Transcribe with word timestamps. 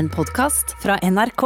En 0.00 0.08
podkast 0.08 0.76
fra 0.82 0.94
NRK. 1.02 1.42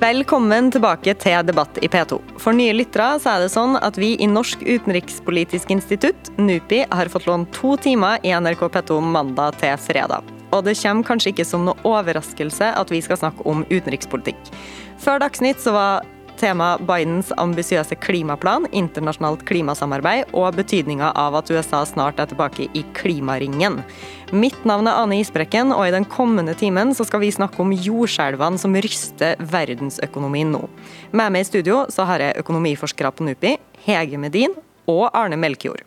Velkommen 0.00 0.72
tilbake 0.74 1.14
til 1.22 1.44
Debatt 1.46 1.78
i 1.78 1.86
P2. 1.92 2.18
For 2.42 2.56
nye 2.58 2.74
lyttere 2.74 3.20
så 3.22 3.36
er 3.36 3.44
det 3.44 3.52
sånn 3.54 3.78
at 3.78 3.94
vi 4.02 4.16
i 4.18 4.26
Norsk 4.26 4.64
utenrikspolitisk 4.66 5.70
institutt, 5.76 6.32
NUPI, 6.34 6.80
har 6.90 7.12
fått 7.14 7.28
lånt 7.30 7.54
to 7.54 7.76
timer 7.84 8.18
i 8.26 8.34
NRK 8.34 8.66
P2 8.74 8.98
mandag 9.06 9.60
til 9.62 9.78
fredag. 9.78 10.34
Og 10.50 10.66
det 10.66 10.74
kommer 10.82 11.06
kanskje 11.06 11.36
ikke 11.36 11.46
som 11.46 11.70
noe 11.70 11.78
overraskelse 11.86 12.74
at 12.82 12.90
vi 12.90 13.04
skal 13.06 13.22
snakke 13.22 13.46
om 13.46 13.62
utenrikspolitikk. 13.70 14.50
Før 14.98 15.22
Dagsnytt 15.22 15.62
så 15.62 15.78
var 15.78 16.10
tema 16.38 16.74
Bidens 16.78 17.32
ambisiøse 17.40 17.96
klimaplan, 18.00 18.66
internasjonalt 18.76 19.44
klimasamarbeid 19.48 20.34
og 20.36 20.56
betydninga 20.58 21.10
av 21.16 21.38
at 21.40 21.50
USA 21.50 21.80
snart 21.88 22.20
er 22.22 22.28
tilbake 22.30 22.68
i 22.76 22.82
klimaringen. 22.96 23.80
Mitt 24.36 24.64
navn 24.68 24.88
er 24.90 25.00
Ane 25.00 25.20
Isbrekken, 25.22 25.72
og 25.74 25.86
i 25.86 25.94
den 25.94 26.06
kommende 26.10 26.56
timen 26.58 26.94
så 26.96 27.06
skal 27.08 27.22
vi 27.22 27.32
snakke 27.34 27.62
om 27.62 27.72
jordskjelvene 27.72 28.60
som 28.60 28.76
ryster 28.76 29.40
verdensøkonomien 29.52 30.52
nå. 30.54 30.64
Med 31.16 31.32
meg 31.34 31.46
i 31.46 31.48
studio 31.50 31.84
så 31.92 32.06
har 32.08 32.24
jeg 32.24 32.42
økonomiforskere 32.42 33.14
på 33.14 33.26
NUPI, 33.26 33.56
Hege 33.86 34.20
Medin 34.20 34.56
og 34.90 35.08
Arne 35.12 35.38
Melkjord. 35.40 35.82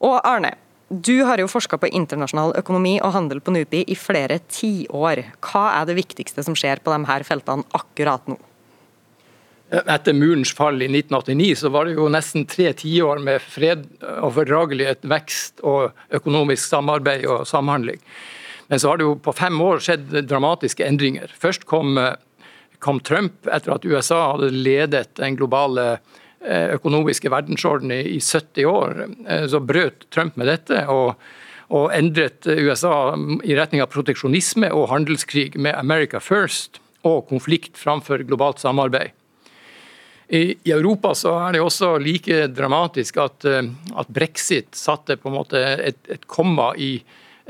Og 0.00 0.18
Arne, 0.24 0.56
du 0.90 1.20
har 1.22 1.38
jo 1.38 1.46
forska 1.46 1.78
på 1.78 1.86
internasjonal 1.94 2.56
økonomi 2.58 2.96
og 2.98 3.12
handel 3.14 3.38
på 3.44 3.52
NUPI 3.54 3.84
i 3.92 3.94
flere 3.94 4.40
tiår. 4.50 5.22
Hva 5.44 5.66
er 5.76 5.86
det 5.86 6.00
viktigste 6.00 6.42
som 6.42 6.56
skjer 6.58 6.82
på 6.82 6.90
disse 6.96 7.28
feltene 7.28 7.68
akkurat 7.78 8.26
nå? 8.26 8.40
Etter 9.70 10.16
murens 10.18 10.50
fall 10.56 10.80
i 10.82 10.88
1989 10.88 11.60
så 11.60 11.70
var 11.70 11.86
det 11.86 11.94
jo 11.94 12.08
nesten 12.10 12.46
tre 12.50 12.72
tiår 12.74 13.20
med 13.22 13.42
fred 13.44 13.84
og 14.18 14.32
fordragelighet, 14.34 15.04
vekst 15.06 15.62
og 15.62 15.92
økonomisk 16.16 16.64
samarbeid 16.64 17.26
og 17.30 17.44
samhandling. 17.46 18.00
Men 18.70 18.82
så 18.82 18.90
har 18.90 18.98
det 18.98 19.06
jo 19.06 19.18
på 19.22 19.34
fem 19.34 19.60
år 19.62 19.82
skjedd 19.84 20.16
dramatiske 20.30 20.86
endringer. 20.86 21.30
Først 21.38 21.68
kom, 21.70 21.98
kom 22.82 22.98
Trump 23.06 23.46
etter 23.46 23.76
at 23.76 23.86
USA 23.86 24.24
hadde 24.32 24.50
ledet 24.54 25.12
den 25.22 25.38
globale 25.38 25.86
eh, 25.94 26.74
økonomiske 26.74 27.30
verdensordenen 27.30 28.10
i 28.10 28.18
70 28.18 28.66
år. 28.70 29.04
Eh, 29.26 29.46
så 29.50 29.62
brøt 29.62 30.08
Trump 30.10 30.38
med 30.38 30.50
dette. 30.50 30.86
og 30.90 31.14
og 31.70 31.92
endret 31.94 32.48
USA 32.50 33.14
i 33.46 33.54
retning 33.54 33.78
av 33.78 33.92
proteksjonisme 33.92 34.72
og 34.74 34.88
handelskrig 34.90 35.54
med 35.54 35.76
America 35.78 36.18
first 36.18 36.80
og 37.06 37.28
konflikt 37.30 37.78
framfor 37.78 38.24
globalt 38.26 38.58
samarbeid. 38.58 39.14
I, 40.30 40.54
Europa 40.64 41.10
så 41.14 41.32
er 41.42 41.56
det 41.56 41.62
også 41.64 41.96
like 41.98 42.44
dramatisk 42.54 43.16
at, 43.18 43.44
eh, 43.50 43.66
at 43.98 44.10
brexit 44.14 44.76
satte 44.78 45.16
på 45.18 45.26
en 45.26 45.34
måte 45.34 45.58
et, 45.58 45.98
et 46.06 46.26
komma 46.30 46.68
i 46.78 47.00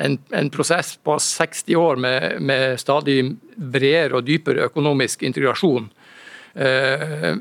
en, 0.00 0.16
en, 0.32 0.48
prosess 0.48 0.94
på 1.04 1.18
60 1.20 1.76
år 1.76 2.00
med, 2.00 2.38
med 2.40 2.80
stadig 2.80 3.18
bredere 3.56 4.16
og 4.16 4.24
dypere 4.24 4.64
økonomisk 4.70 5.26
integrasjon 5.28 5.90
eh, 6.54 7.34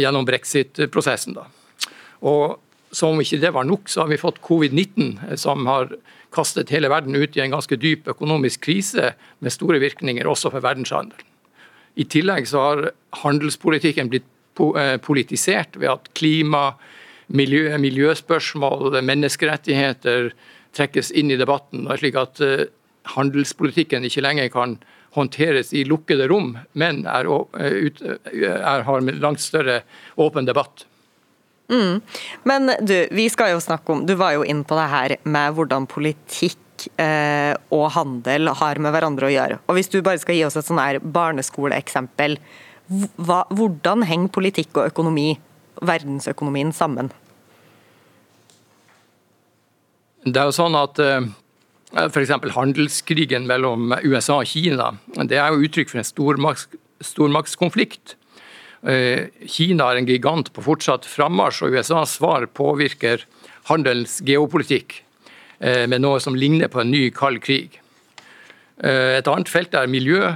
gjennom 0.00 0.24
brexit-prosessen. 0.28 1.36
Og 2.24 2.56
Som 2.90 3.12
om 3.12 3.20
ikke 3.20 3.36
det 3.36 3.50
var 3.52 3.66
nok, 3.68 3.90
så 3.92 4.00
har 4.00 4.08
vi 4.08 4.16
fått 4.16 4.40
covid-19, 4.40 5.36
som 5.36 5.66
har 5.68 5.90
kastet 6.32 6.70
hele 6.72 6.88
verden 6.88 7.12
ut 7.12 7.36
i 7.36 7.42
en 7.44 7.52
ganske 7.52 7.76
dyp 7.76 8.08
økonomisk 8.08 8.62
krise 8.64 9.10
med 9.44 9.52
store 9.52 9.76
virkninger 9.78 10.24
også 10.24 10.48
for 10.48 10.64
verdenshandelen. 10.64 11.26
I 12.00 12.06
tillegg 12.08 12.48
så 12.48 12.62
har 12.64 12.82
handelspolitikken 13.20 14.08
blitt 14.08 14.24
Eh, 14.24 14.37
politisert 15.04 15.78
ved 15.78 15.92
at 15.92 16.08
klima, 16.18 16.72
miljø, 17.28 17.76
miljøspørsmål, 17.80 18.98
menneskerettigheter 19.04 20.32
trekkes 20.76 21.10
inn 21.10 21.32
i 21.32 21.38
debatten. 21.40 21.88
slik 21.98 22.18
at 22.18 22.40
eh, 22.44 22.68
handelspolitikken 23.16 24.04
ikke 24.04 24.24
lenger 24.24 24.52
kan 24.52 24.78
håndteres 25.16 25.72
i 25.72 25.84
lukkede 25.88 26.28
rom, 26.28 26.52
men 26.72 27.04
er, 27.08 27.26
ut, 27.26 28.02
er, 28.04 28.84
har 28.84 29.10
langt 29.18 29.40
større 29.40 29.80
åpen 30.20 30.46
debatt. 30.46 30.84
Mm. 31.72 32.00
Men 32.48 32.72
du, 32.80 32.96
vi 33.12 33.28
skal 33.32 33.52
jo 33.54 33.60
snakke 33.60 33.92
om, 33.92 34.06
du 34.06 34.14
var 34.20 34.36
jo 34.36 34.44
inn 34.44 34.64
på 34.64 34.76
det 34.76 34.88
her 34.92 35.16
med 35.28 35.56
hvordan 35.56 35.88
politikk 35.88 36.88
eh, 37.00 37.52
og 37.74 37.90
handel 37.96 38.52
har 38.60 38.80
med 38.80 38.94
hverandre 38.94 39.28
å 39.28 39.32
gjøre. 39.32 39.58
Og 39.66 39.76
Hvis 39.76 39.92
du 39.92 40.00
bare 40.04 40.20
skal 40.20 40.38
gi 40.38 40.46
oss 40.46 40.56
et 40.60 40.68
sånn 40.68 40.80
her 40.80 41.00
barneskoleeksempel 41.02 42.38
hva, 42.88 43.42
hvordan 43.52 44.04
henger 44.08 44.32
politikk 44.32 44.78
og 44.78 44.88
økonomi, 44.88 45.32
verdensøkonomien, 45.84 46.72
sammen? 46.72 47.10
Det 50.24 50.40
er 50.40 50.48
jo 50.48 50.56
sånn 50.56 50.76
at 50.76 51.00
eh, 51.02 51.26
f.eks. 52.08 52.32
handelskrigen 52.54 53.46
mellom 53.48 53.92
USA 54.04 54.40
og 54.40 54.48
Kina 54.48 54.94
det 55.28 55.38
er 55.38 55.52
jo 55.52 55.68
uttrykk 55.68 55.92
for 55.92 56.00
en 56.00 56.08
stormaks, 56.08 56.66
stormaktskonflikt. 57.04 58.16
Uh, 58.78 59.26
Kina 59.50 59.88
er 59.90 59.98
en 59.98 60.06
gigant 60.06 60.52
på 60.54 60.62
fortsatt 60.62 61.06
frammarsj, 61.08 61.64
og 61.66 61.74
USAs 61.74 62.12
svar 62.14 62.44
påvirker 62.46 63.24
handelens 63.66 64.20
geopolitikk 64.22 65.00
uh, 65.58 65.84
med 65.90 65.98
noe 66.04 66.20
som 66.22 66.36
ligner 66.38 66.70
på 66.70 66.84
en 66.84 66.92
ny 66.92 67.08
kald 67.14 67.42
krig. 67.44 67.80
Et 68.78 69.26
annet 69.26 69.48
felt 69.50 69.72
er 69.74 69.88
miljø, 69.90 70.28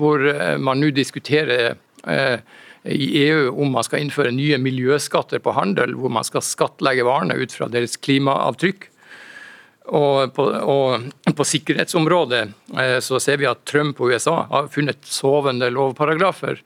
hvor 0.00 0.22
man 0.56 0.80
nå 0.80 0.88
diskuterer 0.96 1.50
Eh, 1.60 1.76
i 2.04 3.08
EU 3.26 3.50
om 3.62 3.74
man 3.74 3.84
skal 3.84 4.00
innføre 4.00 4.32
nye 4.32 4.56
miljøskatter 4.60 5.42
på 5.44 5.52
handel, 5.52 5.92
hvor 6.00 6.12
man 6.12 6.24
skal 6.24 6.44
skattlegge 6.44 7.04
varene 7.04 7.36
ut 7.36 7.52
fra 7.52 7.68
deres 7.68 7.98
klimaavtrykk. 8.00 8.86
Og 9.90 10.30
på, 10.36 10.44
og 10.46 11.34
på, 11.34 11.46
sikkerhetsområdet 11.48 12.42
eh, 12.78 12.98
så 13.02 13.18
ser 13.22 13.40
vi 13.40 13.48
at 13.50 13.64
Trump 13.66 13.98
og 14.00 14.12
USA 14.14 14.44
har 14.50 14.68
funnet 14.70 15.02
sovende 15.08 15.70
lovparagrafer 15.72 16.60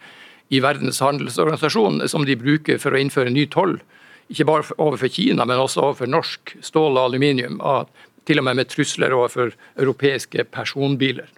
i 0.53 0.61
Verdens 0.61 1.01
handelsorganisasjon 1.01 2.03
som 2.11 2.27
de 2.29 2.37
bruker 2.37 2.81
for 2.83 2.93
å 2.93 3.01
innføre 3.01 3.33
ny 3.33 3.47
toll. 3.49 3.79
Ikke 4.33 4.47
bare 4.49 4.77
overfor 4.77 5.09
Kina, 5.13 5.47
men 5.49 5.63
også 5.63 5.87
overfor 5.87 6.11
norsk 6.11 6.57
stål 6.65 6.99
og 6.99 7.07
aluminium. 7.07 7.63
Til 8.29 8.41
og 8.41 8.47
med 8.49 8.61
med 8.61 8.71
trusler 8.73 9.15
overfor 9.17 9.55
europeiske 9.81 10.45
personbiler. 10.53 11.29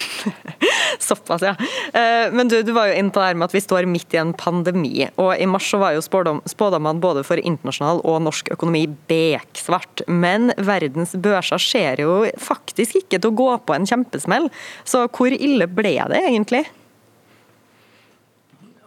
Såpass, 1.08 1.42
ja. 1.42 1.54
Eh, 1.92 2.32
men 2.32 2.48
du, 2.48 2.62
du 2.62 2.72
var 2.76 2.90
jo 2.90 2.98
inne 2.98 3.12
på 3.12 3.20
det 3.20 3.30
her 3.30 3.38
med 3.40 3.48
at 3.48 3.56
vi 3.56 3.62
står 3.64 3.88
midt 3.88 4.14
i 4.14 4.20
en 4.20 4.32
pandemi. 4.36 5.08
og 5.16 5.32
I 5.38 5.48
mars 5.48 5.70
så 5.72 5.80
var 5.80 5.96
jo 5.96 6.04
spådommene 6.04 7.00
både 7.00 7.24
for 7.26 7.40
internasjonal 7.40 8.02
og 8.04 8.20
norsk 8.26 8.52
økonomi 8.54 8.84
beksvart. 9.10 10.04
Men 10.06 10.52
verdens 10.60 11.16
børser 11.16 11.62
ser 11.62 12.04
jo 12.04 12.22
faktisk 12.40 13.00
ikke 13.02 13.20
til 13.20 13.32
å 13.32 13.38
gå 13.40 13.50
på 13.64 13.76
en 13.76 13.88
kjempesmell. 13.88 14.50
Så 14.84 15.06
hvor 15.08 15.32
ille 15.32 15.68
ble 15.70 15.96
det 16.12 16.20
egentlig? 16.20 16.66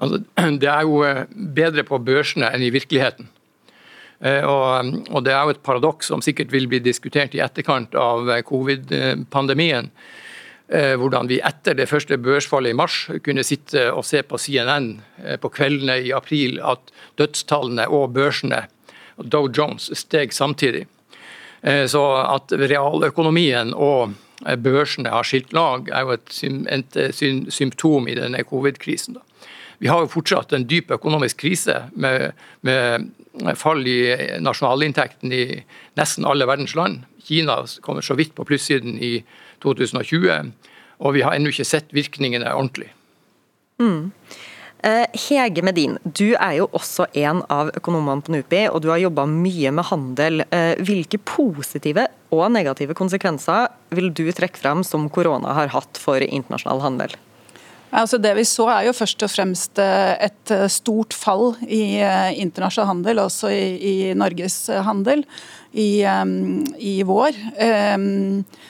Altså, 0.04 0.22
det 0.62 0.70
er 0.70 0.84
jo 0.86 1.02
eh, 1.08 1.24
bedre 1.34 1.86
på 1.88 2.02
børsene 2.04 2.52
enn 2.54 2.66
i 2.66 2.74
virkeligheten. 2.74 3.30
Eh, 4.24 4.44
og, 4.48 5.00
og 5.12 5.26
Det 5.26 5.34
er 5.34 5.42
jo 5.42 5.56
et 5.56 5.64
paradoks 5.66 6.14
som 6.14 6.22
sikkert 6.24 6.54
vil 6.54 6.70
bli 6.72 6.82
diskutert 6.84 7.36
i 7.36 7.42
etterkant 7.44 7.98
av 8.00 8.30
covid-pandemien. 8.48 9.90
Eh, 10.74 10.96
hvordan 10.98 11.28
vi 11.30 11.38
etter 11.46 11.76
det 11.78 11.86
første 11.86 12.18
børsfallet 12.18 12.74
i 12.74 12.78
mars 12.78 12.96
kunne 13.22 13.44
sitte 13.46 13.92
og 13.94 14.08
se 14.10 14.24
på 14.26 14.40
CNN 14.42 14.88
eh, 15.22 15.36
på 15.38 15.52
kveldene 15.54 16.00
i 16.02 16.10
april 16.16 16.58
at 16.66 16.90
dødstallene 17.22 17.86
og 17.94 18.16
børsene 18.16 18.64
Dow 19.22 19.52
Jones 19.54 19.92
steg 20.00 20.34
samtidig. 20.34 20.88
Eh, 21.62 21.86
så 21.86 22.02
at 22.24 22.56
realøkonomien 22.58 23.76
og 23.78 24.16
børsene 24.66 25.14
har 25.14 25.30
skilt 25.30 25.54
lag, 25.54 25.86
er 25.94 26.08
jo 26.08 26.18
et 26.18 27.54
symptom 27.54 28.10
i 28.10 28.18
denne 28.18 28.42
covid-krisen. 28.44 29.22
Vi 29.78 29.92
har 29.92 30.02
jo 30.02 30.10
fortsatt 30.10 30.58
en 30.58 30.66
dyp 30.66 30.90
økonomisk 30.98 31.44
krise 31.46 31.84
med, 31.94 32.34
med 32.66 33.14
fall 33.62 33.86
i 33.88 34.00
nasjonalinntekten 34.42 35.32
i 35.32 35.46
nesten 36.00 36.26
alle 36.26 36.50
verdens 36.50 36.74
land. 36.76 37.06
Kina 37.24 37.62
kommer 37.86 38.02
så 38.02 38.18
vidt 38.18 38.34
på 38.36 38.46
plussiden 38.48 38.98
i 38.98 39.20
2020. 39.64 40.52
Og 41.04 41.18
vi 41.18 41.24
har 41.26 41.36
ennå 41.36 41.52
ikke 41.52 41.68
sett 41.68 41.92
virkningene 41.96 42.50
ordentlig. 42.56 42.90
Mm. 43.82 44.12
Eh, 44.84 45.06
Hege 45.30 45.64
Medin, 45.64 45.96
du 46.04 46.34
er 46.36 46.58
jo 46.58 46.66
også 46.76 47.06
en 47.16 47.40
av 47.52 47.70
økonomene 47.72 48.24
på 48.24 48.34
NUPI, 48.34 48.66
og 48.68 48.82
du 48.84 48.90
har 48.92 49.00
jobba 49.00 49.24
mye 49.32 49.72
med 49.72 49.88
handel. 49.88 50.44
Eh, 50.52 50.74
hvilke 50.84 51.22
positive 51.24 52.10
og 52.36 52.50
negative 52.52 52.96
konsekvenser 52.98 53.70
vil 53.96 54.12
du 54.12 54.26
trekke 54.36 54.60
frem 54.60 54.84
som 54.88 55.08
korona 55.08 55.56
har 55.56 55.72
hatt 55.72 56.00
for 56.00 56.20
internasjonal 56.20 56.84
handel? 56.84 57.16
Altså 57.94 58.18
det 58.18 58.32
vi 58.36 58.44
så 58.50 58.66
er 58.74 58.88
jo 58.88 58.96
først 58.98 59.24
og 59.24 59.32
fremst 59.32 59.80
eh, 59.80 60.28
et 60.28 60.56
stort 60.74 61.16
fall 61.16 61.54
i 61.64 62.02
internasjonal 62.44 62.90
handel, 62.90 63.24
også 63.24 63.54
i, 63.56 63.66
i 63.80 63.96
Norges 64.20 64.66
handel 64.84 65.24
i, 65.74 66.06
i, 66.78 67.04
vår. 67.04 67.38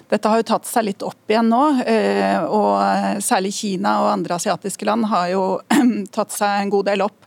Dette 0.09 0.29
har 0.31 0.39
jo 0.39 0.47
tatt 0.47 0.69
seg 0.69 0.87
litt 0.87 1.03
opp 1.03 1.31
igjen 1.31 1.49
nå, 1.51 1.63
eh, 1.83 2.39
og 2.47 3.19
særlig 3.23 3.51
Kina 3.57 3.97
og 4.05 4.11
andre 4.13 4.37
asiatiske 4.39 4.87
land 4.87 5.09
har 5.11 5.27
jo 5.33 5.43
tatt 6.15 6.31
seg 6.31 6.61
en 6.61 6.71
god 6.73 6.87
del 6.91 7.03
opp. 7.05 7.19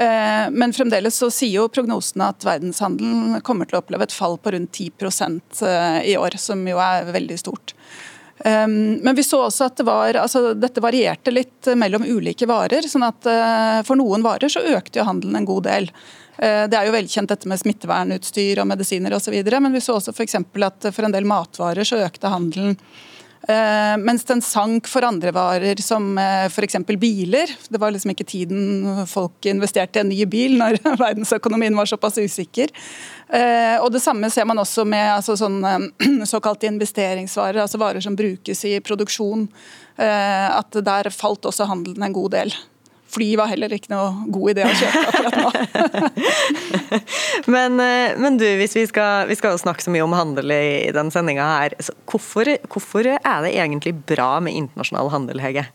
Men 0.00 0.72
fremdeles 0.72 1.18
så 1.20 1.26
sier 1.28 1.58
jo 1.58 1.66
prognosene 1.68 2.30
at 2.32 2.44
verdenshandelen 2.46 3.42
kommer 3.44 3.68
til 3.68 3.76
å 3.76 3.82
oppleve 3.82 4.06
et 4.06 4.14
fall 4.16 4.38
på 4.40 4.54
rundt 4.54 4.72
10% 4.72 5.60
i 6.08 6.14
år, 6.16 6.38
som 6.40 6.62
jo 6.64 6.80
er 6.80 7.10
veldig 7.12 7.36
stort. 7.36 7.74
Men 8.44 9.16
vi 9.16 9.24
så 9.26 9.42
også 9.44 9.66
at 9.68 9.76
det 9.76 9.84
var, 9.84 10.16
altså, 10.16 10.54
dette 10.56 10.80
varierte 10.80 11.32
litt 11.32 11.68
mellom 11.76 12.06
ulike 12.08 12.46
varer. 12.48 12.86
sånn 12.88 13.04
at 13.04 13.28
For 13.84 14.00
noen 14.00 14.24
varer 14.24 14.48
så 14.48 14.62
økte 14.64 15.02
jo 15.02 15.04
handelen 15.04 15.36
en 15.36 15.48
god 15.48 15.66
del. 15.68 15.90
Eh, 16.40 16.64
det 16.72 16.76
er 16.76 16.88
jo 16.88 16.94
velkjent 16.94 17.28
dette 17.28 17.48
med 17.50 17.60
smittevernutstyr 17.60 18.62
og 18.62 18.68
medisiner 18.70 19.12
osv., 19.12 19.36
men 19.60 19.74
vi 19.74 19.82
så 19.84 19.98
også 19.98 20.14
f.eks. 20.14 20.38
at 20.40 20.88
for 20.94 21.04
en 21.04 21.12
del 21.12 21.28
matvarer 21.28 21.84
så 21.84 22.00
økte 22.00 22.32
handelen. 22.32 22.78
Uh, 23.48 23.96
mens 23.96 24.26
den 24.28 24.42
sank 24.44 24.88
for 24.90 25.04
andre 25.06 25.32
varer, 25.32 25.80
som 25.80 26.12
uh, 26.18 26.44
f.eks. 26.50 26.76
biler. 27.00 27.52
Det 27.72 27.80
var 27.80 27.94
liksom 27.94 28.12
ikke 28.12 28.26
tiden 28.28 29.06
folk 29.08 29.48
investerte 29.48 30.00
i 30.00 30.02
en 30.02 30.10
ny 30.12 30.26
bil 30.28 30.58
når 30.60 30.76
verdensøkonomien 31.04 31.76
var 31.76 31.88
såpass 31.88 32.20
usikker. 32.20 32.68
Uh, 33.32 33.80
og 33.80 33.88
Det 33.94 34.02
samme 34.04 34.28
ser 34.30 34.44
man 34.48 34.60
også 34.60 34.84
med 34.84 35.14
altså, 35.14 35.38
sånne, 35.40 35.92
såkalte 36.34 36.68
investeringsvarer, 36.68 37.62
altså 37.64 37.80
varer 37.80 38.04
som 38.04 38.18
brukes 38.18 38.64
i 38.68 38.76
produksjon. 38.84 39.48
at 40.00 40.76
Der 40.84 41.10
falt 41.12 41.44
også 41.44 41.66
handelen 41.68 42.02
en 42.02 42.14
god 42.16 42.30
del 42.32 42.54
fly 43.10 43.28
var 43.40 43.50
heller 43.50 43.72
ikke 43.74 43.92
noe 43.92 44.28
god 44.32 44.52
idé 44.52 44.66
å 44.66 44.74
kjøpe 44.80 45.02
akkurat 45.10 45.36
nå. 45.40 45.50
men, 47.54 47.80
eh, 47.82 48.14
men, 48.20 48.38
du, 48.40 48.46
hvis 48.60 48.76
vi 48.78 48.86
skal, 48.90 49.26
vi 49.30 49.36
skal 49.38 49.56
jo 49.56 49.62
snakke 49.64 49.84
så 49.84 49.92
mye 49.94 50.06
om 50.06 50.16
handel 50.16 50.54
i 50.54 50.90
den 50.94 51.12
sendinga 51.14 51.48
her. 51.56 51.76
Hvorfor, 52.10 52.50
hvorfor, 52.70 53.12
er 53.16 53.44
det 53.46 53.54
egentlig 53.56 53.96
bra 54.08 54.32
med 54.44 54.56
internasjonal 54.58 55.12
handel, 55.14 55.42
Hege? 55.42 55.66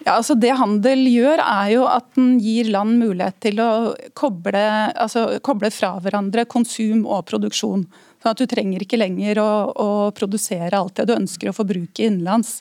Ja, 0.00 0.14
altså 0.16 0.34
Det 0.40 0.52
handel 0.56 1.04
gjør, 1.10 1.42
er 1.44 1.72
jo 1.74 1.82
at 1.90 2.06
den 2.16 2.38
gir 2.40 2.70
land 2.72 2.96
mulighet 3.02 3.36
til 3.44 3.60
å 3.60 3.70
koble, 4.16 4.62
altså, 4.94 5.26
koble 5.44 5.68
fra 5.74 5.92
hverandre 6.00 6.46
konsum 6.48 7.04
og 7.04 7.26
produksjon. 7.28 7.84
Sånn 8.20 8.32
at 8.32 8.40
Du 8.40 8.48
trenger 8.48 8.84
ikke 8.84 9.00
lenger 9.00 9.42
å, 9.42 9.50
å 9.74 9.90
produsere 10.16 10.78
alt 10.78 10.96
det 10.96 11.10
du 11.10 11.18
ønsker 11.18 11.50
å 11.50 11.56
forbruke 11.56 12.06
innenlands. 12.06 12.60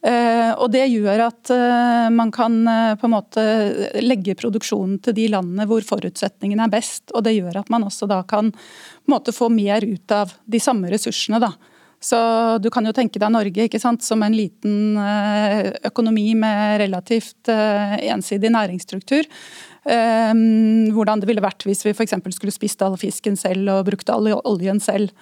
Eh, 0.00 0.52
og 0.56 0.70
Det 0.72 0.86
gjør 0.88 1.26
at 1.26 1.50
eh, 1.52 2.06
man 2.14 2.30
kan 2.32 2.54
eh, 2.68 2.94
på 2.96 3.04
en 3.04 3.12
måte 3.12 3.42
legge 4.00 4.32
produksjonen 4.38 4.96
til 5.04 5.16
de 5.18 5.26
landene 5.34 5.66
hvor 5.68 5.84
forutsetningene 5.84 6.64
er 6.64 6.72
best. 6.72 7.10
og 7.12 7.26
Det 7.26 7.36
gjør 7.36 7.60
at 7.60 7.72
man 7.72 7.84
også 7.84 8.08
da 8.08 8.22
kan 8.24 8.48
på 8.54 9.10
en 9.10 9.16
måte 9.16 9.36
få 9.36 9.50
mer 9.52 9.84
ut 9.84 10.16
av 10.16 10.32
de 10.48 10.60
samme 10.62 10.88
ressursene. 10.92 11.40
da. 11.42 11.52
Så 12.00 12.16
Du 12.64 12.70
kan 12.72 12.86
jo 12.86 12.96
tenke 12.96 13.20
deg 13.20 13.28
Norge 13.28 13.68
ikke 13.68 13.80
sant, 13.80 14.00
som 14.02 14.22
en 14.24 14.32
liten 14.32 14.96
økonomi 15.84 16.32
med 16.34 16.80
relativt 16.80 17.50
ensidig 17.52 18.48
næringsstruktur. 18.48 19.28
Ehm, 19.88 20.90
hvordan 20.92 21.22
det 21.22 21.28
ville 21.30 21.42
vært 21.44 21.64
hvis 21.64 21.86
vi 21.86 21.94
f.eks. 21.94 22.12
skulle 22.36 22.52
spist 22.52 22.82
all 22.84 22.98
fisken 23.00 23.38
selv 23.40 23.70
og 23.72 23.86
brukt 23.88 24.10
all 24.12 24.28
oljen 24.36 24.80
selv. 24.82 25.14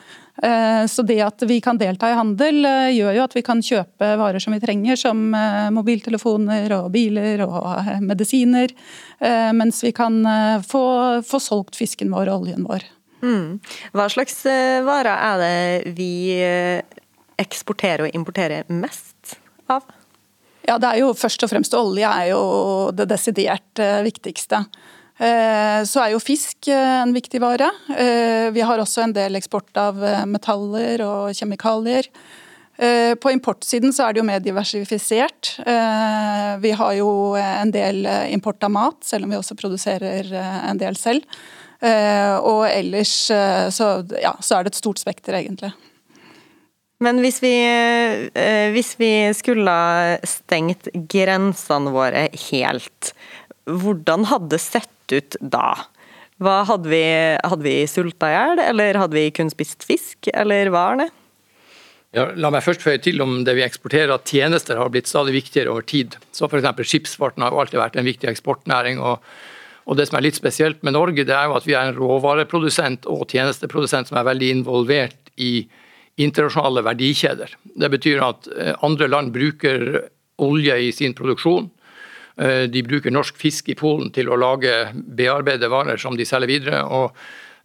Eh, 0.43 0.85
så 0.91 1.03
det 1.07 1.19
at 1.23 1.43
vi 1.47 1.61
kan 1.63 1.79
delta 1.79 2.11
i 2.11 2.17
handel, 2.19 2.65
eh, 2.67 2.91
gjør 2.97 3.17
jo 3.17 3.25
at 3.27 3.37
vi 3.39 3.45
kan 3.47 3.63
kjøpe 3.63 4.11
varer 4.21 4.43
som 4.43 4.55
vi 4.55 4.61
trenger, 4.63 4.99
som 4.99 5.35
eh, 5.35 5.69
mobiltelefoner 5.75 6.75
og 6.79 6.91
biler 6.95 7.45
og 7.47 7.93
medisiner. 8.03 8.75
Mens 9.19 9.81
vi 9.83 9.91
kan 9.91 10.21
få, 10.63 10.83
få 11.27 11.41
solgt 11.43 11.75
fisken 11.75 12.13
vår 12.15 12.31
og 12.31 12.45
oljen 12.45 12.67
vår. 12.69 12.85
Mm. 13.19 13.59
Hva 13.91 14.07
slags 14.15 14.45
varer 14.87 15.11
er 15.11 15.43
det 15.43 15.95
vi 15.99 16.13
eksporterer 17.43 18.07
og 18.07 18.15
importerer 18.15 18.71
mest 18.71 19.35
av? 19.67 19.83
Ja, 20.69 20.77
det 20.77 20.91
er 20.91 21.01
jo 21.03 21.15
Først 21.17 21.45
og 21.45 21.53
fremst 21.53 21.77
olje 21.77 22.09
er 22.09 22.33
jo 22.35 22.43
det 22.97 23.09
desidert 23.09 23.81
eh, 23.83 24.03
viktigste. 24.07 24.65
Eh, 25.19 25.81
så 25.89 26.03
er 26.03 26.13
jo 26.13 26.21
fisk 26.23 26.69
eh, 26.71 26.99
en 27.03 27.15
viktig 27.17 27.41
vare. 27.43 27.71
Vi 28.53 28.65
har 28.65 28.83
også 28.83 29.07
en 29.07 29.15
del 29.17 29.39
eksport 29.39 29.81
av 29.81 29.99
metaller 30.29 31.03
og 31.07 31.33
kjemikalier. 31.37 32.11
På 33.19 33.31
importsiden 33.35 33.91
så 33.91 34.05
er 34.05 34.15
det 34.15 34.21
jo 34.21 34.27
mer 34.29 34.39
diversifisert. 34.39 35.57
Vi 36.63 36.71
har 36.79 36.93
jo 36.95 37.09
en 37.35 37.73
del 37.75 38.07
import 38.31 38.63
av 38.63 38.71
mat, 38.71 39.01
selv 39.03 39.27
om 39.27 39.35
vi 39.35 39.41
også 39.41 39.57
produserer 39.59 40.31
en 40.31 40.79
del 40.79 40.95
selv. 40.95 41.27
Og 41.83 42.63
ellers 42.69 43.17
så, 43.75 43.89
ja, 44.23 44.37
så 44.39 44.61
er 44.61 44.69
det 44.69 44.77
et 44.77 44.79
stort 44.79 45.03
spekter, 45.03 45.41
egentlig. 45.41 45.73
Men 47.05 47.21
hvis 47.23 47.39
vi, 47.43 47.53
eh, 47.63 48.71
hvis 48.75 48.97
vi 48.99 49.13
skulle 49.37 49.75
stengt 50.27 50.89
grensene 51.11 51.93
våre 51.95 52.27
helt, 52.51 53.13
hvordan 53.69 54.27
hadde 54.31 54.57
det 54.57 54.63
sett 54.65 55.15
ut 55.15 55.39
da? 55.41 55.77
Hva 56.43 56.65
hadde 56.67 56.91
vi, 56.91 57.05
hadde 57.39 57.65
vi 57.65 57.77
sulta 57.91 58.31
i 58.31 58.35
hjel, 58.35 58.63
eller 58.63 58.99
hadde 58.99 59.19
vi 59.19 59.31
kun 59.35 59.51
spist 59.51 59.87
fisk, 59.87 60.31
eller 60.35 60.71
hva 60.75 60.85
er 60.93 61.01
det? 61.05 61.09
Ja, 62.17 62.25
la 62.35 62.51
meg 62.51 62.65
først 62.65 62.83
føye 62.83 63.01
til 63.05 63.21
om 63.21 63.43
det 63.45 63.55
vi 63.59 63.67
eksporterer 63.67 64.15
at 64.15 64.31
tjenester 64.31 64.79
har 64.81 64.91
blitt 64.91 65.11
stadig 65.11 65.35
viktigere 65.37 65.75
over 65.75 65.85
tid. 65.85 66.17
Så 66.33 66.49
F.eks. 66.49 66.71
skipsfarten 66.89 67.45
har 67.45 67.53
jo 67.53 67.61
alltid 67.63 67.83
vært 67.83 67.99
en 68.01 68.09
viktig 68.09 68.31
eksportnæring. 68.33 68.99
og 68.99 69.23
og 69.89 69.97
Det 69.97 70.05
som 70.05 70.19
er 70.19 70.27
litt 70.27 70.37
spesielt 70.37 70.83
med 70.85 70.93
Norge, 70.93 71.25
det 71.25 71.33
er 71.33 71.47
jo 71.49 71.55
at 71.57 71.65
vi 71.65 71.73
er 71.73 71.89
en 71.89 71.97
råvareprodusent 71.97 73.07
og 73.09 73.25
tjenesteprodusent 73.33 74.11
som 74.11 74.19
er 74.21 74.27
veldig 74.29 74.51
involvert 74.59 75.31
i 75.41 75.65
internasjonale 76.19 76.83
verdikjeder. 76.83 77.57
Det 77.79 77.91
betyr 77.93 78.23
at 78.27 78.49
eh, 78.59 78.75
andre 78.85 79.09
land 79.09 79.33
bruker 79.35 79.85
olje 80.43 80.79
i 80.89 80.93
sin 80.95 81.15
produksjon. 81.15 81.69
Eh, 82.37 82.65
de 82.71 82.83
bruker 82.87 83.15
norsk 83.15 83.39
fisk 83.39 83.71
i 83.71 83.77
Polen 83.79 84.11
til 84.15 84.31
å 84.31 84.39
lage 84.39 84.73
bearbeidede 84.95 85.71
varer 85.71 86.01
som 86.03 86.19
de 86.19 86.27
selger 86.27 86.51
videre. 86.51 86.83
og 86.85 87.15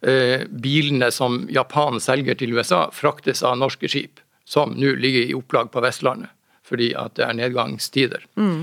eh, 0.06 0.46
Bilene 0.46 1.10
som 1.14 1.42
Japan 1.50 1.98
selger 2.00 2.38
til 2.38 2.54
USA, 2.54 2.86
fraktes 2.94 3.42
av 3.42 3.58
norske 3.58 3.90
skip, 3.90 4.22
som 4.46 4.76
nå 4.78 4.94
ligger 5.02 5.26
i 5.26 5.38
opplag 5.38 5.72
på 5.74 5.84
Vestlandet 5.84 6.30
fordi 6.64 6.94
at 6.96 7.12
det 7.18 7.26
er 7.26 7.34
nedgangstider. 7.36 8.22
Mm. 8.40 8.62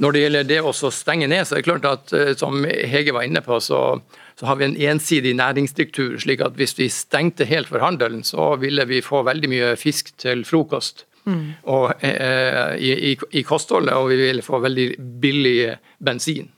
Når 0.00 0.14
det 0.14 0.20
gjelder 0.22 0.46
det 0.48 0.60
å 0.64 0.70
stenge 0.72 1.26
ned, 1.28 1.42
så 1.44 1.58
er 1.58 1.60
det 1.60 1.66
klart 1.66 1.84
at 1.84 2.38
som 2.40 2.64
Hege 2.64 3.12
var 3.12 3.26
inne 3.28 3.42
på, 3.44 3.58
så 3.60 3.98
så 4.34 4.46
har 4.46 4.56
vi 4.58 4.64
en 4.64 4.76
ensidig 4.76 5.34
næringsstruktur. 5.38 6.18
slik 6.18 6.40
at 6.40 6.56
hvis 6.58 6.78
vi 6.78 6.88
stengte 6.88 7.44
helt 7.44 7.68
for 7.68 7.78
handelen, 7.78 8.24
så 8.24 8.56
ville 8.56 8.84
vi 8.84 9.00
få 9.00 9.22
veldig 9.22 9.48
mye 9.48 9.76
fisk 9.76 10.16
til 10.18 10.44
frokost. 10.44 11.06
Mm. 11.24 11.54
Og, 11.62 11.94
eh, 12.04 12.76
i, 12.76 13.12
i, 13.12 13.18
i, 13.30 13.42
kostholdet, 13.42 13.94
og 13.94 14.10
vi 14.10 14.16
ville 14.16 14.42
få 14.42 14.60
veldig 14.60 14.88
billig 15.20 15.76
bensin. 15.98 16.50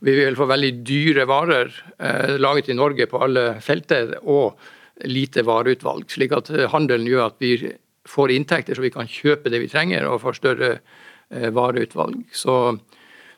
Vi 0.00 0.14
vil 0.14 0.36
få 0.36 0.46
veldig 0.46 0.72
dyre 0.84 1.24
varer 1.26 1.72
eh, 1.98 2.36
laget 2.36 2.68
i 2.68 2.76
Norge 2.76 3.06
på 3.06 3.22
alle 3.24 3.60
felter, 3.64 4.18
og 4.22 4.58
lite 5.04 5.44
vareutvalg. 5.46 6.10
Slik 6.12 6.32
at 6.36 6.50
eh, 6.50 6.68
handelen 6.72 7.08
gjør 7.08 7.30
at 7.30 7.40
vi 7.40 7.72
får 8.06 8.34
inntekter 8.34 8.76
så 8.76 8.84
vi 8.84 8.92
kan 8.94 9.08
kjøpe 9.08 9.50
det 9.52 9.62
vi 9.64 9.70
trenger, 9.72 10.06
og 10.08 10.22
får 10.24 10.40
større 10.42 10.72
eh, 11.30 11.48
vareutvalg. 11.54 12.26
Så 12.32 12.76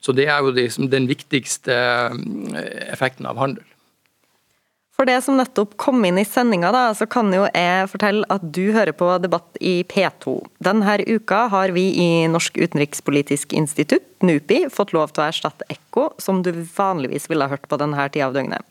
så 0.01 0.15
det 0.15 0.29
er 0.29 0.45
jo 0.45 0.55
liksom 0.55 0.91
den 0.93 1.09
viktigste 1.11 1.75
eh, 1.75 2.89
effekten 2.93 3.29
av 3.29 3.41
handel. 3.41 3.67
For 4.99 5.07
det 5.07 5.21
som 5.23 5.37
nettopp 5.39 5.77
kom 5.79 6.03
inn 6.03 6.17
i 6.19 6.25
sendinga, 6.27 6.73
så 6.99 7.07
kan 7.07 7.31
jo 7.31 7.45
jeg 7.47 7.87
fortelle 7.87 8.27
at 8.35 8.43
du 8.43 8.73
hører 8.75 8.91
på 8.99 9.13
Debatt 9.23 9.61
i 9.63 9.85
P2. 9.87 10.35
Denne 10.59 10.97
uka 11.07 11.45
har 11.53 11.71
vi 11.71 11.85
i 12.03 12.09
Norsk 12.27 12.59
utenrikspolitisk 12.59 13.55
institutt, 13.55 14.09
NUPI, 14.25 14.67
fått 14.75 14.93
lov 14.97 15.13
til 15.13 15.23
å 15.23 15.29
erstatte 15.29 15.67
Ekko, 15.71 16.09
som 16.19 16.41
du 16.43 16.51
vanligvis 16.53 17.29
ville 17.31 17.47
ha 17.47 17.53
hørt 17.53 17.69
på 17.71 17.79
denne 17.81 18.09
tida 18.11 18.27
av 18.27 18.35
døgnet. 18.35 18.65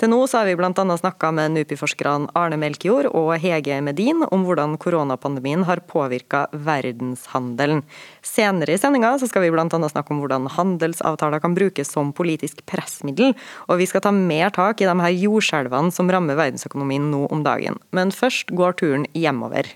Til 0.00 0.10
nå 0.12 0.20
har 0.32 0.48
vi 0.48 0.56
bl.a. 0.58 0.72
snakka 0.72 1.30
med 1.36 1.54
NUPI-forskerne 1.54 2.32
Arne 2.38 2.58
Melkjord 2.60 3.10
og 3.12 3.34
Hege 3.42 3.80
Medin 3.84 4.24
om 4.30 4.46
hvordan 4.46 4.78
koronapandemien 4.80 5.66
har 5.68 5.84
påvirka 5.90 6.46
verdenshandelen. 6.52 7.84
Senere 8.24 8.74
i 8.74 8.80
sendinga 8.80 9.14
skal 9.20 9.44
vi 9.44 9.52
bl.a. 9.54 9.68
snakke 9.68 10.14
om 10.14 10.24
hvordan 10.24 10.48
handelsavtaler 10.56 11.44
kan 11.44 11.56
brukes 11.56 11.92
som 11.92 12.12
politisk 12.16 12.64
pressmiddel, 12.70 13.36
og 13.68 13.80
vi 13.80 13.88
skal 13.90 14.04
ta 14.04 14.14
mer 14.14 14.52
tak 14.54 14.80
i 14.80 14.88
de 14.88 14.98
her 15.04 15.16
jordskjelvene 15.26 15.92
som 15.94 16.10
rammer 16.10 16.40
verdensøkonomien 16.40 17.10
nå 17.12 17.26
om 17.34 17.44
dagen. 17.46 17.80
Men 17.92 18.14
først 18.14 18.54
går 18.56 18.80
turen 18.80 19.08
hjemover. 19.12 19.68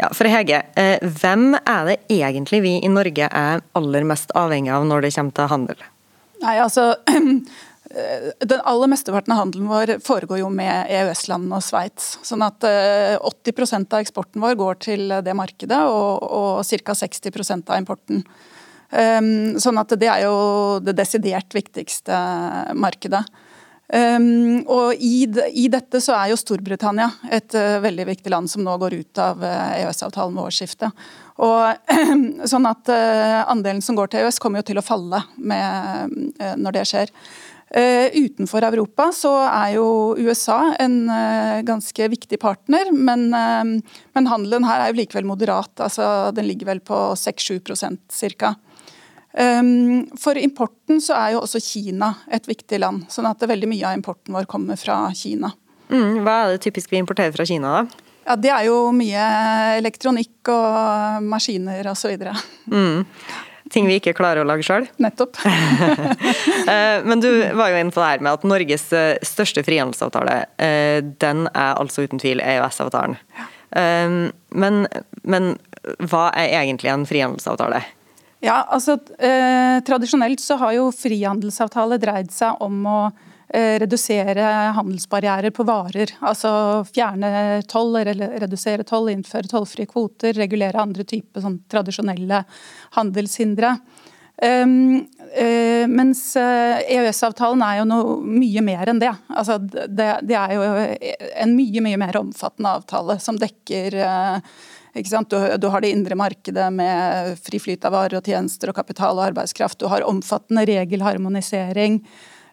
Ja, 0.00 0.10
for 0.10 0.26
Hege, 0.26 0.62
eh, 0.76 0.98
hvem 1.20 1.54
er 1.54 1.90
det 1.90 1.98
egentlig 2.10 2.62
vi 2.64 2.72
i 2.82 2.90
Norge 2.90 3.28
er 3.30 3.62
aller 3.78 4.06
mest 4.08 4.34
avhengig 4.34 4.72
av 4.74 4.86
når 4.88 5.06
det 5.06 5.14
kommer 5.14 5.36
til 5.36 5.52
handel? 5.52 5.84
Nei, 6.42 6.56
altså 6.58 6.88
den 8.50 8.64
aller 8.64 8.90
mesteparten 8.90 9.34
av 9.34 9.44
handelen 9.44 9.68
vår 9.70 9.94
foregår 10.04 10.40
jo 10.42 10.48
med 10.50 10.90
EØS-landene 10.90 11.60
og 11.60 11.62
Sveits. 11.62 12.16
Sånn 12.26 12.42
at 12.42 12.64
80 12.64 13.54
eh, 13.54 13.78
av 13.84 14.00
eksporten 14.00 14.42
vår 14.42 14.58
går 14.58 14.82
til 14.82 15.14
det 15.24 15.36
markedet, 15.38 15.78
og, 15.86 16.26
og 16.26 16.82
ca. 16.84 16.98
60% 17.04 17.70
av 17.70 17.78
importen. 17.78 18.24
Ehm, 18.94 19.56
sånn 19.62 19.78
at 19.80 19.94
det 19.98 20.10
er 20.10 20.26
jo 20.26 20.36
det 20.84 20.94
desidert 20.98 21.54
viktigste 21.54 22.18
markedet. 22.78 23.24
Um, 23.92 24.62
og 24.64 24.96
i, 24.96 25.26
i, 25.52 25.66
dette 25.68 26.00
så 26.00 26.14
er 26.16 26.30
jo 26.30 26.38
Storbritannia 26.40 27.10
et 27.28 27.52
uh, 27.52 27.82
veldig 27.84 28.06
viktig 28.08 28.32
land 28.32 28.48
som 28.48 28.64
nå 28.64 28.78
går 28.80 28.96
ut 28.96 29.20
av 29.20 29.44
uh, 29.44 29.74
EØS-avtalen 29.76 30.32
ved 30.38 30.48
årsskiftet. 30.48 31.02
Og, 31.44 31.90
sånn 32.50 32.68
at 32.70 32.88
uh, 32.88 33.42
Andelen 33.52 33.84
som 33.84 33.98
går 33.98 34.08
til 34.08 34.24
EØS 34.24 34.40
kommer 34.40 34.62
jo 34.62 34.70
til 34.70 34.80
å 34.80 34.86
falle 34.86 35.20
med, 35.36 36.16
når 36.56 36.78
det 36.78 36.86
skjer. 36.88 37.12
utenfor 37.74 38.62
Europa 38.62 39.08
så 39.12 39.32
er 39.48 39.74
jo 39.74 39.86
USA 40.16 40.76
en 40.78 41.08
ganske 41.66 42.08
viktig 42.08 42.38
partner, 42.38 42.92
men, 42.92 43.26
men 44.14 44.28
handelen 44.30 44.64
her 44.68 44.80
er 44.80 44.92
jo 44.92 45.00
likevel 45.00 45.26
moderat. 45.26 45.72
altså 45.76 46.30
Den 46.36 46.46
ligger 46.46 46.70
vel 46.70 46.80
på 46.80 47.00
6-7% 47.18 48.38
ca. 48.38 48.54
Ehm, 49.34 50.06
for 50.20 50.38
importen 50.38 51.00
så 51.02 51.16
er 51.18 51.34
jo 51.34 51.42
også 51.42 51.60
Kina 51.62 52.12
et 52.30 52.46
viktig 52.46 52.78
land. 52.78 53.06
sånn 53.10 53.26
at 53.26 53.40
veldig 53.42 53.68
mye 53.68 53.86
av 53.88 53.98
importen 53.98 54.34
vår 54.34 54.46
kommer 54.46 54.78
fra 54.78 55.10
Kina. 55.14 55.52
Mm, 55.90 56.22
hva 56.24 56.44
er 56.44 56.54
det 56.54 56.62
typisk 56.64 56.90
vi 56.90 57.02
importerer 57.02 57.34
fra 57.34 57.46
Kina, 57.46 57.82
da? 57.82 58.04
Ja, 58.26 58.36
Det 58.36 58.50
er 58.50 58.64
jo 58.66 58.92
mye 58.92 59.24
elektronikk 59.78 60.48
og 60.48 61.22
maskiner 61.22 61.90
osv. 61.90 62.16
Mm. 62.70 63.04
Ting 63.70 63.86
vi 63.88 63.96
ikke 63.98 64.14
klarer 64.16 64.44
å 64.44 64.48
lage 64.48 64.64
sjøl? 64.64 64.88
Nettopp. 64.98 65.40
Eh, 66.64 67.02
men 67.04 67.20
du 67.20 67.28
var 67.58 67.68
jo 67.68 67.76
inne 67.76 67.92
på 67.92 68.00
det 68.00 68.06
her 68.08 68.22
med 68.24 68.38
at 68.38 68.44
Norges 68.48 68.86
eh, 68.96 69.18
største 69.20 69.60
frihandelsavtale, 69.66 70.36
eh, 70.56 71.02
den 71.20 71.42
er 71.50 71.74
altså 71.76 72.06
uten 72.06 72.20
tvil 72.22 72.40
EØS-avtalen. 72.40 73.18
Ehm, 73.76 74.30
men, 74.56 74.86
men 75.28 75.50
hva 76.08 76.30
er 76.32 76.54
egentlig 76.62 76.88
en 76.94 77.04
frihandelsavtale? 77.04 77.82
Ja, 78.44 78.58
altså 78.68 78.98
eh, 79.18 79.78
Tradisjonelt 79.86 80.42
så 80.42 80.58
har 80.60 80.74
jo 80.76 80.90
frihandelsavtale 80.92 81.96
dreid 82.02 82.32
seg 82.34 82.60
om 82.64 82.82
å 82.84 82.98
eh, 83.48 83.78
redusere 83.80 84.50
handelsbarrierer 84.76 85.54
på 85.54 85.64
varer. 85.64 86.12
Altså 86.20 86.50
fjerne 86.90 87.62
toll, 87.70 87.96
redusere 88.04 88.84
toll, 88.84 89.08
innføre 89.14 89.48
tollfrie 89.48 89.88
kvoter, 89.88 90.36
regulere 90.36 90.82
andre 90.82 91.06
typer 91.08 91.44
sånn, 91.46 91.62
tradisjonelle 91.72 92.42
handelshindre. 92.98 93.78
Um, 94.42 95.06
uh, 95.38 95.84
mens 95.86 96.20
EØS-avtalen 96.36 97.60
eh, 97.62 97.68
e 97.68 97.70
er 97.70 97.78
jo 97.78 97.84
noe 97.86 98.16
mye 98.26 98.64
mer 98.66 98.90
enn 98.90 98.98
det. 98.98 99.12
Altså, 99.30 99.60
det. 99.62 100.08
det. 100.26 100.34
er 100.34 100.56
jo 100.56 100.64
en 101.44 101.54
mye 101.54 101.82
mye 101.86 102.00
mer 102.02 102.18
omfattende 102.18 102.72
avtale 102.80 103.16
som 103.22 103.38
dekker 103.38 103.94
uh, 104.02 104.56
du, 104.94 105.56
du, 105.58 105.66
har 105.68 105.80
det 105.80 105.90
indre 105.90 106.14
markedet 106.14 106.68
med 106.72 107.38
fri 107.42 107.58
flyt 107.58 107.84
av 107.84 107.92
varer 107.96 108.20
og 108.20 108.30
tjenester 108.30 108.70
og 108.70 108.76
kapital 108.78 109.18
og 109.18 109.26
arbeidskraft. 109.32 109.78
Du 109.80 109.88
har 109.90 110.06
omfattende 110.06 110.66
regelharmonisering. 110.66 111.98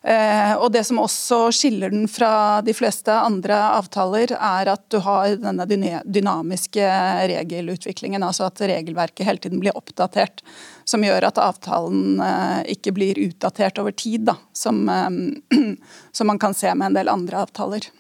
Eh, 0.04 0.54
og 0.58 0.72
Det 0.72 0.82
som 0.84 0.98
også 0.98 1.52
skiller 1.54 1.92
den 1.94 2.08
fra 2.10 2.62
de 2.66 2.74
fleste 2.74 3.14
andre 3.14 3.58
avtaler, 3.78 4.34
er 4.34 4.72
at 4.74 4.88
du 4.90 4.98
har 5.06 5.36
denne 5.38 5.68
dynamiske 6.06 6.88
regelutviklingen. 7.30 8.26
Altså 8.26 8.48
at 8.50 8.64
regelverket 8.66 9.28
hele 9.28 9.44
tiden 9.44 9.62
blir 9.62 9.78
oppdatert. 9.78 10.42
Som 10.86 11.06
gjør 11.06 11.30
at 11.30 11.38
avtalen 11.38 12.18
eh, 12.26 12.74
ikke 12.74 12.96
blir 12.98 13.22
utdatert 13.28 13.78
over 13.78 13.94
tid, 13.94 14.26
da, 14.32 14.40
som, 14.54 14.88
eh, 14.90 15.62
som 16.18 16.34
man 16.34 16.42
kan 16.42 16.58
se 16.58 16.74
med 16.74 16.90
en 16.90 17.02
del 17.02 17.12
andre 17.12 17.46
avtaler. 17.46 17.92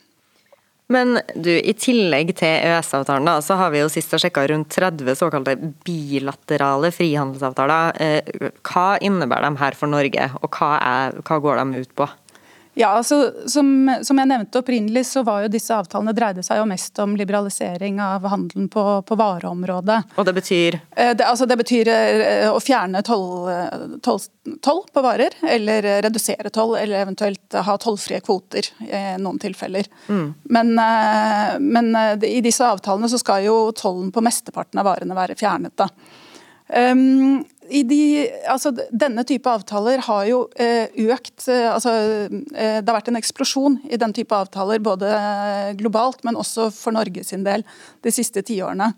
Men 0.92 1.20
du, 1.36 1.52
i 1.56 1.74
tillegg 1.78 2.34
til 2.40 2.52
EØS-avtalen, 2.52 3.28
da, 3.30 3.38
så 3.44 3.56
har 3.60 3.72
vi 3.74 3.82
jo 3.84 3.90
sist 3.92 4.12
sjekka 4.12 4.44
rundt 4.52 4.74
30 4.76 5.16
såkalte 5.20 5.56
bilaterale 5.88 6.92
frihandelsavtaler. 6.96 8.02
Eh, 8.02 8.50
hva 8.68 8.88
innebærer 9.04 9.48
de 9.48 9.62
her 9.62 9.78
for 9.78 9.92
Norge, 9.92 10.28
og 10.42 10.58
hva, 10.58 10.74
er, 10.82 11.22
hva 11.24 11.40
går 11.44 11.62
de 11.62 11.86
ut 11.86 11.96
på? 12.02 12.10
Ja, 12.74 12.88
altså, 12.88 13.34
som, 13.52 13.68
som, 14.04 14.20
jeg 14.20 14.30
nevnte 14.30 14.62
opprinnelig, 14.62 15.04
så 15.10 15.26
var 15.28 15.44
jo 15.44 15.52
disse 15.52 15.76
avtalene 15.76 16.14
dreide 16.16 16.44
seg 16.46 16.62
jo 16.62 16.68
mest 16.70 17.00
om 17.04 17.18
liberalisering 17.20 18.00
av 18.04 18.24
handelen 18.32 18.70
på, 18.72 18.84
på 19.08 19.18
vareområdet. 19.20 19.98
Og 20.16 20.28
det 20.28 20.34
betyr? 20.38 20.78
Eh, 20.96 21.12
det, 21.18 21.26
altså, 21.28 21.48
det 21.50 21.58
betyr 21.60 21.92
eh, 21.92 22.48
å 22.48 22.62
fjerne 22.64 23.04
toll, 23.04 23.52
toll, 24.06 24.22
toll, 24.64 24.82
på 24.94 25.04
varer, 25.04 25.36
eller 25.44 25.90
redusere 26.08 26.54
toll, 26.54 26.78
eller 26.80 27.04
eventuelt 27.04 27.60
ha 27.68 27.76
tollfrie 27.82 28.22
kvoter 28.24 28.72
i 28.88 29.04
noen 29.20 29.42
tilfeller. 29.42 29.92
Mm. 30.08 30.26
Men, 30.56 30.74
eh, 30.80 31.54
men, 31.60 31.92
i 32.24 32.40
disse 32.46 32.64
avtalene 32.64 33.12
så 33.12 33.20
skal 33.20 33.44
jo 33.50 33.58
tollen 33.76 34.14
på 34.16 34.24
mesteparten 34.24 34.80
av 34.80 34.88
varene 34.88 35.18
være 35.18 35.36
fjernet. 35.40 35.76
da. 35.76 35.92
Um, 36.72 37.44
de, 37.72 38.28
altså, 38.50 38.72
denne 38.92 39.24
type 39.28 39.48
avtaler 39.50 40.02
har 40.04 40.26
jo 40.28 40.42
eh, 40.60 40.92
økt 41.12 41.48
eh, 41.48 41.68
altså, 41.72 41.94
eh, 42.28 42.80
Det 42.82 42.90
har 42.90 42.98
vært 42.98 43.12
en 43.12 43.20
eksplosjon 43.20 43.78
i 43.88 44.00
den 44.02 44.14
type 44.16 44.36
avtaler, 44.36 44.82
både 44.84 45.12
globalt, 45.80 46.24
men 46.28 46.40
også 46.40 46.70
for 46.76 46.96
Norge 46.96 47.24
sin 47.28 47.46
del, 47.48 47.64
de 48.04 48.14
siste 48.14 48.44
tiårene. 48.48 48.92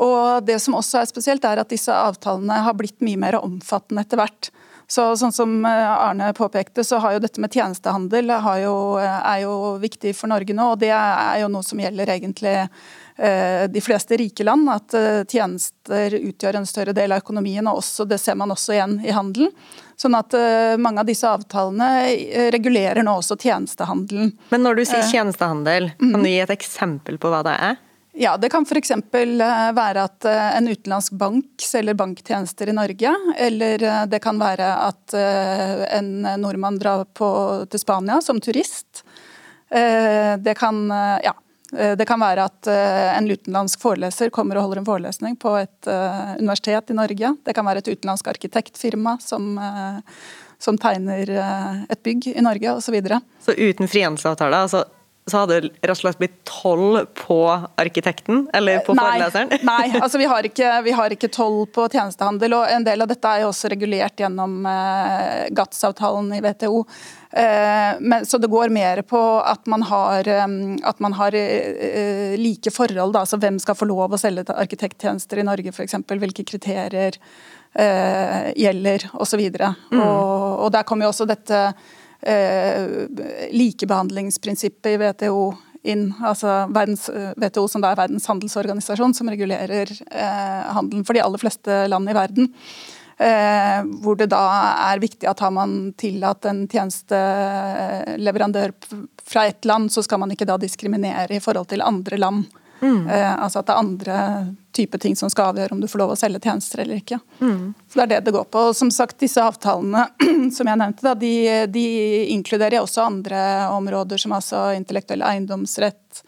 Og 0.00 0.44
det 0.46 0.56
som 0.62 0.76
også 0.78 1.02
er 1.02 1.10
spesielt, 1.10 1.44
er 1.44 1.60
at 1.60 1.72
disse 1.72 1.92
avtalene 1.92 2.62
har 2.64 2.76
blitt 2.78 3.04
mye 3.04 3.20
mer 3.20 3.38
omfattende 3.42 4.06
etter 4.06 4.20
hvert. 4.20 4.50
Så, 4.90 5.06
sånn 5.16 5.32
som 5.32 5.52
Arne 5.64 6.32
påpekte, 6.36 6.84
så 6.84 6.98
har 7.00 7.14
jo 7.14 7.22
dette 7.24 7.40
med 7.40 7.54
tjenestehandel 7.54 8.34
jo, 8.60 8.74
er 9.00 9.38
jo 9.44 9.54
viktig 9.80 10.12
for 10.16 10.32
Norge 10.32 10.56
nå. 10.56 10.74
Og 10.74 10.82
det 10.82 10.92
er 10.92 11.40
jo 11.40 11.48
noe 11.52 11.64
som 11.64 11.80
gjelder 11.80 12.12
egentlig 12.16 12.58
de 13.16 13.80
fleste 13.80 14.16
rike 14.16 14.44
land, 14.44 14.66
at 14.70 14.94
eh, 14.94 15.22
tjenester 15.30 16.16
utgjør 16.18 16.58
en 16.58 16.66
større 16.66 16.92
del 16.96 17.14
av 17.14 17.22
økonomien. 17.22 17.66
og 17.70 17.78
også, 17.78 18.08
Det 18.10 18.18
ser 18.18 18.34
man 18.34 18.50
også 18.50 18.74
igjen 18.74 18.98
i 19.06 19.14
handelen. 19.14 19.52
Sånn 19.96 20.16
at 20.18 20.34
eh, 20.34 20.74
Mange 20.82 21.04
av 21.04 21.06
disse 21.06 21.28
avtalene 21.28 22.50
regulerer 22.50 23.06
nå 23.06 23.14
også 23.20 23.38
tjenestehandelen. 23.38 24.32
Men 24.50 24.66
når 24.66 24.80
du 24.80 24.84
sier 24.84 25.06
tjenestehandel, 25.06 25.92
kan 26.00 26.24
du 26.24 26.28
gi 26.28 26.40
et 26.42 26.54
eksempel 26.54 27.20
på 27.22 27.30
hva 27.30 27.44
det 27.46 27.54
er? 27.68 27.78
Ja, 28.18 28.36
Det 28.38 28.50
kan 28.50 28.66
f.eks. 28.66 28.92
være 29.10 30.02
at 30.06 30.26
en 30.30 30.68
utenlandsk 30.70 31.16
bank 31.18 31.62
selger 31.62 31.96
banktjenester 31.98 32.70
i 32.70 32.74
Norge. 32.74 33.14
Eller 33.38 34.06
det 34.06 34.20
kan 34.22 34.38
være 34.38 34.68
at 34.86 35.14
en 35.98 36.12
nordmann 36.38 36.78
drar 36.78 37.08
på, 37.10 37.30
til 37.66 37.82
Spania 37.82 38.20
som 38.22 38.38
turist. 38.38 39.02
Det 39.66 40.54
kan, 40.60 40.78
ja, 41.26 41.34
Eh, 41.34 41.43
det 41.98 42.06
kan 42.08 42.20
være 42.22 42.46
at 42.48 42.70
eh, 42.70 43.10
en 43.18 43.28
utenlandsk 43.30 43.82
foreleser 43.82 44.32
kommer 44.34 44.58
og 44.58 44.68
holder 44.68 44.82
en 44.82 44.88
forelesning 44.88 45.38
på 45.40 45.54
et 45.60 45.90
eh, 45.90 46.34
universitet 46.40 46.90
i 46.90 46.98
Norge. 46.98 47.34
Det 47.44 47.54
kan 47.56 47.66
være 47.66 47.82
et 47.82 47.92
utenlandsk 47.92 48.30
arkitektfirma 48.34 49.16
som, 49.22 49.54
som 50.62 50.78
tegner 50.80 51.30
et 51.88 52.02
bygg 52.06 52.30
i 52.34 52.44
Norge 52.44 52.76
osv. 52.76 52.86
Så, 52.88 52.94
videre. 52.94 53.20
så 53.42 53.56
uten 53.58 53.90
frihandelsavtale, 53.90 54.64
altså 54.66 54.84
så 55.26 55.40
hadde 55.40 55.56
det 55.56 55.68
rett 55.80 55.94
og 55.94 56.00
slett 56.02 56.18
blitt 56.20 56.34
tolv 56.44 57.06
på 57.16 57.38
arkitekten, 57.80 58.42
eller 58.52 58.82
på 58.84 58.92
foreleseren? 58.92 59.54
Nei, 59.70 59.94
altså 60.02 60.20
vi 60.20 60.28
har, 60.28 60.44
ikke, 60.44 60.72
vi 60.84 60.92
har 60.92 61.14
ikke 61.16 61.30
toll 61.32 61.62
på 61.72 61.86
tjenestehandel. 61.88 62.56
og 62.58 62.68
En 62.68 62.84
del 62.84 63.00
av 63.00 63.08
dette 63.08 63.30
er 63.30 63.44
jo 63.44 63.48
også 63.48 63.70
regulert 63.72 64.20
gjennom 64.20 64.58
eh, 64.68 65.46
GATS-avtalen 65.56 66.28
i 66.36 66.42
WTO. 66.44 66.82
Eh, 67.32 68.02
men, 68.04 68.28
så 68.28 68.38
det 68.38 68.52
går 68.52 68.74
mer 68.74 69.00
på 69.08 69.22
at 69.40 69.64
man 69.70 69.88
har, 69.88 70.28
um, 70.44 70.76
at 70.84 71.00
man 71.00 71.16
har 71.16 71.40
eh, 71.40 72.36
like 72.36 72.74
forhold. 72.74 73.16
Da, 73.16 73.24
altså 73.24 73.40
Hvem 73.40 73.58
skal 73.64 73.80
få 73.80 73.88
lov 73.88 74.12
å 74.12 74.20
selge 74.20 74.44
arkitekttjenester 74.52 75.40
i 75.40 75.48
Norge, 75.48 75.72
f.eks. 75.72 76.02
Hvilke 76.04 76.44
kriterier 76.46 77.20
gjelder, 77.74 79.02
osv. 79.18 79.40
Mm. 79.50 79.98
Og, 79.98 80.60
og 80.62 80.68
der 80.70 80.84
kommer 80.86 81.08
jo 81.08 81.10
også 81.10 81.26
dette 81.26 81.58
eh, 81.72 81.94
likebehandlingsprinsippet 82.24 84.94
i 84.94 84.98
WTO 85.00 85.44
inn. 85.84 86.08
altså 86.24 86.64
verdens, 86.72 87.10
WTO 87.36 87.68
som 87.68 87.84
da 87.84 87.92
er 87.92 88.00
verdens 88.00 88.26
handelsorganisasjon, 88.30 89.14
som 89.16 89.30
regulerer 89.30 89.90
eh, 90.10 90.74
handelen 90.74 91.04
for 91.06 91.16
de 91.16 91.24
aller 91.24 91.42
fleste 91.42 91.84
land 91.90 92.10
i 92.10 92.16
verden. 92.16 92.50
Eh, 93.14 93.80
hvor 94.02 94.18
det 94.18 94.32
da 94.32 94.42
er 94.90 95.02
viktig 95.02 95.28
at 95.30 95.42
har 95.44 95.52
man 95.54 95.92
tillatt 96.00 96.48
en 96.50 96.64
tjenesteleverandør 96.70 98.74
fra 99.24 99.46
ett 99.46 99.64
land, 99.68 99.92
så 99.92 100.02
skal 100.02 100.24
man 100.24 100.32
ikke 100.34 100.48
da 100.48 100.58
diskriminere 100.60 101.36
i 101.36 101.44
forhold 101.44 101.68
til 101.70 101.84
andre 101.84 102.18
land. 102.18 102.48
Mm. 102.84 103.06
Eh, 103.08 103.42
altså 103.42 103.62
at 103.62 103.68
det 103.68 103.72
er 103.72 103.80
andre 103.80 104.16
typer 104.76 105.00
ting 105.00 105.14
som 105.16 105.30
skal 105.32 105.52
avgjøre 105.52 105.72
om 105.72 105.80
du 105.80 105.88
får 105.88 106.02
lov 106.02 106.12
å 106.12 106.18
selge 106.18 106.42
tjenester 106.44 106.82
eller 106.84 107.00
ikke. 107.00 107.18
Mm. 107.40 107.72
Så 107.88 107.98
Det 107.98 108.04
er 108.04 108.10
det 108.12 108.20
det 108.26 108.34
går 108.36 108.44
på. 108.52 108.64
Og 108.68 108.76
som 108.76 108.90
sagt, 108.92 109.16
Disse 109.22 109.42
avtalene 109.42 110.04
som 110.56 110.68
jeg 110.68 110.80
nevnte, 110.80 111.06
da, 111.06 111.14
de, 111.16 111.34
de 111.72 111.86
inkluderer 112.34 112.82
også 112.82 113.06
andre 113.06 113.40
områder, 113.72 114.20
som 114.20 114.36
altså 114.36 114.66
intellektuell 114.76 115.24
eiendomsrett, 115.24 116.24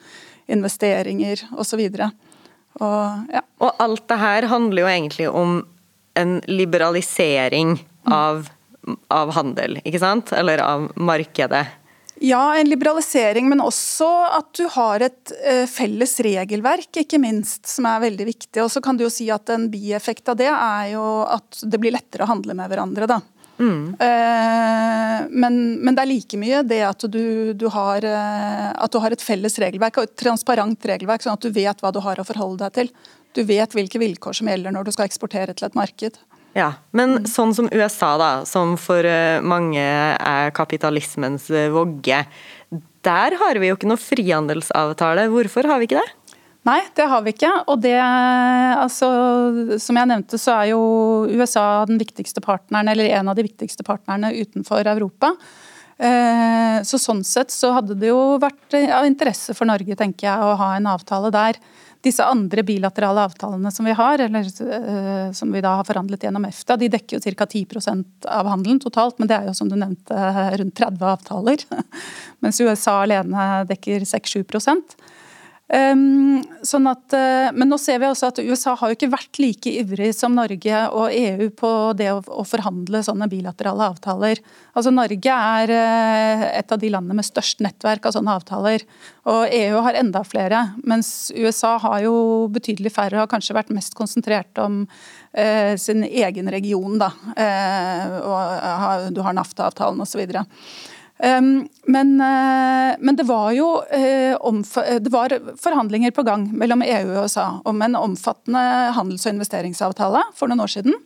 investeringer 0.47 1.43
osv. 1.59 1.83
Og, 1.91 3.33
ja. 3.35 3.43
og 3.61 3.81
alt 3.83 4.05
det 4.09 4.21
her 4.21 4.47
handler 4.51 4.85
jo 4.85 4.93
egentlig 4.93 5.29
om 5.29 5.57
en 6.17 6.39
liberalisering 6.49 7.75
mm. 7.77 8.13
av, 8.15 8.47
av 9.13 9.35
handel, 9.37 9.81
ikke 9.85 10.01
sant? 10.01 10.33
Eller 10.33 10.63
av 10.65 10.89
markedet. 10.97 11.67
Ja, 12.25 12.57
en 12.57 12.69
liberalisering, 12.71 13.49
men 13.49 13.61
også 13.61 14.09
at 14.39 14.49
du 14.57 14.65
har 14.73 15.05
et 15.05 15.33
eh, 15.45 15.67
felles 15.69 16.15
regelverk, 16.25 17.03
ikke 17.03 17.21
minst, 17.21 17.67
som 17.69 17.89
er 17.91 18.07
veldig 18.07 18.27
viktig. 18.31 18.63
Og 18.65 18.71
så 18.73 18.81
kan 18.85 18.97
du 18.97 19.05
jo 19.05 19.13
si 19.13 19.29
at 19.33 19.53
En 19.53 19.69
bieffekt 19.71 20.29
av 20.33 20.39
det 20.41 20.49
er 20.49 20.93
jo 20.95 21.05
at 21.29 21.61
det 21.63 21.81
blir 21.81 21.95
lettere 21.95 22.25
å 22.25 22.31
handle 22.31 22.57
med 22.57 22.73
hverandre. 22.73 23.09
da. 23.11 23.21
Mm. 23.59 23.97
Eh, 24.01 25.27
men, 25.31 25.59
men, 25.81 25.95
det 25.97 26.03
er 26.03 26.11
like 26.11 26.41
mye 26.41 26.63
det 26.69 26.83
at 26.85 27.07
du, 27.09 27.53
du, 27.57 27.67
har, 27.73 28.05
eh, 28.05 28.71
at 28.73 28.93
du 28.93 28.99
har 29.01 29.13
et 29.13 29.25
felles 29.25 29.61
regelverk 29.61 30.01
og 30.01 30.09
et 30.09 30.17
transparent 30.21 30.89
regelverk, 30.89 31.25
sånn 31.25 31.37
at 31.37 31.45
du 31.45 31.53
vet 31.53 31.85
hva 31.85 31.93
du 31.93 32.03
har 32.05 32.21
å 32.21 32.27
forholde 32.27 32.65
deg 32.65 32.81
til. 32.81 32.93
Du 33.37 33.43
vet 33.49 33.77
hvilke 33.77 34.01
vilkår 34.01 34.41
som 34.41 34.49
gjelder 34.49 34.73
når 34.73 34.89
du 34.89 34.95
skal 34.97 35.09
eksportere 35.09 35.57
til 35.57 35.69
et 35.69 35.79
marked. 35.79 36.17
Ja, 36.57 36.71
Men 36.97 37.19
mm. 37.19 37.27
sånn 37.29 37.53
som 37.57 37.67
USA, 37.69 38.15
da, 38.21 38.31
som 38.49 38.79
for 38.81 39.05
eh, 39.05 39.43
mange 39.45 39.83
er 39.83 40.55
kapitalismens 40.57 41.51
vogge. 41.73 42.23
Der 43.07 43.37
har 43.43 43.61
vi 43.61 43.69
jo 43.69 43.77
ikke 43.77 43.91
noe 43.91 44.01
frihandelsavtale. 44.01 45.29
Hvorfor 45.33 45.69
har 45.69 45.83
vi 45.83 45.91
ikke 45.91 46.01
det? 46.01 46.37
Nei, 46.67 46.81
det 46.99 47.05
har 47.07 47.23
vi 47.23 47.31
ikke. 47.31 47.53
Og 47.71 47.79
det, 47.85 47.95
altså, 48.01 49.09
som 49.83 50.01
jeg 50.01 50.11
nevnte, 50.11 50.41
så 50.41 50.57
er 50.57 50.73
jo 50.73 50.81
USA 51.31 51.85
den 51.87 52.01
viktigste 52.01 52.43
partneren, 52.43 52.91
eller 52.91 53.13
en 53.21 53.31
av 53.31 53.39
de 53.39 53.45
viktigste 53.47 53.87
partnerne 53.87 54.33
utenfor 54.35 54.89
Europa. 54.91 55.35
Eh, 55.97 56.83
så 56.85 56.99
sånn 57.01 57.23
sett 57.25 57.53
så 57.55 57.73
hadde 57.73 57.97
det 57.97 58.11
jo 58.11 58.37
vært 58.43 58.77
av 58.77 59.07
interesse 59.09 59.55
for 59.57 59.69
Norge, 59.69 59.97
tenker 59.97 60.29
jeg, 60.29 60.45
å 60.45 60.57
ha 60.61 60.75
en 60.77 60.89
avtale 60.93 61.33
der. 61.35 61.61
Disse 62.05 62.23
andre 62.23 62.63
bilaterale 62.67 63.25
avtalene 63.27 63.73
som 63.73 63.89
vi 63.89 63.95
har, 63.97 64.21
eller 64.23 64.47
eh, 64.47 65.33
som 65.35 65.51
vi 65.53 65.63
da 65.65 65.79
har 65.79 65.89
forhandlet 65.89 66.29
gjennom 66.29 66.45
EFTA, 66.47 66.77
de 66.79 66.91
dekker 66.93 67.17
jo 67.17 67.35
ca. 67.41 67.49
10% 67.49 68.29
av 68.31 68.51
handelen 68.53 68.79
totalt, 68.83 69.19
men 69.19 69.31
det 69.31 69.39
er 69.39 69.49
jo 69.49 69.57
som 69.57 69.73
du 69.73 69.79
nevnte 69.79 70.15
rundt 70.61 70.77
30 70.77 71.09
avtaler. 71.17 71.65
Mens 72.45 72.61
USA 72.61 73.01
alene 73.03 73.65
dekker 73.71 74.05
6-7 74.07 74.45
Um, 75.67 76.45
sånn 76.63 76.85
at, 76.87 77.11
uh, 77.11 77.49
men 77.51 77.67
nå 77.67 77.75
ser 77.83 77.99
vi 77.99 78.07
også 78.07 78.29
at 78.29 78.39
USA 78.39 78.77
har 78.79 78.93
jo 78.93 78.95
ikke 78.95 79.09
vært 79.11 79.41
like 79.43 79.73
ivrig 79.81 80.13
som 80.15 80.37
Norge 80.39 80.83
og 80.95 81.11
EU 81.11 81.49
på 81.59 81.71
det 81.99 82.07
å, 82.15 82.21
å 82.23 82.45
forhandle 82.47 83.01
sånne 83.03 83.27
bilaterale 83.33 83.89
avtaler. 83.91 84.39
Altså 84.79 84.93
Norge 84.95 85.39
er 85.59 85.73
uh, 85.75 86.45
et 86.53 86.71
av 86.71 86.79
de 86.79 86.93
landene 86.95 87.19
med 87.19 87.27
størst 87.27 87.65
nettverk 87.67 88.07
av 88.07 88.15
sånne 88.15 88.37
avtaler. 88.39 88.87
Og 89.27 89.51
EU 89.59 89.83
har 89.89 89.99
enda 89.99 90.23
flere, 90.23 90.63
mens 90.87 91.33
USA 91.35 91.75
har 91.83 92.05
jo 92.07 92.15
betydelig 92.55 92.95
færre 92.95 93.19
og 93.19 93.25
har 93.25 93.35
kanskje 93.35 93.59
vært 93.59 93.75
mest 93.75 93.99
konsentrert 93.99 94.63
om 94.63 94.85
uh, 94.87 95.75
sin 95.83 96.07
egen 96.07 96.53
region. 96.55 96.95
Da. 97.03 97.11
og 98.23 99.11
du 99.11 99.19
har 99.27 99.35
NAFTA-avtalen 99.35 100.07
osv. 100.07 100.23
Ehm, 101.19 101.69
men, 101.85 102.21
eh, 102.21 102.97
men, 102.99 103.17
det 103.17 103.25
var 103.25 103.53
jo 103.57 103.83
eh, 103.91 104.37
det 105.01 105.13
var 105.13 105.33
forhandlinger 105.57 106.11
på 106.13 106.25
gang 106.27 106.51
mellom 106.53 106.83
EU 106.85 107.07
og 107.15 107.25
USA 107.25 107.47
om 107.65 107.81
en 107.83 107.97
omfattende 107.97 108.93
handels- 108.97 109.25
og 109.25 109.33
investeringsavtale 109.33 110.27
for 110.37 110.53
noen 110.53 110.67
år 110.67 110.75
siden. 110.75 110.99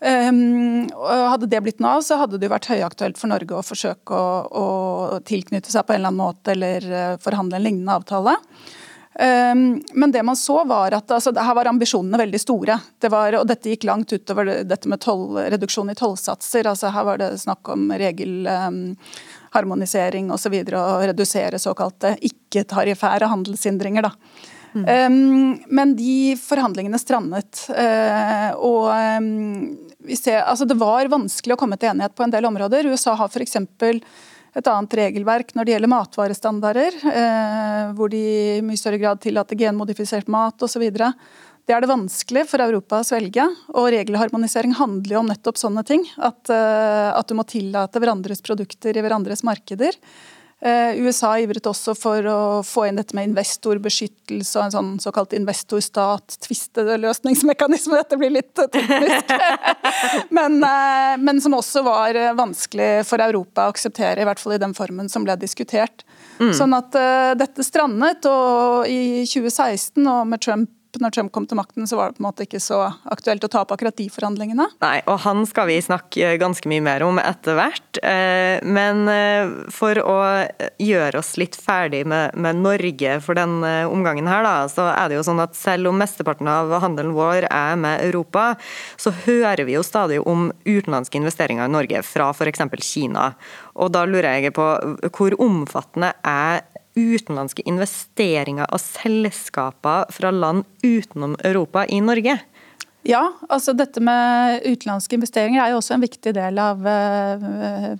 Ehm, 0.00 0.90
hadde 0.92 1.48
det 1.50 1.62
blitt 1.64 1.80
noe 1.82 1.96
av, 1.98 2.04
så 2.06 2.20
hadde 2.20 2.38
det 2.38 2.50
vært 2.52 2.68
høyaktuelt 2.70 3.18
for 3.18 3.32
Norge 3.32 3.56
å 3.56 3.64
forsøke 3.66 4.14
å, 4.14 4.28
å, 4.46 4.66
tilknytte 5.26 5.72
seg 5.72 5.86
på 5.86 5.96
en 5.96 6.02
eller 6.02 6.12
annen 6.12 6.22
måte 6.22 6.52
eller 6.54 6.90
eh, 6.92 7.16
forhandle 7.22 7.58
en 7.58 7.66
lignende 7.66 7.96
avtale. 7.98 8.36
Ehm, 9.18 9.82
men 9.92 10.12
det 10.12 10.22
man 10.22 10.36
så 10.36 10.64
var 10.64 10.92
at 10.94 11.10
altså, 11.10 11.32
her 11.34 11.54
var 11.54 11.66
ambisjonene 11.66 12.18
veldig 12.20 12.40
store. 12.40 12.78
Det 13.02 13.08
var, 13.10 13.34
og 13.40 13.46
dette 13.50 13.68
gikk 13.72 13.84
langt 13.88 14.12
utover 14.14 14.44
dette 14.62 14.88
med 14.90 15.00
toll, 15.02 15.38
reduksjon 15.50 15.90
i 15.90 15.94
tollsatser. 15.98 16.66
Altså, 16.70 16.88
her 16.94 17.04
var 17.08 17.16
det 17.18 17.40
snakk 17.42 17.68
om 17.74 17.92
regelharmonisering 17.98 20.30
osv. 20.30 20.54
Og, 20.54 20.70
så 20.70 20.78
og 20.84 21.02
redusere 21.10 21.58
såkalte 21.58 22.14
ikke-tariffære 22.30 23.26
handelshindringer. 23.34 24.02
da. 24.06 24.12
Mm. 24.74 24.84
Um, 24.86 25.62
men 25.66 25.96
de 25.96 26.36
forhandlingene 26.38 26.98
strandet. 27.00 27.66
Uh, 27.72 28.50
og 28.54 28.90
um, 29.18 29.78
vi 30.06 30.16
ser, 30.16 30.42
altså 30.44 30.64
det 30.68 30.76
var 30.78 31.08
vanskelig 31.10 31.54
å 31.56 31.58
komme 31.58 31.76
til 31.80 31.88
enighet 31.90 32.14
på 32.14 32.22
en 32.22 32.30
del 32.32 32.44
områder. 32.46 32.86
USA 32.86 33.14
har 33.18 33.28
f.eks 33.32 33.56
et 34.56 34.70
annet 34.70 34.96
regelverk 35.00 35.52
når 35.54 35.66
det 35.66 35.74
gjelder 35.74 35.92
matvarestandarder, 35.92 36.96
eh, 37.12 37.82
hvor 37.98 38.12
de 38.12 38.22
i 38.58 38.64
mye 38.64 38.80
større 38.80 39.00
grad 39.00 39.20
tillater 39.22 39.58
genmodifisert 39.60 40.30
mat 40.32 40.64
osv. 40.64 40.86
Det 41.68 41.76
er 41.76 41.84
det 41.84 41.90
vanskelig 41.90 42.46
for 42.48 42.64
Europa 42.64 43.02
å 43.02 43.04
svelge. 43.04 43.44
Og 43.76 43.90
regelharmonisering 43.92 44.72
handler 44.78 45.18
jo 45.18 45.20
om 45.20 45.28
nettopp 45.28 45.60
sånne 45.60 45.84
ting. 45.84 46.06
At, 46.16 46.48
eh, 46.48 47.10
at 47.12 47.28
du 47.28 47.36
må 47.36 47.44
tillate 47.44 48.00
hverandres 48.00 48.40
produkter 48.40 48.96
i 48.96 49.04
hverandres 49.04 49.44
markeder. 49.44 49.98
Eh, 50.58 50.98
USA 50.98 51.36
ivret 51.38 51.62
også 51.70 51.92
for 51.94 52.18
å 52.26 52.66
få 52.66 52.88
inn 52.88 52.96
dette 52.98 53.14
med 53.14 53.28
investorbeskyttelse 53.28 54.58
og 54.58 54.64
en 54.64 54.72
sånn 54.74 54.98
såkalt 55.02 55.32
investor-stat-tvisteløsningsmekanisme. 55.38 57.94
Dette 58.00 58.16
blir 58.18 58.30
litt 58.34 58.54
teknisk. 58.58 59.30
men, 60.38 60.52
eh, 60.66 61.14
men, 61.22 61.40
som 61.44 61.54
også 61.54 61.82
var 61.86 62.10
vanskelig 62.38 63.06
for 63.06 63.18
Europa 63.22 63.66
å 63.68 63.70
akseptere, 63.74 64.22
i 64.22 64.26
hvert 64.26 64.40
fall 64.42 64.54
i 64.56 64.64
den 64.64 64.74
formen 64.74 65.08
som 65.12 65.22
ble 65.28 65.34
diskutert. 65.38 66.02
Mm. 66.38 66.52
Sånn 66.54 66.74
at 66.76 66.94
uh, 66.94 67.34
dette 67.38 67.64
strandet, 67.66 68.26
og 68.30 68.86
i 68.86 69.24
2016 69.26 70.06
og 70.06 70.26
med 70.30 70.42
Trump 70.42 70.70
når 71.02 71.14
Trump 71.14 71.32
kom 71.34 71.46
til 71.48 71.58
makten, 71.58 71.86
så 71.88 71.98
var 71.98 72.10
det 72.10 72.18
på 72.18 72.22
en 72.22 72.28
måte 72.28 72.46
ikke 72.46 72.60
så 72.62 72.80
aktuelt 73.10 73.44
å 73.44 73.50
ta 73.52 73.62
opp 73.64 73.74
akkurat 73.74 73.96
de 73.98 74.08
forhandlingene. 74.12 74.66
Nei, 74.82 74.96
og 75.10 75.20
han 75.24 75.44
skal 75.48 75.68
vi 75.70 75.78
snakke 75.84 76.34
ganske 76.40 76.70
mye 76.70 76.84
mer 76.84 77.04
om 77.06 77.20
etter 77.22 77.58
hvert. 77.58 78.00
Eh, 78.02 78.58
men 78.66 79.04
eh, 79.12 79.50
for 79.74 79.98
å 80.02 80.18
gjøre 80.82 81.22
oss 81.22 81.34
litt 81.40 81.58
ferdig 81.58 82.04
med, 82.08 82.36
med 82.38 82.62
Norge 82.62 83.18
for 83.24 83.38
den 83.38 83.58
eh, 83.66 83.84
omgangen 83.88 84.30
her, 84.30 84.44
da, 84.46 84.56
så 84.72 84.88
er 84.92 85.10
det 85.10 85.18
jo 85.18 85.26
sånn 85.26 85.42
at 85.44 85.56
selv 85.58 85.90
om 85.92 85.98
mesteparten 86.00 86.50
av 86.50 86.72
handelen 86.82 87.14
vår 87.16 87.48
er 87.50 87.78
med 87.80 88.04
Europa, 88.08 88.52
så 89.00 89.14
hører 89.24 89.64
vi 89.68 89.78
jo 89.78 89.84
stadig 89.86 90.20
om 90.22 90.50
utenlandske 90.66 91.20
investeringer 91.20 91.68
i 91.68 91.76
Norge 91.78 92.02
fra 92.06 92.30
f.eks. 92.34 92.66
Kina. 92.84 93.32
Og 93.78 93.92
da 93.94 94.04
lurer 94.08 94.38
jeg 94.38 94.54
på 94.56 94.66
hvor 95.14 95.34
omfattende 95.42 96.12
er 96.26 96.62
utenlandske 96.98 97.64
investeringer 97.68 98.66
av 98.68 98.82
selskaper 98.82 100.10
fra 100.14 100.32
land 100.34 100.66
utenom 100.82 101.36
Europa 101.46 101.86
i 101.86 102.00
Norge? 102.04 102.38
Ja, 103.06 103.22
altså 103.48 103.72
dette 103.78 104.02
med 104.04 104.66
utenlandske 104.66 105.16
investeringer 105.16 105.62
er 105.62 105.72
jo 105.72 105.78
også 105.78 105.96
en 105.96 106.04
viktig 106.04 106.34
del 106.36 106.58
av 106.60 106.82
uh, 106.82 107.46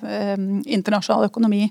uh, 0.02 0.36
internasjonal 0.66 1.28
økonomi. 1.30 1.68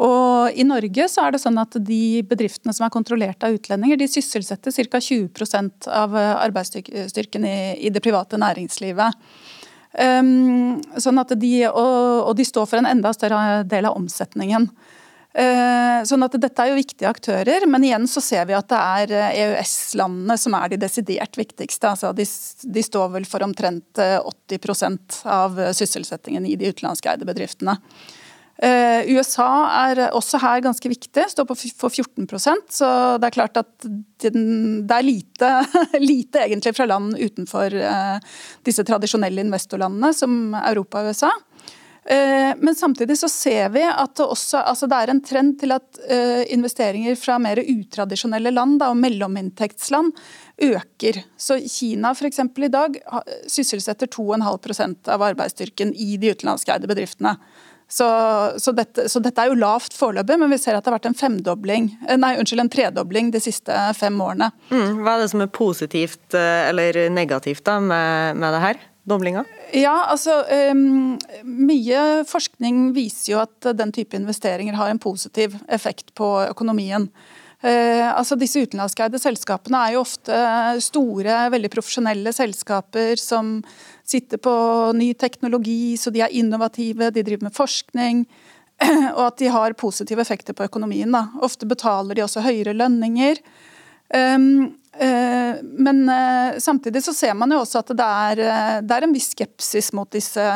Og 0.00 0.56
I 0.56 0.64
Norge 0.64 1.06
så 1.12 1.26
er 1.26 1.34
det 1.34 1.42
sånn 1.42 1.60
at 1.60 1.76
de 1.84 2.22
bedriftene 2.24 2.72
som 2.72 2.86
er 2.86 2.94
kontrollert 2.94 3.44
av 3.44 3.52
utlendinger, 3.58 3.98
de 4.00 4.08
sysselsetter 4.08 4.72
ca. 4.72 5.00
20% 5.02 5.90
av 5.92 6.14
arbeidsstyrken 6.16 7.44
i, 7.44 7.90
det 7.92 8.00
private 8.00 8.40
næringslivet. 8.40 9.18
Um, 9.90 10.78
sånn 11.02 11.18
at 11.18 11.34
de, 11.34 11.52
og, 11.66 12.30
og, 12.30 12.32
de 12.38 12.46
står 12.46 12.68
for 12.70 12.78
en 12.78 12.88
enda 12.88 13.10
større 13.12 13.60
del 13.68 13.90
av 13.90 13.98
omsetningen. 13.98 14.70
Eh, 15.30 16.00
sånn 16.10 16.26
at 16.26 16.34
Dette 16.42 16.64
er 16.64 16.72
jo 16.72 16.78
viktige 16.80 17.10
aktører, 17.10 17.62
men 17.70 17.84
igjen 17.86 18.06
så 18.10 18.22
ser 18.24 18.48
vi 18.48 18.56
at 18.56 18.66
det 18.72 18.78
er 18.78 19.12
EØS-landene 19.30 20.34
eh, 20.34 20.40
e 20.40 20.42
som 20.42 20.56
er 20.58 20.72
de 20.72 20.80
desidert 20.82 21.38
viktigste. 21.38 21.92
Altså 21.92 22.10
de, 22.16 22.26
de 22.26 22.82
står 22.82 23.12
vel 23.14 23.28
for 23.30 23.46
omtrent 23.46 24.00
80 24.00 24.58
eh, 24.58 24.96
av 25.30 25.60
sysselsettingen 25.76 26.48
i 26.50 26.56
de 26.58 26.72
utenlandskeide 26.72 27.28
bedriftene. 27.28 27.78
USA 28.60 29.46
er 29.86 29.98
også 30.12 30.36
her 30.42 30.60
ganske 30.60 30.90
viktig, 30.92 31.22
står 31.32 31.46
på 31.48 31.54
for 31.80 31.88
14% 31.88 32.74
så 32.76 32.88
det 33.16 33.30
er 33.30 33.32
klart 33.32 33.56
at 33.56 33.86
det 34.20 34.34
er 34.92 35.06
lite, 35.06 35.48
lite 35.96 36.42
egentlig 36.42 36.74
fra 36.76 36.84
land 36.90 37.14
utenfor 37.16 37.72
disse 38.68 38.84
tradisjonelle 38.84 39.46
investorlandene 39.46 40.12
som 40.12 40.52
Europa 40.60 41.00
og 41.00 41.14
USA. 41.14 41.32
Eh, 42.10 42.54
men 42.58 42.74
samtidig 42.74 43.18
så 43.18 43.28
ser 43.28 43.68
vi 43.70 43.84
at 43.86 44.16
det 44.18 44.24
også 44.26 44.64
altså 44.66 44.88
det 44.90 44.98
er 44.98 45.12
en 45.12 45.20
trend 45.22 45.52
til 45.60 45.70
at 45.76 46.00
eh, 46.10 46.42
investeringer 46.50 47.14
fra 47.14 47.36
mer 47.38 47.60
utradisjonelle 47.62 48.50
land 48.50 48.80
da, 48.80 48.88
og 48.90 48.98
mellominntektsland 48.98 50.10
øker. 50.66 51.20
Så 51.38 51.60
Kina 51.70 52.10
eksempel, 52.26 52.66
i 52.66 52.72
dag 52.74 52.98
sysselsetter 53.46 54.10
2,5% 54.10 55.12
av 55.14 55.22
arbeidsstyrken 55.28 55.94
i 55.94 56.16
de 56.18 56.34
utenlandskeide 56.34 56.90
bedriftene. 56.90 57.36
Så, 57.90 58.06
så, 58.58 58.74
dette, 58.74 59.06
så, 59.10 59.22
dette, 59.22 59.42
er 59.42 59.50
jo 59.50 59.58
lavt 59.58 59.94
foreløpig, 59.94 60.38
men 60.38 60.50
vi 60.50 60.58
ser 60.62 60.76
at 60.78 60.82
det 60.82 60.90
har 60.90 60.98
vært 60.98 61.10
en 61.10 61.18
eh, 62.10 62.18
nei, 62.18 62.36
unnskyld, 62.42 62.66
en 62.66 62.74
tredobling 62.74 63.30
de 63.30 63.42
siste 63.42 63.82
fem 63.98 64.18
årene. 64.18 64.50
Mm, 64.74 65.04
hva 65.04 65.14
er 65.14 65.28
det 65.28 65.30
som 65.30 65.46
er 65.46 65.54
positivt 65.54 66.34
eller 66.34 67.04
negativt 67.14 67.62
da 67.70 67.78
med, 67.78 68.42
med 68.42 68.58
det 68.58 68.66
her? 68.66 68.86
Doblinga? 69.10 69.44
Ja, 69.76 70.06
altså 70.10 70.40
um, 70.72 71.18
Mye 71.44 72.24
forskning 72.28 72.90
viser 72.96 73.34
jo 73.34 73.42
at 73.42 73.70
den 73.76 73.92
type 73.94 74.18
investeringer 74.18 74.78
har 74.78 74.90
en 74.90 75.02
positiv 75.02 75.58
effekt 75.68 76.14
på 76.18 76.30
økonomien. 76.48 77.08
Uh, 77.60 78.08
altså 78.16 78.38
Disse 78.40 78.62
utenlandskeide 78.64 79.20
selskapene 79.20 79.82
er 79.84 79.96
jo 79.96 80.04
ofte 80.04 80.36
store, 80.80 81.42
veldig 81.52 81.72
profesjonelle 81.72 82.32
selskaper 82.32 83.20
som 83.20 83.58
sitter 84.10 84.40
på 84.42 84.54
ny 84.96 85.12
teknologi, 85.14 85.96
så 86.00 86.12
de 86.14 86.24
er 86.24 86.38
innovative, 86.40 87.12
de 87.12 87.26
driver 87.26 87.50
med 87.50 87.56
forskning. 87.56 88.24
Og 89.16 89.24
at 89.26 89.40
de 89.42 89.50
har 89.52 89.76
positive 89.78 90.22
effekter 90.24 90.56
på 90.56 90.64
økonomien. 90.64 91.10
Da. 91.12 91.26
Ofte 91.44 91.68
betaler 91.68 92.16
de 92.16 92.24
også 92.24 92.44
høyere 92.44 92.74
lønninger. 92.76 93.42
Um, 94.14 94.64
uh, 94.94 95.54
men 95.62 96.08
uh, 96.08 96.58
samtidig 96.58 97.04
så 97.04 97.14
ser 97.14 97.34
man 97.38 97.52
jo 97.54 97.60
også 97.62 97.78
at 97.84 97.92
det 97.94 98.06
er, 98.06 98.40
uh, 98.42 98.78
det 98.82 98.96
er 98.96 99.06
en 99.06 99.14
viss 99.14 99.30
skepsis 99.36 99.92
mot 99.94 100.10
disse 100.10 100.46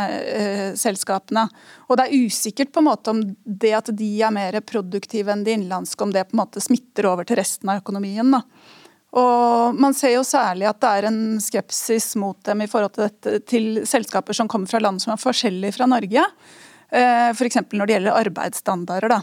selskapene. 0.80 1.46
Og 1.88 1.98
det 1.98 2.06
er 2.08 2.24
usikkert 2.26 2.72
på 2.74 2.82
en 2.82 2.88
måte 2.88 3.14
om 3.14 3.22
det 3.44 3.74
at 3.78 3.92
de 3.94 4.10
er 4.22 4.34
mer 4.34 4.58
produktive 4.66 5.32
enn 5.32 5.44
de 5.46 5.54
innenlandske, 5.54 6.02
om 6.02 6.14
det 6.14 6.26
på 6.30 6.36
en 6.36 6.42
måte 6.42 6.62
smitter 6.64 7.10
over 7.10 7.28
til 7.28 7.38
resten 7.38 7.70
av 7.70 7.84
økonomien. 7.84 8.34
da. 8.34 8.42
Og 9.14 9.78
Man 9.78 9.94
ser 9.94 10.16
jo 10.16 10.26
særlig 10.26 10.66
at 10.66 10.82
det 10.82 10.90
er 10.90 11.08
en 11.12 11.22
skepsis 11.42 12.14
mot 12.18 12.40
dem 12.46 12.64
i 12.64 12.70
forhold 12.70 12.96
til, 12.96 13.06
dette, 13.06 13.38
til 13.46 13.84
selskaper 13.86 14.34
som 14.34 14.50
kommer 14.50 14.70
fra 14.70 14.82
land 14.82 14.98
som 15.02 15.14
er 15.14 15.22
forskjellige 15.22 15.76
fra 15.78 15.86
Norge. 15.86 16.26
F.eks. 16.94 17.56
når 17.72 17.86
det 17.86 17.94
gjelder 17.96 18.18
arbeidsstandarder. 18.18 19.14
da. 19.14 19.22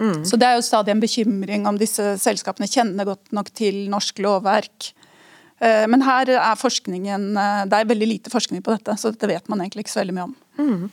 Mm. 0.00 0.24
Så 0.24 0.38
Det 0.40 0.48
er 0.48 0.56
jo 0.56 0.64
stadig 0.64 0.94
en 0.94 1.02
bekymring 1.02 1.66
om 1.68 1.78
disse 1.78 2.14
selskapene 2.22 2.68
kjenner 2.70 3.08
godt 3.08 3.32
nok 3.36 3.50
til 3.52 3.84
norsk 3.92 4.22
lovverk. 4.24 4.92
Eh, 5.60 5.86
men 5.92 6.02
her 6.06 6.30
er 6.38 6.56
forskningen, 6.56 7.26
eh, 7.36 7.64
det 7.68 7.76
er 7.76 7.90
veldig 7.90 8.08
lite 8.08 8.32
forskning 8.32 8.62
på 8.64 8.78
dette, 8.78 8.96
så 8.96 9.12
dette 9.12 9.28
vet 9.28 9.48
man 9.52 9.60
egentlig 9.60 9.84
ikke 9.84 9.92
så 9.92 10.00
veldig 10.00 10.16
mye 10.16 10.28
om. 10.30 10.36
Mm. 10.56 10.90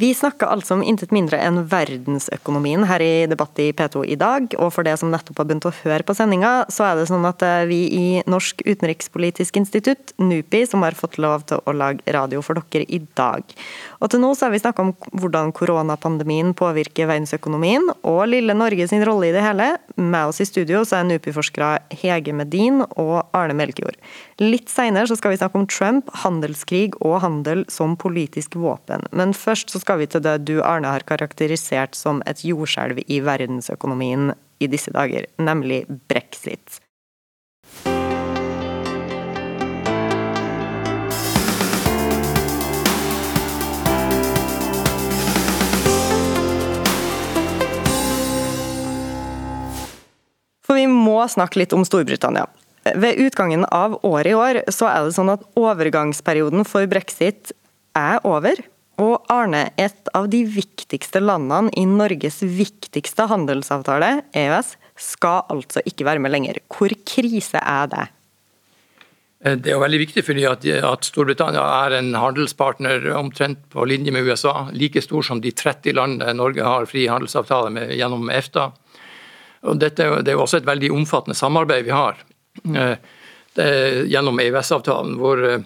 Vi 0.00 0.14
snakker 0.14 0.48
altså 0.48 0.78
om 0.78 0.82
intet 0.86 1.10
mindre 1.12 1.36
enn 1.44 1.58
verdensøkonomien 1.68 2.86
her 2.88 3.02
i 3.04 3.26
Debatt 3.28 3.58
i 3.60 3.66
P2 3.76 4.06
i 4.08 4.16
dag. 4.16 4.46
Og 4.56 4.70
for 4.72 4.86
det 4.86 4.94
som 4.96 5.10
nettopp 5.12 5.42
har 5.42 5.48
begynt 5.50 5.66
å 5.68 5.72
høre 5.82 6.06
på 6.08 6.14
sendinga, 6.16 6.52
så 6.72 6.86
er 6.86 6.96
det 6.96 7.10
sånn 7.10 7.26
at 7.28 7.42
eh, 7.44 7.66
vi 7.68 7.80
i 7.92 8.04
Norsk 8.24 8.62
utenrikspolitisk 8.64 9.58
institutt, 9.60 10.14
NUPI, 10.16 10.62
som 10.70 10.86
har 10.86 10.96
fått 10.96 11.18
lov 11.20 11.44
til 11.50 11.60
å 11.68 11.74
lage 11.76 12.14
radio 12.16 12.40
for 12.40 12.56
dere 12.72 12.86
i 12.88 13.02
dag. 13.18 13.44
Og 14.00 14.08
til 14.08 14.22
nå 14.22 14.30
så 14.32 14.46
har 14.46 14.54
vi 14.54 14.62
snakka 14.62 14.86
om 14.86 14.94
hvordan 15.20 15.52
koronapandemien 15.58 16.54
påvirker 16.56 17.10
verdensøkonomien, 17.10 17.92
og 18.00 18.22
lille 18.32 18.56
Norge 18.56 18.88
sin 18.88 19.04
rolle 19.04 19.28
i 19.28 19.36
det 19.36 19.44
hele. 19.44 19.68
Med 20.00 20.32
oss 20.32 20.40
i 20.40 20.48
studio 20.48 20.80
så 20.88 21.02
er 21.02 21.10
NUPI-forskere 21.10 21.98
Hege 22.00 22.32
Medin 22.40 22.86
og 22.88 23.18
Arne 23.36 23.58
Melkjord. 23.60 24.00
Litt 24.40 24.72
seinere 24.72 25.12
skal 25.12 25.34
vi 25.34 25.42
snakke 25.42 25.60
om 25.60 25.68
Trump, 25.68 26.08
handelskrig 26.22 26.94
og 27.04 27.18
handel 27.20 27.66
som 27.68 27.98
politisk 28.00 28.56
våpen. 28.56 29.04
Men 29.12 29.36
først 29.36 29.68
så 29.68 29.82
skal 29.82 29.89
vi 29.98 30.06
til 30.10 30.22
det 30.22 30.36
du, 30.46 30.60
Arne, 30.62 30.92
har 30.92 31.06
karakterisert 31.08 31.96
som 31.98 32.22
et 32.30 32.44
jordskjelv 32.46 33.02
i 33.06 33.18
verdensøkonomien 33.24 34.34
i 34.60 34.68
disse 34.70 34.92
dager, 34.94 35.26
nemlig 35.40 35.82
brexit. 36.10 36.80
For 50.70 50.78
vi 50.78 50.86
må 50.86 51.18
snakke 51.26 51.58
litt 51.58 51.72
om 51.74 51.82
Storbritannia. 51.82 52.46
Ved 52.94 53.18
utgangen 53.20 53.66
av 53.74 53.98
året 54.06 54.30
i 54.30 54.36
år 54.38 54.60
så 54.72 54.86
er 54.88 55.02
det 55.04 55.16
sånn 55.16 55.32
at 55.32 55.42
overgangsperioden 55.58 56.62
for 56.68 56.86
brexit 56.88 57.50
er 57.98 58.22
over. 58.22 58.60
Og 59.00 59.24
Arne, 59.32 59.70
et 59.80 60.10
av 60.16 60.28
de 60.28 60.42
viktigste 60.44 61.22
landene 61.22 61.72
i 61.78 61.86
Norges 61.88 62.42
viktigste 62.44 63.24
handelsavtale, 63.30 64.18
EØS, 64.36 64.74
skal 65.00 65.46
altså 65.52 65.80
ikke 65.88 66.04
være 66.04 66.20
med 66.20 66.34
lenger. 66.34 66.60
Hvor 66.68 66.92
krise 67.08 67.62
er 67.64 67.88
det? 67.92 68.06
Eh, 69.44 69.56
det 69.56 69.70
er 69.70 69.78
jo 69.78 69.84
veldig 69.84 70.02
viktig 70.02 70.24
fordi 70.26 70.44
at, 70.48 71.08
Storbritannia 71.08 71.62
er 71.86 71.96
en 72.00 72.12
handelspartner 72.18 73.08
omtrent 73.16 73.62
på 73.72 73.86
linje 73.88 74.12
med 74.12 74.28
USA. 74.28 74.68
Like 74.76 75.00
stor 75.04 75.24
som 75.24 75.40
de 75.40 75.54
30 75.56 75.96
landene 75.96 76.36
Norge 76.36 76.66
har 76.66 76.88
fri 76.90 77.06
handelsavtale 77.08 77.72
med 77.72 77.96
gjennom 77.96 78.28
EFTA. 78.28 78.68
Og 79.70 79.80
dette, 79.80 80.04
det 80.20 80.32
er 80.32 80.36
jo 80.36 80.44
også 80.44 80.60
et 80.60 80.68
veldig 80.68 80.92
omfattende 80.92 81.36
samarbeid 81.36 81.88
vi 81.88 81.96
har. 81.96 82.20
det, 83.56 83.66
gjennom 84.12 84.40
EØS-avtalen, 84.40 85.16
hvor 85.20 85.40
eh, 85.48 85.64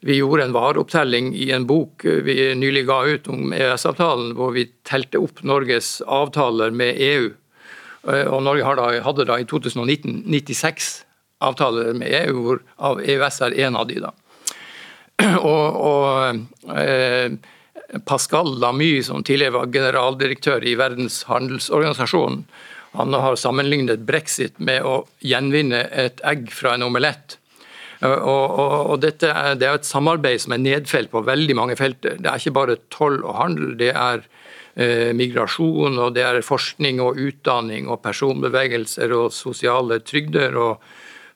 vi 0.00 0.18
gjorde 0.18 0.44
en 0.44 0.54
vareopptelling 0.56 1.32
i 1.34 1.50
en 1.56 1.66
bok 1.66 2.04
eh, 2.04 2.22
vi 2.26 2.54
nylig 2.58 2.86
ga 2.88 3.00
ut 3.06 3.28
om 3.32 3.52
EØS-avtalen, 3.56 4.34
hvor 4.36 4.52
vi 4.56 4.68
telte 4.86 5.22
opp 5.22 5.42
Norges 5.46 5.98
avtaler 6.06 6.70
med 6.70 7.00
EU. 7.00 7.32
Og 8.06 8.38
Norge 8.46 8.62
hadde 9.02 9.24
da 9.26 9.36
i 9.42 9.46
2019 9.50 10.20
96 10.30 10.90
avtaler 11.42 11.90
med 11.96 12.12
EU, 12.22 12.36
hvor 12.44 12.60
av 12.78 13.00
EØS 13.02 13.40
er 13.48 13.56
én 13.66 13.76
av 13.78 13.88
de. 13.90 13.98
da. 14.04 14.12
Og, 15.40 15.76
og 15.80 16.76
eh, 16.76 17.32
Pascal 18.04 18.58
Lamy, 18.60 19.02
som 19.02 19.24
tidligere 19.24 19.54
var 19.54 19.72
generaldirektør 19.72 20.64
i 20.66 20.74
Verdens 20.76 21.22
handelsorganisasjon, 21.28 22.42
han 22.96 23.14
har 23.14 23.36
sammenlignet 23.36 24.04
brexit 24.08 24.58
med 24.58 24.84
å 24.84 25.02
gjenvinne 25.24 25.82
et 25.92 26.20
egg 26.24 26.48
fra 26.52 26.74
en 26.76 26.86
omelett. 26.86 27.38
Og, 28.04 28.28
og, 28.28 28.74
og 28.92 29.00
dette 29.00 29.30
er, 29.30 29.54
Det 29.56 29.68
er 29.68 29.78
et 29.78 29.88
samarbeid 29.88 30.42
som 30.42 30.52
er 30.56 30.64
nedfelt 30.64 31.10
på 31.12 31.24
veldig 31.24 31.56
mange 31.56 31.76
felter. 31.78 32.18
Det 32.20 32.28
er 32.30 32.42
ikke 32.42 32.58
bare 32.58 32.78
toll 32.92 33.22
og 33.22 33.38
handel. 33.38 33.74
Det 33.80 33.92
er 33.92 34.22
eh, 34.76 35.12
migrasjon, 35.16 35.98
og 35.98 36.14
det 36.16 36.24
er 36.26 36.44
forskning 36.44 37.00
og 37.04 37.20
utdanning 37.22 37.88
og 37.88 38.02
personbevegelser 38.04 39.14
og 39.16 39.32
sosiale 39.32 40.00
trygder. 40.04 40.56
og 40.56 40.82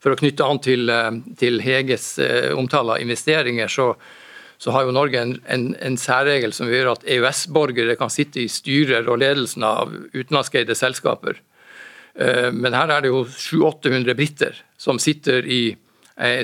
For 0.01 0.13
å 0.13 0.21
knytte 0.21 0.47
an 0.47 0.61
til, 0.65 0.89
eh, 0.91 1.13
til 1.41 1.61
Heges 1.65 2.19
eh, 2.19 2.51
omtale 2.57 2.97
av 2.97 3.05
investeringer, 3.05 3.69
så, 3.69 3.95
så 4.61 4.77
har 4.77 4.85
jo 4.85 4.97
Norge 4.97 5.21
en, 5.21 5.39
en, 5.49 5.71
en, 5.81 5.97
særregel 5.97 6.53
som 6.53 6.69
gjør 6.69 6.95
at 6.95 7.07
EØS-borgere 7.09 7.97
kan 7.97 8.13
sitte 8.13 8.45
i 8.45 8.49
styrer 8.53 9.09
og 9.09 9.23
ledelsen 9.25 9.65
av 9.65 9.95
utenlandskeide 10.13 10.77
selskaper. 10.77 11.41
Eh, 12.21 12.51
men 12.53 12.77
her 12.77 12.93
er 12.93 13.05
det 13.05 13.13
jo 13.13 13.25
700-800 13.25 14.19
briter 14.19 14.67
som 14.81 15.01
sitter 15.01 15.47
i 15.47 15.63
eh, 15.73 15.87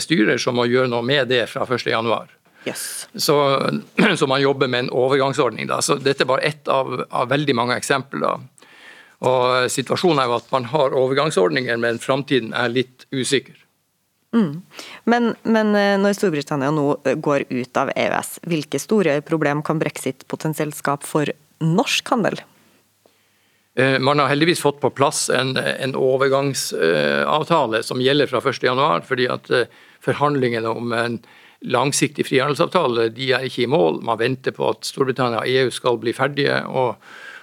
styrer 0.01 0.41
som 0.41 0.57
må 0.57 0.65
gjøre 0.71 0.89
noe 0.89 1.05
med 1.05 1.29
det 1.29 1.45
fra 1.51 1.67
1.1. 1.69 2.33
Yes. 2.67 3.09
Så, 3.15 3.37
så, 4.17 4.27
man 4.27 4.43
jobber 4.43 4.69
med 4.69 4.87
en 4.87 4.91
overgangsordning. 4.91 5.69
Da. 5.71 5.83
Så 5.83 5.99
dette 6.03 6.25
er 6.25 6.31
bare 6.31 6.47
ett 6.49 6.69
av, 6.69 7.05
av 7.11 7.29
veldig 7.31 7.55
mange 7.57 7.77
eksempler. 7.79 8.41
Og 9.27 9.71
Situasjonen 9.73 10.21
er 10.23 10.31
jo 10.31 10.39
at 10.41 10.51
man 10.53 10.67
har 10.73 10.97
overgangsordninger, 10.97 11.79
men 11.81 12.03
framtiden 12.03 12.53
er 12.57 12.73
litt 12.73 13.07
usikker. 13.15 13.57
Mm. 14.37 14.63
Men, 15.05 15.31
men, 15.43 15.73
eh, 15.79 15.95
når 16.01 16.19
Storbritannia 16.19 16.73
nå 16.75 16.89
går 17.25 17.47
ut 17.49 17.81
av 17.81 17.93
EØS, 17.95 18.41
hvilke 18.45 18.81
store 18.83 19.21
problem 19.25 19.63
kan 19.65 19.81
brexit 19.81 20.27
potensielt 20.29 20.77
skape 20.77 21.07
for 21.09 21.31
norsk 21.63 22.13
handel? 22.13 22.43
Eh, 23.77 23.99
man 23.99 24.19
har 24.19 24.29
heldigvis 24.29 24.61
fått 24.61 24.81
på 24.81 24.91
plass 24.91 25.27
en, 25.31 25.57
en 25.57 25.93
overgangsavtale 26.01 27.83
som 27.85 28.01
gjelder 28.01 28.31
fra 28.31 28.41
1.1, 28.41 29.05
fordi 29.05 29.27
at 29.29 29.51
eh, 29.53 29.69
forhandlingene 30.05 30.73
om 30.73 30.95
en 30.97 31.19
langsiktig 31.61 32.25
frihandelsavtale 32.29 33.11
de 33.13 33.29
er 33.37 33.45
ikke 33.45 33.67
i 33.67 33.69
mål. 33.69 34.01
Man 34.07 34.21
venter 34.23 34.57
på 34.57 34.71
at 34.71 34.89
Storbritannia 34.89 35.43
og 35.43 35.53
EU 35.53 35.75
skal 35.75 36.01
bli 36.01 36.17
ferdige. 36.17 36.63
og, 36.73 36.97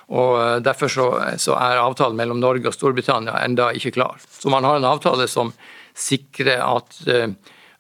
og 0.10 0.34
eh, 0.40 0.58
Derfor 0.66 0.90
så, 0.96 1.08
så, 1.38 1.54
er 1.54 1.84
avtalen 1.84 2.18
mellom 2.18 2.42
Norge 2.42 2.72
og 2.72 2.78
Storbritannia 2.80 3.38
enda 3.46 3.70
ikke 3.78 3.94
klar. 4.00 4.18
Så 4.26 4.50
man 4.50 4.66
har 4.66 4.82
en 4.82 4.90
avtale 4.90 5.30
som 5.30 5.54
sikrer 5.94 6.66
at, 6.66 6.98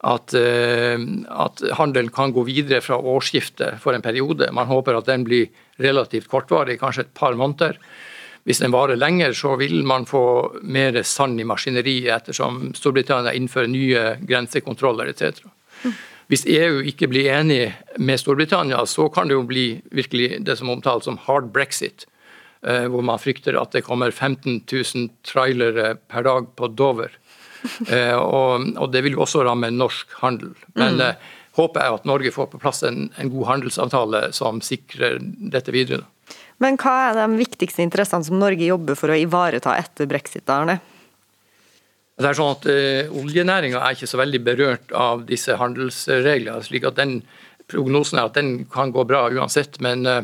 at, 0.05 0.33
at 0.37 1.61
handelen 1.79 2.11
kan 2.13 2.29
gå 2.29 2.43
videre 2.45 2.83
fra 2.85 2.99
årsskiftet 3.01 3.81
for 3.81 3.97
en 3.97 4.05
periode. 4.05 4.51
Man 4.53 4.69
håper 4.69 4.99
at 4.99 5.09
den 5.09 5.25
blir 5.25 5.49
relativt 5.81 6.29
kortvarig, 6.29 6.77
kanskje 6.77 7.07
et 7.07 7.15
par 7.17 7.33
måneder. 7.33 7.81
Hvis 8.43 8.59
den 8.59 8.73
varer 8.75 8.99
lenger, 8.99 9.33
så 9.33 9.55
vil 9.55 9.83
man 9.87 10.05
få 10.05 10.23
mer 10.63 10.99
sand 11.07 11.39
i 11.39 11.47
maskineriet 11.47 12.11
ettersom 12.11 12.73
Storbritannia 12.75 13.31
innfører 13.37 13.71
nye 13.71 14.01
grensekontroller 14.19 15.13
etc. 15.13 15.45
Hvis 16.31 16.45
EU 16.49 16.81
ikke 16.89 17.07
blir 17.11 17.29
enig 17.31 17.73
med 17.99 18.19
Storbritannia, 18.19 18.81
så 18.89 19.07
kan 19.13 19.29
det 19.29 19.37
jo 19.37 19.45
bli 19.47 19.67
virkelig 19.95 20.41
det 20.43 20.57
som 20.59 20.71
omtales 20.73 21.07
som 21.07 21.19
hard 21.27 21.51
brexit. 21.55 22.07
Eh, 22.63 22.85
hvor 22.87 23.03
man 23.03 23.19
frykter 23.19 23.57
at 23.59 23.75
det 23.75 23.83
kommer 23.83 24.11
15 24.11 24.63
000 24.71 25.09
trailere 25.27 25.95
per 26.07 26.23
dag 26.23 26.47
på 26.55 26.71
Dover. 26.71 27.11
Eh, 27.87 28.15
og, 28.15 28.89
det 28.91 29.03
vil 29.05 29.17
jo 29.17 29.21
også 29.23 29.43
ramme 29.47 29.69
norsk 29.71 30.15
handel. 30.19 30.49
Men 30.75 30.97
mm. 30.99 31.03
Eh, 31.05 31.29
håpet 31.55 31.79
er 31.79 31.95
at 31.95 32.07
Norge 32.07 32.31
får 32.35 32.49
på 32.51 32.59
plass 32.59 32.83
en, 32.87 33.05
en 33.15 33.31
god 33.31 33.45
handelsavtale 33.51 34.23
som 34.35 34.59
sikrer 34.63 35.19
dette 35.53 35.71
videre. 35.75 36.03
Men 36.61 36.77
hva 36.79 36.95
er 37.09 37.17
de 37.17 37.39
viktigste 37.39 37.83
interessene 37.83 38.25
som 38.27 38.39
Norge 38.41 38.65
jobber 38.65 38.97
for 38.99 39.13
å 39.13 39.17
ivareta 39.17 39.75
etter 39.79 40.09
brexit? 40.09 40.45
Arne? 40.51 40.79
Det 42.13 42.29
er 42.29 42.37
sånn 42.37 42.53
at 42.53 42.67
uh, 42.69 43.15
Oljenæringa 43.17 43.81
er 43.81 43.95
ikke 43.95 44.09
så 44.09 44.19
veldig 44.21 44.41
berørt 44.45 44.93
av 44.93 45.25
disse 45.29 45.57
handelsreglene. 45.57 46.61
slik 46.65 46.85
at 46.89 46.99
den 46.99 47.21
Prognosen 47.71 48.19
er 48.19 48.27
at 48.27 48.35
den 48.35 48.65
kan 48.69 48.91
gå 48.93 49.05
bra 49.07 49.23
uansett. 49.31 49.79
Men, 49.81 50.05
uh, 50.05 50.21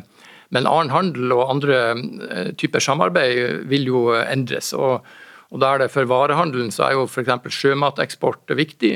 men 0.53 0.69
annen 0.69 0.93
handel 0.93 1.33
og 1.33 1.49
andre 1.55 1.79
uh, 1.97 2.51
typer 2.59 2.83
samarbeid 2.83 3.65
vil 3.71 3.89
jo 3.89 4.03
endres. 4.21 4.73
og, 4.77 5.07
og 5.49 5.65
er 5.65 5.81
det 5.81 5.91
For 5.95 6.05
varehandelen 6.05 6.69
så 6.71 6.85
er 6.85 6.97
jo 6.99 7.07
f.eks. 7.09 7.49
sjømateksport 7.49 8.53
viktig. 8.53 8.93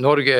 Norge 0.00 0.36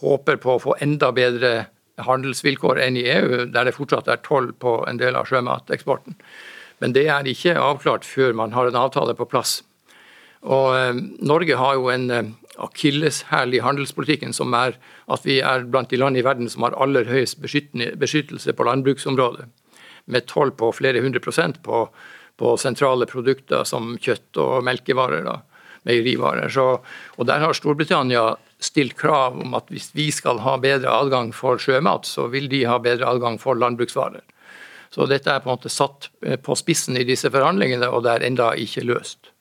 håper 0.00 0.38
på 0.42 0.54
å 0.56 0.58
få 0.58 0.72
enda 0.82 1.12
bedre 1.14 1.50
handelsvilkår 1.96 2.80
enn 2.82 2.98
i 3.00 3.06
EU, 3.08 3.44
der 3.52 3.68
det 3.68 3.76
fortsatt 3.76 4.08
er 4.08 4.22
toll 4.24 4.52
på 4.52 4.78
en 4.88 5.00
del 5.00 5.16
av 5.16 5.28
sjømateksporten. 5.30 6.18
Men 6.82 6.92
det 6.92 7.06
er 7.08 7.28
ikke 7.28 7.56
avklart 7.56 8.04
før 8.04 8.36
man 8.36 8.52
har 8.52 8.68
en 8.68 8.76
avtale 8.76 9.14
på 9.16 9.28
plass. 9.30 9.62
Og 10.44 11.00
Norge 11.24 11.56
har 11.56 11.78
jo 11.78 11.88
en 11.90 12.36
akilleshæl 12.62 13.54
i 13.56 13.62
handelspolitikken 13.64 14.34
som 14.36 14.54
er 14.56 14.76
at 15.12 15.24
vi 15.26 15.40
er 15.40 15.64
blant 15.64 15.90
de 15.90 16.00
land 16.00 16.16
i 16.16 16.24
verden 16.24 16.50
som 16.52 16.66
har 16.66 16.76
aller 16.80 17.08
høyest 17.08 17.40
beskyttelse 17.42 18.52
på 18.52 18.68
landbruksområdet. 18.68 19.48
Med 20.06 20.28
toll 20.30 20.52
på 20.54 20.70
flere 20.76 21.02
hundre 21.02 21.20
prosent 21.20 21.58
på, 21.64 21.86
på, 22.38 22.54
sentrale 22.60 23.08
produkter 23.10 23.64
som 23.66 23.96
kjøtt 23.98 24.38
og 24.40 24.64
melkevarer. 24.64 25.24
da, 25.26 25.40
meierivarer. 25.86 26.48
Så, 26.50 26.80
og 27.16 27.26
Der 27.26 27.42
har 27.42 27.54
Storbritannia 27.54 28.36
stilt 28.62 28.96
krav 28.98 29.36
om 29.42 29.54
at 29.58 29.68
hvis 29.72 29.90
vi 29.96 30.08
skal 30.14 30.40
ha 30.44 30.56
bedre 30.60 30.92
adgang 30.92 31.32
for 31.36 31.60
sjømat, 31.60 32.08
så 32.08 32.28
vil 32.32 32.48
de 32.52 32.64
ha 32.68 32.78
bedre 32.82 33.08
adgang 33.10 33.38
for 33.42 33.58
landbruksvarer. 33.58 34.24
Så 34.94 35.04
dette 35.10 35.28
er 35.28 35.42
på 35.44 35.50
en 35.50 35.56
måte 35.56 35.72
satt 35.72 36.08
på 36.42 36.56
spissen 36.56 36.96
i 36.96 37.04
disse 37.04 37.28
forhandlingene, 37.32 37.90
og 37.90 38.06
det 38.06 38.14
er 38.14 38.28
enda 38.30 38.52
ikke 38.56 38.86
løst. 38.86 39.32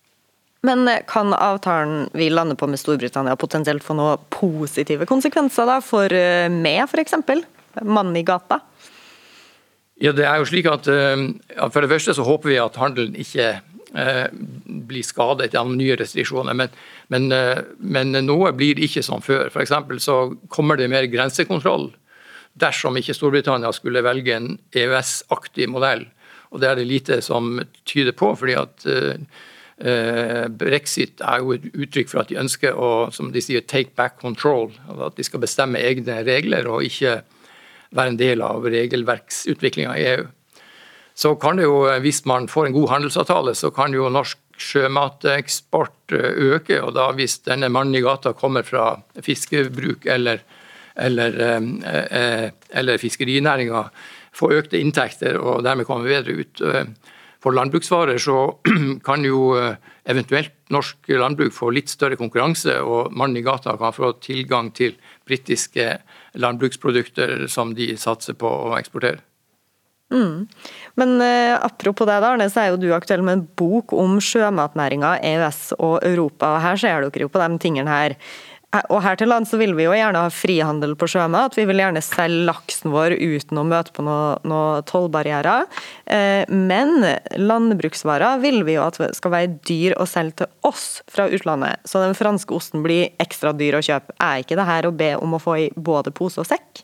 Men 0.66 0.90
kan 1.08 1.34
avtalen 1.34 2.10
vi 2.14 2.30
lander 2.30 2.58
på 2.58 2.68
med 2.68 2.82
Storbritannia 2.82 3.36
potensielt 3.38 3.86
få 3.86 3.96
noen 3.98 4.22
positive 4.34 5.06
konsekvenser 5.10 5.68
da, 5.70 5.78
for 5.84 6.12
eh, 6.12 6.48
meg, 6.52 6.88
f.eks.? 6.88 7.20
Mannen 7.84 8.18
i 8.18 8.24
gata? 8.26 8.62
Ja, 10.02 10.12
det 10.16 10.26
er 10.28 10.42
jo 10.42 10.48
slik 10.50 10.68
at 10.68 10.88
eh, 10.92 11.22
For 11.72 11.84
det 11.84 11.92
første 11.92 12.16
så 12.18 12.26
håper 12.28 12.52
vi 12.52 12.60
at 12.60 12.80
handelen 12.82 13.16
ikke 13.20 13.50
eh, 13.54 13.62
blir 13.96 15.06
skadet 15.08 15.56
av 15.56 15.70
nye 15.72 15.96
restriksjoner. 15.96 16.58
Men, 16.58 16.74
men, 17.14 17.30
men 17.80 18.18
noe 18.26 18.52
blir 18.58 18.82
ikke 18.84 19.04
som 19.06 19.24
før. 19.24 19.48
For 19.54 20.00
så 20.04 20.18
kommer 20.52 20.76
det 20.80 20.92
mer 20.92 21.08
grensekontroll 21.08 21.94
dersom 22.60 22.96
ikke 23.00 23.16
Storbritannia 23.16 23.72
skulle 23.76 24.04
velge 24.04 24.36
en 24.36 24.54
EØS-aktig 24.76 25.70
modell. 25.72 26.06
Og 26.52 26.62
Det 26.62 26.70
er 26.70 26.80
det 26.80 26.88
lite 26.88 27.22
som 27.24 27.60
tyder 27.88 28.16
på. 28.16 28.36
fordi 28.36 28.56
at 28.60 28.88
Eh, 29.76 30.46
brexit 30.56 31.20
er 31.20 31.42
jo 31.44 31.52
et 31.52 31.66
uttrykk 31.76 32.08
for 32.08 32.22
at 32.22 32.30
de 32.32 32.38
ønsker 32.40 32.78
å 32.80 33.10
som 33.12 33.34
de 33.34 33.42
sier, 33.44 33.66
take 33.68 33.92
back 34.00 34.22
control. 34.22 34.72
At 34.88 35.18
de 35.18 35.26
skal 35.28 35.44
bestemme 35.44 35.82
egne 35.84 36.22
regler 36.24 36.70
og 36.72 36.86
ikke 36.88 37.18
være 37.96 38.14
en 38.14 38.20
del 38.20 38.44
av 38.46 38.64
regelverksutviklinga 38.72 39.98
i 40.00 40.08
EU. 40.14 40.30
Så 41.16 41.36
kan 41.40 41.58
det 41.58 41.64
jo, 41.64 41.86
Hvis 42.04 42.26
man 42.26 42.48
får 42.48 42.68
en 42.68 42.74
god 42.74 42.90
handelsavtale, 42.90 43.56
så 43.56 43.72
kan 43.72 43.94
jo 43.94 44.10
norsk 44.10 44.38
sjømateksport 44.58 46.12
eh, 46.12 46.56
øke. 46.56 46.82
og 46.82 46.94
da 46.96 47.12
Hvis 47.12 47.40
denne 47.48 47.70
mannen 47.70 47.96
i 47.96 48.04
gata 48.04 48.34
kommer 48.34 48.64
fra 48.64 49.02
fiskebruk 49.22 50.06
eller, 50.06 50.44
eller, 50.96 51.40
eh, 51.40 52.52
eller 52.70 52.98
fiskerinæringa, 52.98 53.90
få 54.36 54.52
økte 54.52 54.80
inntekter 54.80 55.38
og 55.40 55.64
dermed 55.64 55.86
kommer 55.88 56.10
bedre 56.12 56.44
ut. 56.44 56.62
For 57.46 57.54
landbruksvarer 57.54 58.18
så 58.18 58.58
kan 59.08 59.26
jo 59.26 59.54
eh, 59.60 59.76
eventuelt 60.10 60.52
norsk 60.74 61.12
landbruk 61.14 61.54
få 61.54 61.70
litt 61.76 61.92
større 61.94 62.18
konkurranse, 62.18 62.80
og 62.82 63.14
mannen 63.14 63.38
i 63.38 63.46
gata 63.46 63.76
kan 63.78 63.94
få 63.94 64.16
tilgang 64.18 64.72
til 64.74 64.96
britiske 65.30 66.00
landbruksprodukter 66.42 67.46
som 67.52 67.76
de 67.78 67.94
satser 68.02 68.34
på 68.34 68.50
å 68.50 68.74
eksportere. 68.80 69.22
Mm. 70.14 70.48
Men 70.96 71.22
eh, 71.22 71.56
apropos 71.66 72.06
det, 72.06 72.20
da, 72.22 72.34
Arne, 72.34 72.50
så 72.52 72.62
er 72.62 72.74
jo 72.74 72.82
du 72.82 72.92
aktuell 72.96 73.24
med 73.26 73.40
en 73.40 73.46
bok 73.58 73.94
om 73.98 74.20
sjømatnæringa, 74.22 75.18
EØS 75.26 75.72
og 75.80 75.98
Europa. 76.06 76.56
og 76.56 76.66
Her 76.66 76.82
ser 76.82 77.08
dere 77.08 77.26
jo 77.26 77.32
på 77.32 77.42
de 77.42 77.64
tingene 77.64 77.92
her. 77.92 78.20
Og 78.92 79.00
her 79.06 79.16
til 79.16 79.30
land 79.32 79.48
så 79.48 79.56
vil 79.60 79.72
vi 79.78 79.86
jo 79.86 79.94
gjerne 79.96 80.20
ha 80.26 80.32
frihandel 80.34 80.96
på 81.00 81.08
sjømat. 81.08 81.56
Vi 81.56 81.64
vil 81.70 81.80
gjerne 81.80 82.02
selge 82.04 82.44
laksen 82.50 82.92
vår 82.92 83.16
uten 83.16 83.62
å 83.62 83.66
møte 83.68 83.94
på 83.96 84.04
noen 84.04 84.44
noe 84.50 84.82
tollbarrierer. 84.90 85.70
Eh, 86.12 86.44
men 86.52 87.06
landbruksvarer 87.40 88.42
vil 88.44 88.64
vi 88.68 88.76
jo 88.76 88.84
at 88.84 89.00
skal 89.16 89.34
være 89.34 89.54
dyr 89.68 89.96
å 90.02 90.08
selge 90.10 90.44
til 90.44 90.52
oss 90.68 90.88
fra 91.12 91.30
utlandet. 91.32 91.86
Så 91.88 92.04
den 92.04 92.18
franske 92.18 92.56
osten 92.58 92.84
blir 92.84 93.14
ekstra 93.22 93.56
dyr 93.56 93.80
å 93.80 93.86
kjøpe. 93.86 94.18
Er 94.20 94.44
ikke 94.44 94.60
det 94.60 94.68
her 94.68 94.90
å 94.90 94.96
be 94.96 95.14
om 95.22 95.38
å 95.38 95.42
få 95.42 95.60
i 95.64 95.70
både 95.76 96.12
pose 96.16 96.44
og 96.44 96.50
sekk? 96.50 96.75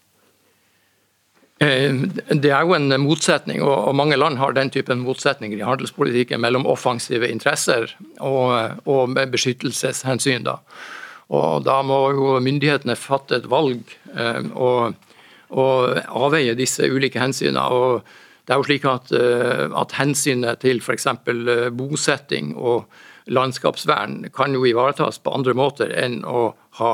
Eh, 1.62 1.93
det 2.34 2.50
er 2.50 2.65
jo 2.65 2.74
en 2.74 2.89
motsetning, 3.04 3.62
og 3.62 3.93
mange 3.93 4.17
land 4.17 4.39
har 4.41 4.56
den 4.58 4.71
typen 4.74 5.04
motsetninger 5.06 5.60
i 5.60 5.67
handelspolitikken 5.67 6.41
mellom 6.41 6.65
offensive 6.65 7.30
interesser 7.30 7.91
og, 8.17 8.82
og 8.89 9.13
beskyttelseshensyn. 9.30 10.47
da. 10.47 10.58
Og 11.30 11.62
Da 11.67 11.82
må 11.86 12.00
jo 12.15 12.39
myndighetene 12.41 12.97
fatte 12.97 13.38
et 13.38 13.47
valg 13.52 13.93
eh, 14.15 14.41
og, 14.56 14.97
og 15.54 16.02
avveie 16.10 16.58
disse 16.58 16.89
ulike 16.89 17.21
hensynene. 17.21 17.67
Og 17.69 18.02
det 18.47 18.56
er 18.56 18.60
jo 18.60 18.67
slik 18.67 18.89
at, 18.89 19.13
eh, 19.13 19.69
at 19.69 19.95
Hensynet 20.00 20.65
til 20.65 20.82
f.eks. 20.82 21.08
Bosetting 21.78 22.56
og 22.58 22.89
landskapsvern 23.30 24.32
kan 24.34 24.58
jo 24.58 24.65
ivaretas 24.65 25.21
på 25.21 25.38
andre 25.38 25.54
måter 25.54 25.93
enn 25.93 26.24
å 26.26 26.56
ha 26.82 26.93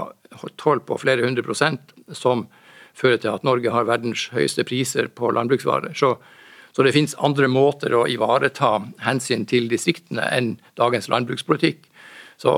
toll 0.60 0.84
på 0.84 0.99
flere 0.99 1.23
hundre 1.23 1.45
prosent, 1.47 1.95
som 2.12 2.49
fører 2.97 3.21
til 3.21 3.33
at 3.33 3.45
Norge 3.47 3.73
har 3.73 3.88
verdens 3.89 4.27
høyeste 4.33 4.65
priser 4.67 5.12
på 5.13 5.29
landbruksvarer. 5.36 5.93
Så, 5.97 6.15
så 6.73 6.86
det 6.86 6.95
finnes 6.95 7.17
andre 7.23 7.49
måter 7.51 7.93
å 7.93 8.07
ivareta 8.10 8.77
hensyn 9.05 9.45
til 9.49 9.69
distriktene 9.71 10.25
enn 10.33 10.55
dagens 10.79 11.10
landbrukspolitikk. 11.13 11.86
Så, 12.38 12.51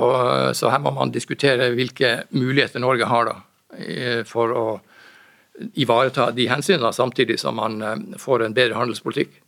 så, 0.56 0.72
her 0.72 0.82
må 0.84 0.92
man 0.96 1.12
diskutere 1.16 1.70
hvilke 1.72 2.26
muligheter 2.36 2.84
Norge 2.84 3.08
har 3.08 3.30
da, 3.30 3.36
for 4.28 4.52
å 4.52 4.66
ivareta 5.74 6.32
de 6.32 6.48
hensynene, 6.50 6.92
samtidig 6.94 7.40
som 7.40 7.56
man 7.60 7.82
eh, 7.82 7.96
får 8.20 8.46
en 8.46 8.56
bedre 8.56 8.80
handelspolitikk. 8.80 9.40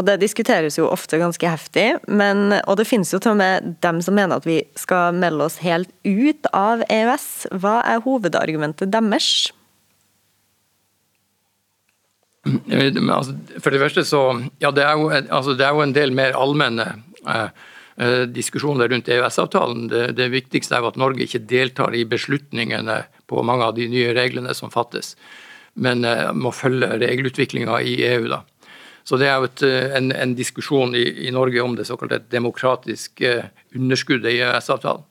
Og 0.00 0.06
Det 0.08 0.18
diskuteres 0.22 0.78
jo 0.78 0.88
ofte 0.90 1.20
ganske 1.20 1.46
heftig, 1.46 1.86
men, 2.08 2.56
og 2.66 2.78
det 2.80 2.88
finnes 2.88 3.12
jo 3.12 3.20
til 3.22 3.34
og 3.34 3.42
med 3.42 3.74
dem 3.84 4.00
som 4.02 4.16
mener 4.16 4.40
at 4.40 4.48
vi 4.48 4.62
skal 4.80 5.14
melde 5.14 5.46
oss 5.46 5.60
helt 5.62 5.92
ut 6.02 6.48
av 6.56 6.82
EØS. 6.88 7.26
Hva 7.62 7.76
er 7.86 8.02
hovedargumentet 8.02 8.90
deres? 8.90 9.52
Altså, 12.42 13.36
for 13.62 13.70
det 13.70 13.78
første 13.78 14.02
så 14.02 14.22
Ja, 14.58 14.72
det 14.74 14.82
er 14.82 14.96
jo, 14.98 15.10
altså, 15.10 15.54
det 15.54 15.62
er 15.62 15.76
jo 15.76 15.84
en 15.84 15.94
del 15.94 16.10
mer 16.10 16.34
allmenne 16.34 16.88
eh, 17.22 17.52
Eh, 17.96 18.20
diskusjoner 18.20 18.88
rundt 18.88 19.08
EØS-avtalen. 19.08 19.88
Det, 19.88 20.06
det, 20.16 20.30
viktigste 20.32 20.76
er 20.76 20.80
jo 20.80 20.88
at 20.88 20.98
Norge 21.00 21.26
ikke 21.26 21.42
deltar 21.44 21.92
i 21.94 22.06
beslutningene 22.08 23.02
på 23.28 23.42
mange 23.44 23.66
av 23.68 23.76
de 23.76 23.84
nye 23.92 24.14
reglene 24.16 24.54
som 24.56 24.72
fattes, 24.72 25.12
men 25.76 26.06
eh, 26.08 26.30
må 26.32 26.54
følge 26.56 26.88
regelutviklinga 27.02 27.82
i 27.84 27.98
EU. 28.14 28.30
da. 28.32 28.40
Så 29.04 29.18
Det 29.20 29.28
er 29.28 29.36
jo 29.36 29.50
et, 29.50 29.64
eh, 29.68 29.96
en, 29.98 30.08
en, 30.16 30.34
diskusjon 30.38 30.96
i, 30.96 31.04
i, 31.26 31.30
Norge 31.36 31.60
om 31.60 31.76
det 31.76 31.86
såkalte 31.90 32.22
demokratiske 32.32 33.34
underskuddet 33.76 34.32
i 34.32 34.40
EØS-avtalen. 34.40 35.04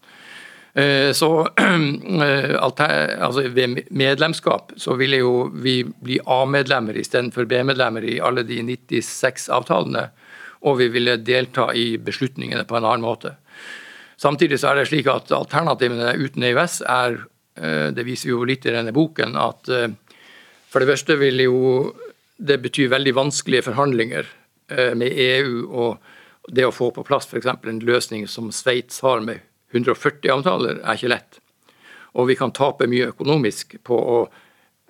Så 0.71 1.27
altså 2.63 3.41
Ved 3.51 3.81
medlemskap 3.91 4.71
så 4.79 4.95
ville 4.95 5.17
jo 5.19 5.33
vi 5.51 5.81
bli 5.83 6.15
A-medlemmer 6.23 6.95
istedenfor 6.95 7.43
B-medlemmer 7.43 8.05
i 8.07 8.21
alle 8.23 8.45
de 8.47 8.61
96 8.63 9.49
avtalene 9.51 10.05
og 10.61 10.77
vi 10.77 10.89
ville 10.93 11.17
delta 11.17 11.71
i 11.73 11.95
beslutningene 11.97 12.65
på 12.69 12.77
en 12.77 12.85
annen 12.85 13.05
måte. 13.05 13.35
Samtidig 14.21 14.59
så 14.61 14.71
er 14.71 14.81
det 14.81 14.89
slik 14.91 15.09
at 15.09 15.31
alternativene 15.33 16.13
uten 16.21 16.45
EØS 16.45 16.81
er, 16.85 17.17
eh, 17.57 17.89
det 17.95 18.05
viser 18.05 18.33
jo 18.33 18.43
litt 18.45 18.65
i 18.65 18.75
denne 18.75 18.93
boken, 18.93 19.35
at 19.35 19.69
eh, 19.69 19.89
for 20.69 20.79
det 20.79 20.91
første 20.93 21.17
vil 21.17 21.41
jo 21.41 21.61
det 22.37 22.59
bety 22.61 22.87
veldig 22.89 23.15
vanskelige 23.17 23.65
forhandlinger 23.69 24.27
eh, 24.69 24.93
med 24.93 25.17
EU 25.17 25.65
og 25.69 26.51
det 26.53 26.65
å 26.65 26.73
få 26.73 26.91
på 26.93 27.05
plass 27.05 27.27
f.eks. 27.29 27.49
en 27.49 27.81
løsning 27.85 28.27
som 28.29 28.51
Sveits 28.53 29.01
har 29.05 29.21
med 29.25 29.41
140 29.71 30.31
avtaler, 30.33 30.79
er 30.83 30.99
ikke 30.99 31.11
lett. 31.11 31.41
Og 32.19 32.27
vi 32.27 32.37
kan 32.39 32.51
tape 32.51 32.89
mye 32.91 33.11
økonomisk 33.13 33.77
på 33.87 33.97
å 33.97 34.17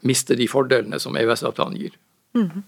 miste 0.08 0.36
de 0.38 0.48
fordelene 0.50 1.00
som 1.00 1.18
EØS-avtalen 1.18 1.78
gir. 1.78 1.98
Mm 2.34 2.50
-hmm. 2.50 2.64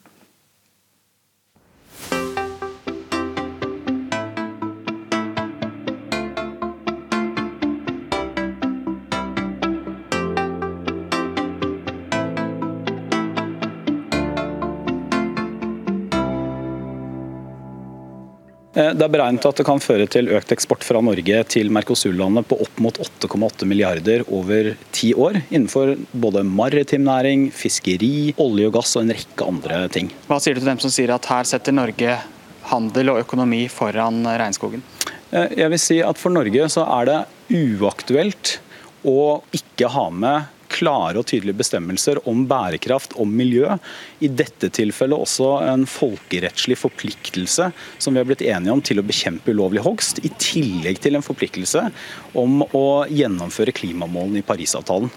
Det 18.74 19.06
er 19.06 19.12
beregnet 19.14 19.46
at 19.46 19.60
det 19.60 19.66
kan 19.68 19.82
føre 19.84 20.08
til 20.10 20.32
økt 20.34 20.50
eksport 20.56 20.82
fra 20.86 21.02
Norge 21.06 21.44
til 21.54 21.70
Mercosur-landet 21.74 22.48
på 22.50 22.58
opp 22.64 22.80
mot 22.82 22.98
8,8 22.98 23.68
milliarder 23.70 24.24
over 24.34 24.72
ti 24.96 25.12
år, 25.14 25.44
innenfor 25.54 25.94
både 26.10 26.42
maritim 26.48 27.06
næring, 27.06 27.52
fiskeri, 27.54 28.34
olje 28.42 28.72
og 28.72 28.80
gass 28.80 28.96
og 28.98 29.06
en 29.06 29.14
rekke 29.14 29.46
andre 29.46 29.84
ting. 29.94 30.10
Hva 30.26 30.40
sier 30.42 30.58
du 30.58 30.64
til 30.64 30.72
dem 30.72 30.82
som 30.82 30.94
sier 30.94 31.14
at 31.14 31.30
her 31.30 31.46
setter 31.50 31.76
Norge 31.76 32.18
handel 32.72 33.14
og 33.14 33.22
økonomi 33.24 33.68
foran 33.72 34.24
regnskogen? 34.26 34.82
Eh, 35.34 35.54
jeg 35.62 35.70
vil 35.74 35.82
si 35.82 36.00
at 36.06 36.20
For 36.22 36.34
Norge 36.34 36.68
så 36.72 36.86
er 37.00 37.10
det 37.10 37.20
uaktuelt 37.54 38.58
å 39.06 39.42
ikke 39.56 39.90
ha 39.92 40.08
med 40.14 40.63
klare 40.74 41.22
og 41.22 41.28
tydelige 41.30 41.60
bestemmelser 41.62 42.22
om 42.30 42.44
bærekraft, 42.50 43.16
om 43.22 43.30
miljø. 43.30 43.70
I 44.24 44.30
dette 44.32 44.72
tilfellet 44.74 45.26
også 45.26 45.50
en 45.70 45.88
folkerettslig 45.90 46.80
forpliktelse 46.82 47.70
som 47.98 48.14
vi 48.14 48.22
har 48.22 48.30
blitt 48.30 48.46
enige 48.46 48.74
om 48.74 48.84
til 48.84 49.02
å 49.02 49.08
bekjempe 49.08 49.54
ulovlig 49.54 49.86
hogst, 49.86 50.24
i 50.26 50.32
tillegg 50.42 51.02
til 51.04 51.20
en 51.20 51.26
forpliktelse 51.26 51.88
om 52.40 52.64
å 52.74 52.88
gjennomføre 53.10 53.76
klimamålene 53.76 54.42
i 54.42 54.48
Parisavtalen. 54.48 55.14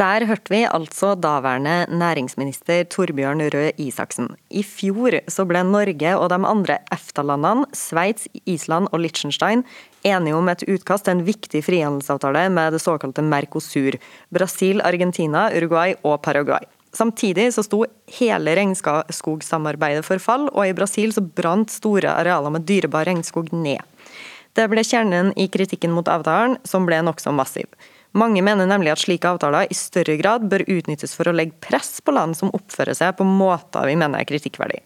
Der 0.00 0.24
hørte 0.24 0.48
vi 0.48 0.62
altså 0.64 1.10
daværende 1.12 1.84
næringsminister 1.92 2.86
Torbjørn 2.88 3.42
Røe 3.52 3.72
Isaksen. 3.76 4.30
I 4.48 4.62
fjor 4.64 5.18
så 5.28 5.44
ble 5.44 5.60
Norge 5.68 6.12
og 6.16 6.30
de 6.32 6.38
andre 6.48 6.78
EFTA-landene, 6.94 7.66
Sveits, 7.76 8.24
Island 8.48 8.88
og 8.94 9.02
Liechtenstein, 9.04 9.60
enige 10.00 10.38
om 10.38 10.48
et 10.48 10.64
utkast 10.72 11.04
til 11.04 11.18
en 11.18 11.26
viktig 11.26 11.60
frihandelsavtale 11.66 12.46
med 12.48 12.72
det 12.72 12.80
såkalte 12.80 13.20
Mercosur. 13.20 13.98
Brasil, 14.32 14.80
Argentina, 14.80 15.50
Uruguay 15.52 15.92
og 16.00 16.22
Paraguay. 16.24 16.64
Samtidig 16.96 17.50
så 17.52 17.66
sto 17.68 17.84
hele 18.16 18.56
regnskogsamarbeidet 18.56 20.08
for 20.08 20.16
fall, 20.16 20.48
og 20.48 20.64
i 20.64 20.72
Brasil 20.72 21.12
så 21.12 21.20
brant 21.20 21.76
store 21.76 22.16
arealer 22.16 22.56
med 22.56 22.64
dyrebar 22.64 23.04
regnskog 23.04 23.52
ned. 23.52 23.84
Det 24.56 24.64
ble 24.66 24.82
kjernen 24.82 25.34
i 25.38 25.46
kritikken 25.52 25.92
mot 25.94 26.08
avtalen, 26.10 26.56
som 26.66 26.88
ble 26.88 27.04
nokså 27.04 27.36
massiv. 27.36 27.68
Mange 28.18 28.42
mener 28.42 28.66
nemlig 28.66 28.90
at 28.90 29.02
slike 29.04 29.28
avtaler 29.28 29.70
i 29.70 29.76
større 29.76 30.16
grad 30.18 30.48
bør 30.50 30.64
utnyttes 30.66 31.12
for 31.14 31.30
å 31.30 31.34
legge 31.34 31.60
press 31.62 32.00
på 32.02 32.14
land 32.14 32.34
som 32.38 32.50
oppfører 32.56 32.96
seg 32.98 33.14
på 33.18 33.26
måter 33.26 33.86
vi 33.86 33.98
mener 33.98 34.18
er 34.18 34.26
kritikkverdig. 34.26 34.80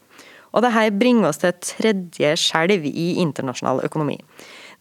Og 0.55 0.63
Dette 0.63 0.83
bringer 0.95 1.31
oss 1.31 1.41
til 1.41 1.51
et 1.51 1.65
tredje 1.65 2.35
skjelv 2.39 2.85
i 2.87 3.07
internasjonal 3.23 3.81
økonomi. 3.87 4.19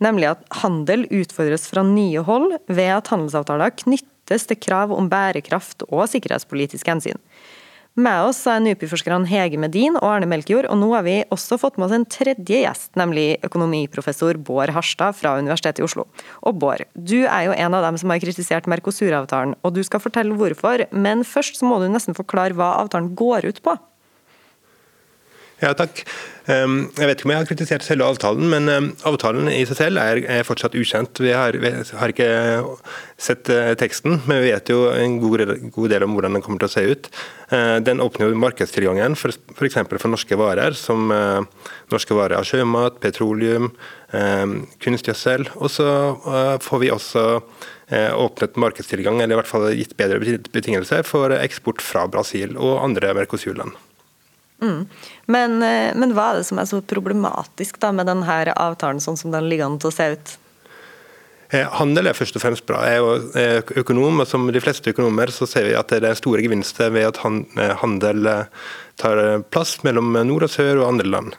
Nemlig 0.05 0.29
at 0.35 0.45
handel 0.61 1.07
utfordres 1.09 1.67
fra 1.71 1.83
nye 1.87 2.23
hold 2.27 2.59
ved 2.69 2.91
at 2.99 3.11
handelsavtaler 3.11 3.75
knyttes 3.81 4.47
til 4.51 4.61
krav 4.61 4.93
om 4.95 5.09
bærekraft 5.11 5.87
og 5.89 6.07
sikkerhetspolitiske 6.13 6.91
hensyn. 6.91 7.21
Med 7.95 8.25
oss 8.27 8.41
er 8.51 8.59
NUPI-forskerne 8.59 9.29
Hege 9.31 9.59
Medin 9.63 9.95
og 10.01 10.09
Arne 10.09 10.27
Melkjord, 10.27 10.67
og 10.67 10.81
nå 10.81 10.89
har 10.97 11.05
vi 11.07 11.13
også 11.31 11.61
fått 11.63 11.77
med 11.79 11.87
oss 11.87 11.95
en 11.95 12.07
tredje 12.11 12.59
gjest, 12.65 12.89
nemlig 12.99 13.37
økonomiprofessor 13.47 14.41
Bård 14.43 14.73
Harstad 14.75 15.15
fra 15.15 15.37
Universitetet 15.39 15.79
i 15.79 15.87
Oslo. 15.87 16.09
Og 16.43 16.59
Bård, 16.59 16.83
du 16.99 17.21
er 17.23 17.45
jo 17.47 17.55
en 17.55 17.79
av 17.79 17.87
dem 17.87 18.01
som 18.03 18.11
har 18.11 18.19
kritisert 18.19 18.67
Mercosur-avtalen, 18.67 19.55
og 19.63 19.77
du 19.79 19.85
skal 19.87 20.03
fortelle 20.03 20.35
hvorfor, 20.35 20.89
men 20.91 21.23
først 21.23 21.63
så 21.63 21.71
må 21.71 21.79
du 21.79 21.87
nesten 21.93 22.19
forklare 22.19 22.59
hva 22.59 22.73
avtalen 22.81 23.13
går 23.15 23.47
ut 23.47 23.63
på? 23.63 23.79
Ja, 25.63 25.71
takk. 25.79 26.03
Jeg 26.45 27.07
vet 27.09 27.15
ikke 27.17 27.29
om 27.29 27.33
jeg 27.33 27.41
har 27.41 27.49
kritisert 27.49 27.85
selve 27.87 28.05
avtalen, 28.11 28.51
men 28.53 28.91
avtalen 29.09 29.47
i 29.49 29.63
seg 29.65 29.79
selv 29.79 30.01
er, 30.03 30.43
fortsatt 30.45 30.75
ukjent. 30.77 31.17
Vi 31.23 31.31
har, 31.33 31.57
vi 31.57 31.71
har, 31.73 32.13
ikke 32.13 32.27
sett 33.17 33.49
eh, 33.53 33.73
teksten, 33.81 34.19
men 34.29 34.43
vi 34.43 34.51
vet 34.53 34.69
jo 34.69 34.83
en 34.93 35.17
god, 35.23 35.45
god, 35.73 35.89
del 35.93 36.05
om 36.05 36.17
hvordan 36.17 36.37
den 36.37 36.45
kommer 36.45 36.61
til 36.61 36.69
å 36.69 36.75
se 36.75 36.85
ut. 36.91 37.09
Eh, 37.55 37.77
den 37.87 38.03
åpner 38.05 38.29
jo 38.29 38.41
markedstilgangen 38.43 39.17
f.eks. 39.17 39.39
For, 39.55 39.97
for 39.97 40.13
norske 40.13 40.39
varer, 40.41 40.77
som 40.77 41.15
eh, 41.15 41.71
norske 41.95 42.19
varer 42.19 42.37
av 42.41 42.49
sjømat, 42.49 43.01
petroleum, 43.05 43.73
kunstgjødsel. 44.85 45.49
Og 45.59 45.73
så 45.75 45.87
får 46.63 46.83
vi 46.85 46.91
også 46.95 47.25
åpnet 48.15 48.61
markedstilgang, 48.63 49.19
eller 49.19 49.35
i 49.35 49.41
hvert 49.41 49.51
fall 49.51 49.67
gitt 49.75 49.97
bedre 49.99 50.39
betingelser 50.55 51.03
for 51.09 51.35
eksport 51.35 51.83
fra 51.83 52.07
Brasil 52.13 52.55
og 52.55 52.79
andre 52.85 53.11
Mercosur-land. 53.19 53.75
Mm. 54.63 54.87
Men, 55.27 55.63
eh, 55.63 55.93
men, 55.97 56.15
hva 56.15 56.31
er 56.31 56.41
det 56.41 56.49
som 56.49 56.61
er 56.61 56.69
så 56.71 56.81
problematisk 56.81 57.79
da, 57.83 57.93
med 57.93 58.09
denne 58.09 58.39
avtalen 58.55 59.03
sånn 59.03 59.19
som 59.21 59.35
den 59.35 59.49
ligger 59.51 59.69
an 59.69 59.79
til 59.83 59.91
å 59.91 59.95
se 59.95 60.09
ut? 60.15 60.37
Eh, 61.51 61.67
handel 61.79 62.09
er 62.09 62.17
først 62.17 62.39
og 62.39 62.43
fremst 62.43 62.67
bra. 62.67 62.81
Jeg 62.89 63.01
er 63.01 63.59
jo 63.59 63.83
økonom, 63.83 64.23
og 64.23 64.29
som 64.31 64.47
de 64.51 64.63
fleste 64.63 64.95
økonomer 64.95 65.33
så 65.35 65.49
ser 65.51 65.69
vi 65.69 65.77
at 65.79 65.93
det 65.93 66.09
er 66.09 66.19
store 66.19 66.43
gevinster 66.45 66.95
ved 66.95 67.11
at 67.11 67.21
eh, 67.25 67.75
handel 67.83 68.31
tar 69.01 69.21
plass 69.51 69.77
mellom 69.87 70.15
nord 70.27 70.49
og 70.49 70.55
sør 70.55 70.81
og 70.81 70.89
andre 70.95 71.11
land. 71.11 71.39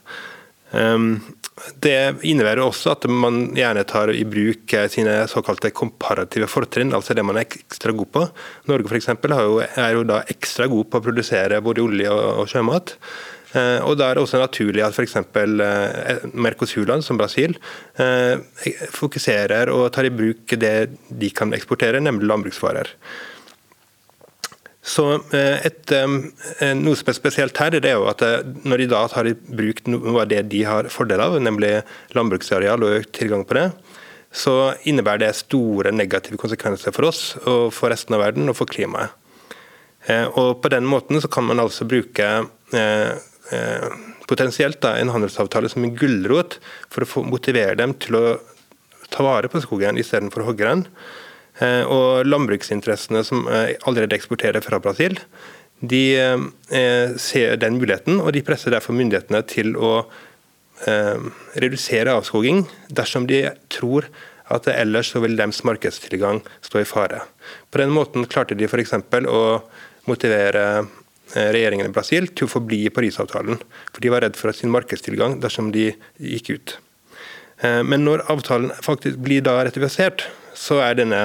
Det 1.55 2.25
innebærer 2.27 2.59
også 2.65 2.91
at 2.97 3.05
man 3.07 3.53
gjerne 3.55 3.85
tar 3.87 4.11
i 4.11 4.25
bruk 4.27 4.73
sine 4.91 5.21
såkalte 5.31 5.71
komparative 5.71 6.49
fortrinn, 6.51 6.91
altså 6.93 7.15
det 7.15 7.23
man 7.23 7.39
er 7.39 7.47
ekstra 7.47 7.93
god 7.95 8.11
på. 8.11 8.25
Norge 8.67 8.97
eksempel, 8.99 9.31
er 9.31 9.95
jo 9.95 10.03
da 10.07 10.19
ekstra 10.31 10.67
god 10.71 10.89
på 10.91 10.99
å 10.99 11.05
produsere 11.05 11.61
både 11.63 11.85
olje 11.85 12.11
og 12.11 12.43
sjømat. 12.51 12.97
Eh, 13.55 13.79
og 13.87 13.95
Da 13.97 14.09
er 14.09 14.17
det 14.17 14.25
også 14.25 14.41
naturlig 14.41 14.83
at 14.83 14.97
f.eks. 14.97 15.15
Eh, 15.15 16.25
Mercosur-land 16.33 17.05
som 17.05 17.19
Brasil 17.19 17.55
eh, 18.01 18.35
fokuserer 18.91 19.71
og 19.71 19.93
tar 19.95 20.09
i 20.09 20.13
bruk 20.13 20.57
det 20.59 20.75
de 21.07 21.31
kan 21.31 21.55
eksportere, 21.55 22.03
nemlig 22.03 22.27
landbruksvarer. 22.27 22.91
Så 24.85 25.05
eh, 25.33 25.65
et, 25.65 25.91
eh, 25.91 26.73
Noe 26.77 26.97
som 26.97 27.09
er 27.09 27.17
spesielt 27.17 27.57
her, 27.57 27.73
det 27.73 27.89
er 27.89 27.97
jo 27.97 28.05
at 28.11 28.21
eh, 28.25 28.45
når 28.69 28.83
de 28.83 28.89
da 28.91 29.01
tar 29.09 29.25
i 29.25 29.33
bruk 29.33 29.81
noe 29.89 30.19
av 30.21 30.29
det 30.29 30.43
de 30.51 30.61
har 30.67 30.91
fordel 30.93 31.23
av, 31.25 31.39
nemlig 31.41 31.79
landbruksareal 32.13 32.85
og 32.85 32.99
økt 32.99 33.15
tilgang 33.17 33.47
på 33.49 33.57
det, 33.57 33.65
så 34.35 34.75
innebærer 34.85 35.23
det 35.23 35.31
store 35.39 35.93
negative 35.95 36.37
konsekvenser 36.37 36.93
for 36.93 37.09
oss 37.09 37.21
og 37.47 37.71
for 37.73 37.89
resten 37.89 38.17
av 38.17 38.21
verden 38.27 38.51
og 38.51 38.57
for 38.59 38.69
klimaet. 38.69 39.15
Og 40.37 40.59
På 40.61 40.69
den 40.69 40.85
måten 40.85 41.17
så 41.17 41.29
kan 41.31 41.47
man 41.47 41.57
altså 41.63 41.87
bruke 41.89 42.27
potensielt 44.29 44.77
da, 44.83 44.91
en 44.99 45.09
handelsavtale 45.09 45.71
som 45.71 45.87
en 45.87 45.95
gulrot 45.97 46.59
for 46.93 47.07
å 47.07 47.23
motivere 47.25 47.79
dem 47.79 47.95
til 47.97 48.19
å 48.19 48.25
ta 49.09 49.25
vare 49.25 49.49
på 49.49 49.63
skogen 49.63 49.97
istedenfor 49.97 50.43
å 50.43 50.49
hogge 50.51 50.67
den. 50.67 50.85
Eh, 51.63 51.87
og 51.87 52.27
landbruksinteressene 52.27 53.21
som 53.23 53.45
eh, 53.47 53.77
allerede 53.87 54.17
eksporterer 54.17 54.63
fra 54.63 54.81
Brasil, 54.83 55.17
de 55.79 56.03
eh, 56.19 57.15
ser 57.21 57.59
den 57.61 57.79
muligheten, 57.79 58.19
og 58.19 58.33
de 58.35 58.43
presser 58.43 58.75
derfor 58.75 58.95
myndighetene 58.97 59.43
til 59.51 59.75
å 59.79 59.97
redusere 61.55 62.11
avskoging 62.11 62.65
dersom 62.91 63.23
de 63.29 63.37
tror 63.71 64.09
at 64.51 64.67
ellers 64.67 65.13
så 65.13 65.21
vil 65.23 65.37
deres 65.39 65.61
markedstilgang 65.63 66.41
stå 66.67 66.81
i 66.81 66.87
fare. 66.89 67.21
På 67.71 67.79
den 67.79 67.93
måten 67.95 68.27
klarte 68.27 68.57
de 68.59 68.67
f.eks. 68.67 68.91
å 69.31 69.39
motivere 70.11 70.65
regjeringen 71.31 71.87
i 71.87 71.95
Brasil 71.95 72.27
til 72.27 72.49
å 72.49 72.51
forbli 72.57 72.81
i 72.83 72.91
Parisavtalen, 72.91 73.63
for 73.87 74.03
de 74.03 74.11
var 74.11 74.27
redd 74.27 74.35
for 74.35 74.51
sin 74.51 74.73
markedstilgang 74.75 75.39
dersom 75.39 75.71
de 75.71 75.93
gikk 76.19 76.51
ut. 76.51 76.75
Men 77.63 78.03
når 78.03 78.27
avtalen 78.35 78.75
faktisk 78.83 79.23
blir 79.23 79.47
da 79.47 79.61
ratifisert, 79.63 80.27
så 80.55 80.79
er 80.83 80.97
denne 80.97 81.21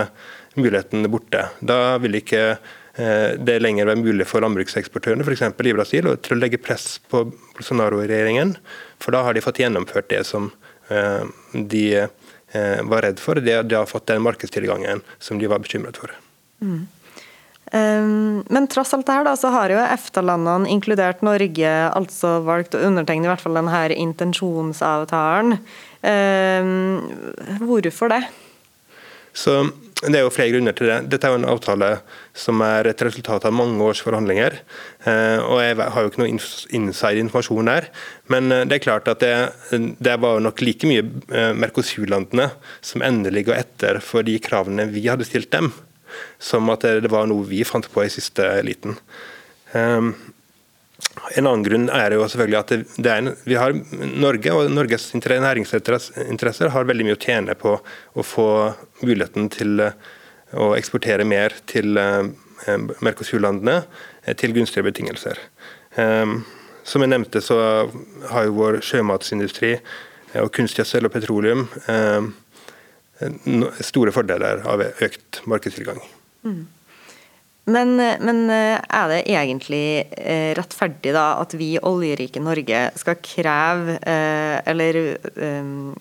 muligheten 0.58 1.06
borte. 1.10 1.46
Da 1.60 1.96
vil 2.02 2.18
ikke 2.20 2.42
eh, 2.50 3.38
det 3.38 3.58
lenger 3.62 3.88
være 3.90 4.02
mulig 4.02 4.26
for 4.28 4.44
landbrukseksportørene 4.44 5.26
f.eks. 5.26 5.46
i 5.46 5.76
Brasil 5.76 6.10
til 6.24 6.36
å 6.36 6.40
legge 6.40 6.62
press 6.62 6.98
på 7.10 7.24
Bolsonaro-regjeringen, 7.56 8.56
for 9.02 9.16
da 9.16 9.24
har 9.26 9.36
de 9.36 9.44
fått 9.44 9.62
gjennomført 9.62 10.10
det 10.12 10.24
som 10.28 10.50
eh, 10.90 11.26
de 11.54 11.84
eh, 12.02 12.80
var 12.90 13.06
redd 13.06 13.22
for. 13.22 13.40
De, 13.40 13.60
har 13.74 13.90
fått 13.90 14.10
den 14.10 14.24
markedstilgangen 14.26 15.04
som 15.18 15.38
de 15.40 15.50
var 15.50 15.62
bekymret 15.62 16.00
for. 16.00 16.16
Mm. 16.60 16.88
Men 17.70 18.64
tross 18.66 18.90
alt 18.96 19.06
det 19.06 19.14
her 19.14 19.22
da, 19.28 19.36
så 19.38 19.52
har 19.54 19.70
jo 19.70 19.76
EFTA-landene, 19.78 20.66
inkludert 20.72 21.20
Norge, 21.22 21.70
altså 21.94 22.40
valgt 22.42 22.74
å 22.74 22.80
undertegne 22.82 23.28
i 23.28 23.30
hvert 23.30 23.44
fall 23.44 23.54
denne 23.60 23.84
intensjonsavtalen. 23.94 25.54
Hvorfor 27.62 28.10
det? 28.10 28.24
Så 29.32 29.70
Det 30.00 30.16
er 30.16 30.22
jo 30.24 30.32
flere 30.32 30.54
grunner 30.54 30.72
til 30.72 30.88
det. 30.88 31.10
Dette 31.12 31.28
er 31.28 31.34
jo 31.34 31.38
en 31.42 31.50
avtale 31.52 31.88
som 32.32 32.62
er 32.64 32.88
et 32.88 33.02
resultat 33.04 33.44
av 33.44 33.52
mange 33.52 33.84
års 33.84 34.00
forhandlinger. 34.00 34.56
Eh, 35.04 35.38
og 35.44 35.60
Jeg 35.60 35.76
har 35.76 36.00
jo 36.00 36.08
ikke 36.08 36.22
noe 36.22 36.30
inside-informasjon 36.78 37.68
der. 37.68 37.90
men 38.28 38.50
eh, 38.50 38.64
det 38.64 38.78
er 38.78 38.86
klart 38.86 39.08
at 39.12 39.20
det, 39.20 39.52
det 40.00 40.16
var 40.20 40.40
nok 40.40 40.62
like 40.62 40.88
mye 40.88 41.04
eh, 41.04 41.52
Mercosur-landene 41.52 42.48
som 42.80 43.02
endelig 43.02 43.44
ga 43.50 43.60
etter 43.60 44.00
for 44.00 44.22
de 44.22 44.38
kravene 44.40 44.88
vi 44.88 45.04
hadde 45.04 45.28
stilt 45.28 45.52
dem, 45.52 45.68
som 46.38 46.70
at 46.70 46.80
det 46.80 47.12
var 47.12 47.28
noe 47.28 47.44
vi 47.44 47.60
fant 47.62 47.84
på 47.92 48.00
i 48.00 48.08
siste 48.08 48.62
liten. 48.64 48.96
En 51.36 51.46
annen 51.46 51.64
grunn 51.64 51.88
er 51.92 52.14
jo 52.14 52.26
selvfølgelig 52.28 52.58
at 52.58 52.72
det, 52.96 53.10
er, 53.10 53.34
vi 53.44 53.56
har 53.58 53.74
Norge 54.00 54.54
og 54.54 54.70
Norges 54.72 55.10
næringsinteresser 55.14 56.72
har 56.72 56.88
veldig 56.88 57.06
mye 57.06 57.18
å 57.18 57.20
tjene 57.20 57.56
på 57.58 57.76
å 57.76 58.24
få 58.24 58.48
muligheten 59.06 59.50
til 59.52 59.80
eh, 59.84 59.96
å 60.56 60.72
eksportere 60.78 61.26
mer 61.28 61.54
til 61.70 61.98
eh, 62.00 62.30
Mercosur-landene 63.04 63.82
eh, 64.24 64.34
til 64.36 64.54
gunstige 64.56 64.86
betingelser. 64.86 65.40
Som 65.90 67.02
jeg 67.02 67.10
nevnte, 67.10 67.40
så 67.42 67.56
har 68.30 68.44
jo 68.46 68.54
vår 68.56 68.76
sjømatsindustri 68.86 69.72
og 70.38 70.52
kunstgjødsel 70.54 71.08
og 71.08 71.12
petroleum 71.12 71.64
store 73.82 74.14
fordeler 74.14 74.62
av 74.70 74.84
økt 74.86 75.40
markedstilgang. 75.50 75.98
Mm. 76.46 76.62
Men, 77.70 77.94
men, 77.96 78.40
er 78.50 79.10
det 79.10 79.18
egentlig 79.30 80.02
eh, 80.18 80.50
rettferdig 80.56 81.12
da 81.14 81.24
at 81.40 81.54
vi 81.58 81.74
oljerike 81.76 82.42
Norge 82.42 82.82
skal 82.98 83.18
kreve, 83.24 83.96
eh, 84.00 84.56
eller 84.70 84.98
um, 85.36 85.92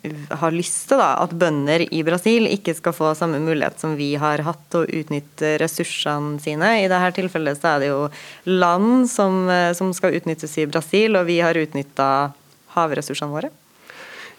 har 0.41 0.55
lyst 0.55 0.87
til 0.89 1.01
da, 1.01 1.11
at 1.23 1.35
bønder 1.39 1.85
i 1.85 2.01
Brasil 2.07 2.47
ikke 2.49 2.75
skal 2.77 2.95
få 2.95 3.13
samme 3.17 3.41
mulighet 3.43 3.81
som 3.81 3.95
vi 3.99 4.11
har 4.19 4.43
hatt 4.47 4.61
til 4.71 4.85
å 4.85 5.01
utnytte 5.01 5.55
ressursene 5.61 6.39
sine? 6.43 6.71
I 6.83 6.87
dette 6.91 7.11
tilfellet 7.19 7.59
så 7.59 7.75
er 7.75 7.83
det 7.83 7.91
jo 7.91 8.01
land 8.49 9.09
som, 9.11 9.45
som 9.77 9.91
skal 9.95 10.17
utnyttes 10.17 10.57
i 10.61 10.67
Brasil, 10.69 11.19
og 11.19 11.27
vi 11.29 11.41
har 11.43 11.59
utnytta 11.59 12.09
havressursene 12.77 13.33
våre. 13.33 13.51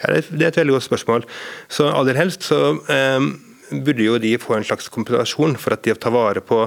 Ja, 0.00 0.16
det 0.16 0.40
er 0.40 0.48
et 0.48 0.58
veldig 0.62 0.78
godt 0.78 0.88
spørsmål. 0.88 1.28
Så 1.68 1.90
Aller 1.92 2.18
helst 2.18 2.48
så 2.48 2.74
um 2.80 3.30
burde 3.70 4.04
jo 4.04 4.18
de 4.18 4.34
få 4.40 4.56
en 4.56 4.66
slags 4.66 4.88
kompensasjon 4.92 5.56
for 5.60 5.74
at 5.74 5.84
de 5.86 5.94
tar 5.94 6.14
vare 6.14 6.42
på 6.44 6.64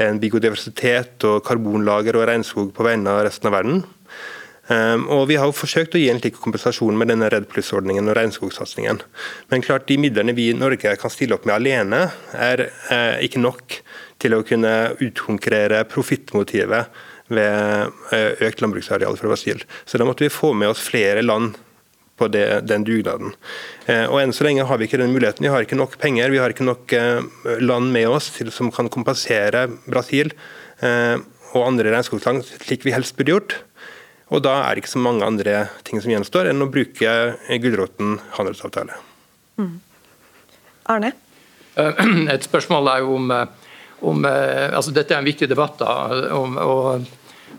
en 0.00 0.20
biodiversitet 0.22 1.24
og 1.28 1.42
karbonlager 1.46 2.16
og 2.16 2.28
regnskog 2.30 2.70
på 2.76 2.86
vegne 2.86 3.12
av 3.12 3.26
resten 3.26 3.50
av 3.50 3.56
verden. 3.58 3.82
Um, 4.70 5.08
og 5.10 5.26
Vi 5.28 5.36
har 5.36 5.48
jo 5.50 5.56
forsøkt 5.56 5.96
å 5.96 6.00
gi 6.00 6.06
en 6.12 6.20
slik 6.22 6.38
kompensasjon 6.40 6.96
med 6.96 7.10
denne 7.10 7.28
Redd 7.32 7.48
Pluss-ordningen 7.50 8.08
og 8.08 8.16
regnskogsatsingen. 8.16 9.00
Men 9.50 9.64
klart 9.64 9.88
de 9.88 9.98
midlene 10.00 10.36
vi 10.36 10.48
i 10.52 10.56
Norge 10.56 10.94
kan 11.00 11.12
stille 11.12 11.34
opp 11.36 11.48
med 11.48 11.56
alene, 11.56 12.04
er 12.32 12.68
uh, 12.88 13.18
ikke 13.20 13.42
nok 13.42 13.80
til 14.22 14.36
å 14.36 14.44
kunne 14.46 14.94
utkonkurrere 15.02 15.82
profittmotivet 15.90 17.02
ved 17.32 17.90
uh, 18.14 18.32
økt 18.46 18.62
landbruksareal 18.62 19.18
fra 19.18 19.32
Brasil. 19.34 19.66
Så 19.84 19.98
da 19.98 20.06
måtte 20.08 20.24
vi 20.24 20.32
få 20.32 20.54
med 20.54 20.72
oss 20.72 20.86
flere 20.86 21.26
land 21.26 21.58
på 22.16 22.28
det, 22.28 22.46
den 22.68 22.84
dugnaden. 22.84 23.34
Eh, 23.86 24.04
og 24.06 24.20
Enn 24.20 24.34
så 24.36 24.46
lenge 24.46 24.66
har 24.68 24.78
vi 24.78 24.88
ikke 24.88 25.00
den 25.00 25.14
muligheten. 25.14 25.44
Vi 25.46 25.52
har 25.52 25.64
ikke 25.64 25.78
nok 25.78 25.98
penger, 26.02 26.32
vi 26.32 26.40
har 26.42 26.52
ikke 26.52 26.66
nok 26.66 26.94
eh, 26.96 27.22
land 27.62 27.92
med 27.94 28.08
oss 28.12 28.30
til, 28.36 28.52
som 28.54 28.72
kan 28.74 28.90
kompensere 28.92 29.66
Brasil 29.86 30.32
eh, 30.84 31.16
og 31.52 31.66
andre 31.66 31.92
regnskogland 31.92 32.44
slik 32.48 32.86
vi 32.86 32.94
helst 32.94 33.16
burde 33.18 33.36
gjort. 33.36 33.56
Og 34.32 34.40
Da 34.44 34.62
er 34.62 34.74
det 34.74 34.84
ikke 34.84 34.94
så 34.94 35.02
mange 35.02 35.26
andre 35.26 35.66
ting 35.84 36.00
som 36.00 36.12
gjenstår 36.12 36.48
enn 36.48 36.64
å 36.64 36.70
bruke 36.72 37.10
gulroten 37.60 38.16
handelsavtale. 38.38 38.96
Mm. 39.60 39.74
Arne? 40.92 41.10
Et 42.32 42.44
spørsmål 42.46 42.88
er 42.94 43.02
jo 43.04 43.18
om, 43.18 43.28
om 44.08 44.24
altså 44.24 44.94
Dette 44.96 45.12
er 45.12 45.20
en 45.20 45.28
viktig 45.28 45.50
debatt. 45.52 45.76
da, 45.84 46.32
om, 46.32 46.56
og 46.56 47.04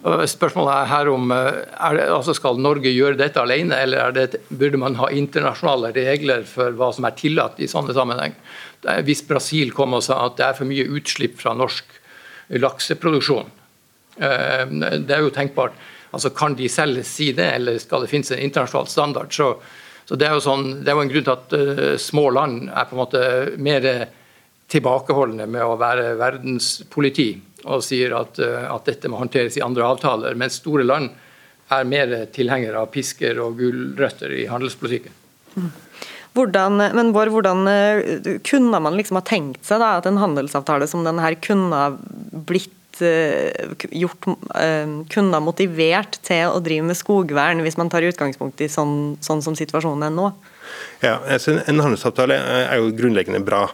Spørsmålet 0.04 0.74
er 0.76 0.90
her 0.92 1.10
om 1.14 1.32
eh, 1.32 1.62
er 1.64 1.96
det, 1.96 2.08
altså 2.12 2.34
Skal 2.36 2.58
Norge 2.60 2.92
gjøre 2.92 3.16
dette 3.22 3.40
alene, 3.40 3.78
eller 3.86 4.12
det, 4.12 4.42
burde 4.50 4.80
man 4.82 4.98
ha 5.00 5.08
internasjonale 5.08 5.94
regler 5.96 6.44
for 6.48 6.76
hva 6.76 6.90
som 6.96 7.08
er 7.08 7.16
tillatt 7.16 7.62
i 7.64 7.70
sånne 7.72 7.96
sammenheng? 7.96 8.36
Hvis 9.08 9.24
Brasil 9.24 9.72
kom 9.72 9.96
og 9.96 10.04
sa 10.04 10.26
at 10.26 10.36
det 10.36 10.48
er 10.50 10.58
for 10.58 10.68
mye 10.68 10.90
utslipp 10.92 11.38
fra 11.40 11.54
norsk 11.56 11.96
lakseproduksjon, 12.60 13.48
eh, 14.20 14.66
det 15.08 15.16
er 15.16 15.24
jo 15.24 15.32
tenkbart. 15.32 15.80
Altså 16.12 16.34
Kan 16.36 16.60
de 16.60 16.68
selv 16.70 17.00
si 17.08 17.32
det, 17.32 17.48
eller 17.62 17.80
skal 17.80 18.04
det 18.04 18.12
finnes 18.12 18.34
en 18.36 18.44
internasjonal 18.44 18.92
standard? 18.92 19.32
Så, 19.32 19.54
så 20.04 20.20
det, 20.20 20.28
er 20.28 20.44
sånn, 20.44 20.84
det 20.84 20.92
er 20.92 21.00
jo 21.00 21.06
en 21.06 21.14
grunn 21.14 21.30
til 21.30 21.34
at 21.38 21.56
uh, 21.56 21.96
små 21.98 22.28
land 22.36 22.68
er 22.68 22.86
på 22.86 22.94
en 22.94 23.02
måte 23.02 23.24
mer 23.56 23.88
tilbakeholdne 24.70 25.48
med 25.50 25.64
å 25.64 25.80
være 25.80 26.12
verdenspoliti 26.20 27.32
og 27.64 27.84
sier 27.86 28.14
at, 28.18 28.40
eh, 28.42 28.66
at, 28.68 28.86
dette 28.90 29.12
må 29.12 29.20
håndteres 29.22 29.58
i 29.58 29.64
andre 29.66 29.86
avtaler, 29.88 30.38
mens 30.40 30.60
store 30.62 30.86
land 30.88 31.12
er 31.74 31.88
mer 31.88 32.14
tilhengere 32.36 32.84
av 32.84 32.92
pisker 32.94 33.40
og 33.42 33.58
gulrøtter 33.62 34.34
i 34.36 34.46
handelspolitikken. 34.52 35.16
Hvordan, 36.34 36.82
men 36.98 37.12
Bård, 37.14 37.32
hvordan 37.34 37.68
eh, 37.70 38.32
kunne 38.46 38.80
man 38.84 38.98
liksom 38.98 39.20
ha 39.20 39.26
tenkt 39.26 39.68
seg 39.68 39.84
da, 39.84 39.96
at 40.00 40.08
en 40.10 40.22
handelsavtale 40.22 40.88
som 40.90 41.06
denne 41.06 41.34
kunne 41.46 41.78
ha 41.78 41.92
blitt 42.50 43.04
eh, 43.06 43.76
gjort, 43.94 44.28
kunne 45.14 45.38
ha 45.38 45.44
motivert 45.44 46.20
til 46.26 46.50
å 46.50 46.62
drive 46.64 46.90
med 46.90 47.00
skogvern, 47.00 47.64
hvis 47.66 47.80
man 47.80 47.94
tar 47.94 48.06
utgangspunkt 48.10 48.66
i 48.66 48.72
sånn, 48.72 49.16
sånn 49.24 49.46
som 49.46 49.58
situasjonen 49.58 50.10
er 50.10 50.18
nå? 50.18 50.34
Ja, 51.04 51.18
altså 51.28 51.58
En 51.68 51.82
handelsavtale 51.84 52.36
er 52.38 52.80
jo 52.80 52.92
grunnleggende 52.96 53.42
bra. 53.44 53.66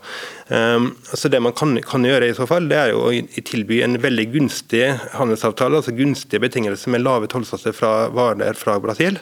Um, 0.50 0.96
altså 1.12 1.30
Det 1.30 1.42
man 1.42 1.54
kan, 1.54 1.76
kan, 1.86 2.06
gjøre, 2.06 2.30
i 2.30 2.34
så 2.34 2.48
fall, 2.50 2.70
det 2.72 2.78
er 2.80 2.94
jo 2.94 3.04
å 3.06 3.12
tilby 3.46 3.84
en 3.86 4.00
veldig 4.02 4.26
gunstig 4.34 4.86
handelsavtale, 5.14 5.78
altså 5.78 5.94
gunstige 5.94 6.42
betingelser 6.42 6.90
med 6.90 7.04
lave 7.04 7.30
tollsatser 7.30 7.76
fra 7.78 7.92
varer 8.14 8.58
fra 8.58 8.80
Brasil, 8.82 9.20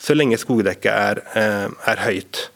så 0.00 0.16
lenge 0.16 0.38
skogdekket 0.40 0.92
er, 0.92 1.20
uh, 1.34 1.68
er 1.90 2.04
høyt. 2.06 2.46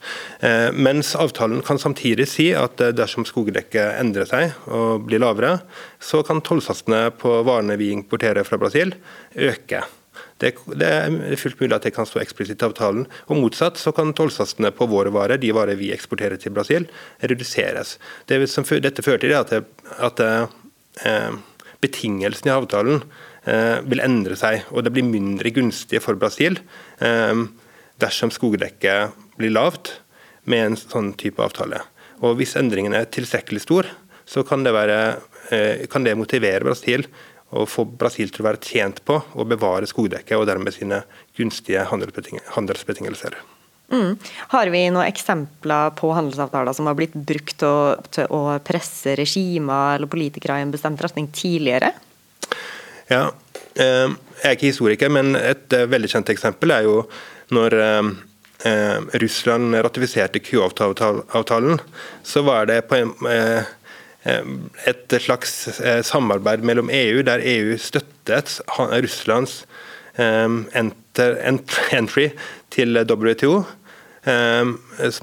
Uh, 0.41 0.71
mens 0.73 1.12
avtalen 1.21 1.61
kan 1.67 1.81
samtidig 1.81 2.31
si 2.33 2.49
at 2.57 2.81
uh, 2.81 2.95
dersom 2.97 3.29
skogdekket 3.29 4.01
endrer 4.01 4.31
seg 4.31 4.57
og 4.73 5.05
blir 5.11 5.21
lavere, 5.21 5.59
så 6.01 6.25
kan 6.25 6.41
tollsatsene 6.45 7.11
på 7.21 7.43
varene 7.45 7.77
vi 7.81 7.93
importerer 7.93 8.49
fra 8.49 8.61
Brasil, 8.61 8.97
øke. 9.37 9.85
Det, 10.43 10.53
det, 10.75 10.89
er 10.89 11.41
fullt 11.41 11.61
mulig 11.61 11.77
at 11.77 11.87
det 11.87 11.95
kan 11.97 12.09
stå 12.09 12.21
eksplisitt 12.23 12.62
i 12.62 12.69
avtalen. 12.69 13.07
Og 13.29 13.41
Motsatt 13.41 13.81
så 13.81 13.93
kan 13.97 14.15
tollsatsene 14.17 14.73
på 14.75 14.89
våre 14.91 15.12
varer, 15.15 15.41
de 15.41 15.53
varer 15.57 15.79
vi 15.81 15.93
eksporterer 15.95 16.41
til 16.41 16.55
Brasil, 16.57 16.89
reduseres. 17.23 17.97
Det 18.31 18.41
som 18.51 18.67
dette 18.67 19.05
fører 19.05 19.25
til, 19.25 19.37
at, 19.39 19.55
at 20.09 20.25
eh, 20.25 21.39
betingelsene 21.85 22.53
i 22.53 22.55
avtalen 22.55 23.03
eh, 23.49 23.81
vil 23.87 24.05
endre 24.05 24.39
seg, 24.39 24.65
og 24.73 24.87
det 24.87 24.95
blir 24.95 25.07
mindre 25.09 25.53
gunstig 25.55 26.03
for 26.05 26.19
Brasil 26.21 26.61
eh, 27.05 27.45
dersom 28.03 28.33
skogdekket 28.35 29.15
blir 29.39 29.55
lavt 29.55 29.97
med 30.51 30.69
en 30.69 30.79
sånn 30.79 31.12
type 31.19 31.43
avtale. 31.43 31.81
Og 32.25 32.39
Hvis 32.39 32.57
endringen 32.59 32.95
er 32.97 33.11
tilstrekkelig 33.11 33.65
stor, 33.65 33.89
så 34.25 34.45
kan 34.47 34.65
det, 34.65 34.73
være, 34.73 34.99
eh, 35.53 35.87
kan 35.91 36.05
det 36.05 36.17
motivere 36.17 36.65
Brasil 36.65 37.07
å 37.55 37.64
få 37.70 37.86
Brasil 37.86 38.30
til 38.32 38.42
å 38.42 38.48
være 38.48 38.62
tjent 38.64 39.00
på 39.07 39.20
å 39.34 39.46
bevare 39.48 39.86
skogdekket 39.88 40.38
og 40.38 40.48
dermed 40.50 40.74
sine 40.74 41.02
gunstige 41.38 41.84
handelsbetingelser. 41.86 43.36
Mm. 43.92 44.16
Har 44.48 44.70
vi 44.72 44.80
noen 44.88 45.07
eksempler 45.07 45.92
på 45.98 46.11
handelsavtaler 46.16 46.74
som 46.74 46.88
har 46.88 46.96
blitt 46.98 47.14
brukt 47.14 47.61
til 47.61 48.32
å 48.32 48.42
presse 48.64 49.14
regimer 49.20 49.98
eller 49.98 50.11
politikere 50.11 50.59
i 50.59 50.66
en 50.66 50.72
bestemt 50.74 51.02
retning 51.05 51.28
tidligere? 51.34 51.92
Ja, 53.12 53.30
eh, 53.76 54.09
Jeg 54.44 54.50
er 54.50 54.57
ikke 54.57 54.72
historiker, 54.72 55.09
men 55.09 55.36
et 55.36 55.72
eh, 55.72 55.86
veldig 55.88 56.11
kjent 56.11 56.30
eksempel 56.32 56.72
er 56.74 56.88
jo 56.88 56.96
når 57.55 57.76
eh, 57.80 58.11
Russland 59.20 59.76
ratifiserte 59.76 60.40
Kyoto-avtalen. 60.40 61.78
Så 62.24 62.42
var 62.42 62.66
det 62.66 62.82
på 62.88 62.96
en 62.96 63.12
et 64.25 65.14
slags 65.20 65.81
eh, 65.81 66.01
samarbeid 66.03 66.64
mellom 66.64 66.91
EU, 66.91 67.22
der 67.27 67.45
EU 67.45 67.77
støttet 67.79 68.61
Russlands 69.05 69.64
eh, 70.16 70.49
entry 71.99 72.31
til 72.72 73.05
WTO. 73.05 73.64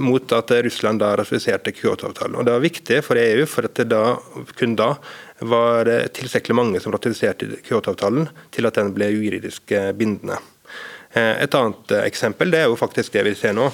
Mot 0.06 0.34
at 0.38 0.52
Russland 0.62 1.02
da 1.02 1.16
ratifiserte 1.18 1.72
Kyoto-avtalen. 1.74 2.36
Og 2.38 2.46
Det 2.46 2.54
var 2.54 2.62
viktig 2.62 3.00
for 3.02 3.18
EU, 3.18 3.48
for 3.50 3.66
at 3.66 3.80
det 3.80 3.88
da, 3.90 4.20
kun 4.60 4.76
da 4.78 4.92
var 5.42 5.90
tilstrekkelig 6.14 6.56
mange 6.56 6.82
som 6.84 6.94
ratifiserte 6.94 7.48
Kyoto-avtalen 7.66 8.30
til 8.54 8.70
at 8.70 8.78
den 8.78 8.94
ble 8.94 9.10
juridisk 9.10 9.74
bindende. 9.98 10.38
Et 11.18 11.58
annet 11.58 11.96
eksempel 11.98 12.54
det 12.54 12.62
er 12.62 12.70
jo 12.70 12.78
faktisk 12.78 13.18
det 13.18 13.26
vi 13.26 13.34
ser 13.36 13.58
nå. 13.58 13.72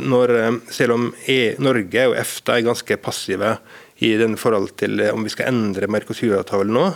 Når, 0.00 0.32
selv 0.72 0.96
om 0.96 1.10
e, 1.28 1.54
Norge 1.60 2.08
og 2.08 2.16
EFTA 2.24 2.56
er 2.56 2.66
ganske 2.70 2.98
passive 3.04 3.52
i 4.02 4.14
den 4.18 4.36
forhold 4.40 4.74
til 4.80 4.98
eh, 5.02 5.14
om 5.14 5.24
vi 5.24 5.32
skal 5.32 5.52
endre 5.52 5.88
Mercosur-avtalen 5.90 6.74
nå, 6.74 6.88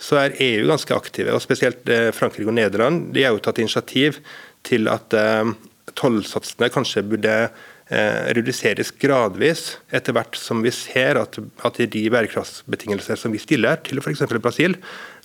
så 0.00 0.20
er 0.22 0.36
EU 0.42 0.66
ganske 0.70 0.96
aktive. 0.96 1.34
og 1.34 1.44
Spesielt 1.44 1.88
eh, 1.92 2.10
Frankrike 2.16 2.48
og 2.48 2.56
Nederland 2.56 3.10
de 3.16 3.26
har 3.26 3.36
jo 3.36 3.42
tatt 3.44 3.60
initiativ 3.62 4.20
til 4.66 4.88
at 4.92 5.16
eh, 5.16 5.54
tollsatsene 5.96 6.72
kanskje 6.72 7.06
burde 7.06 7.38
reduseres 7.86 8.88
gradvis, 8.98 9.76
etter 9.94 10.10
hvert 10.16 10.34
som 10.34 10.58
vi 10.58 10.72
ser 10.74 11.20
at, 11.20 11.36
at 11.38 11.76
de 11.78 12.00
bærekraftsbetingelser 12.10 13.20
som 13.20 13.30
vi 13.30 13.38
stiller 13.38 13.78
til 13.86 14.02
f.eks. 14.02 14.24
Brasil, 14.42 14.74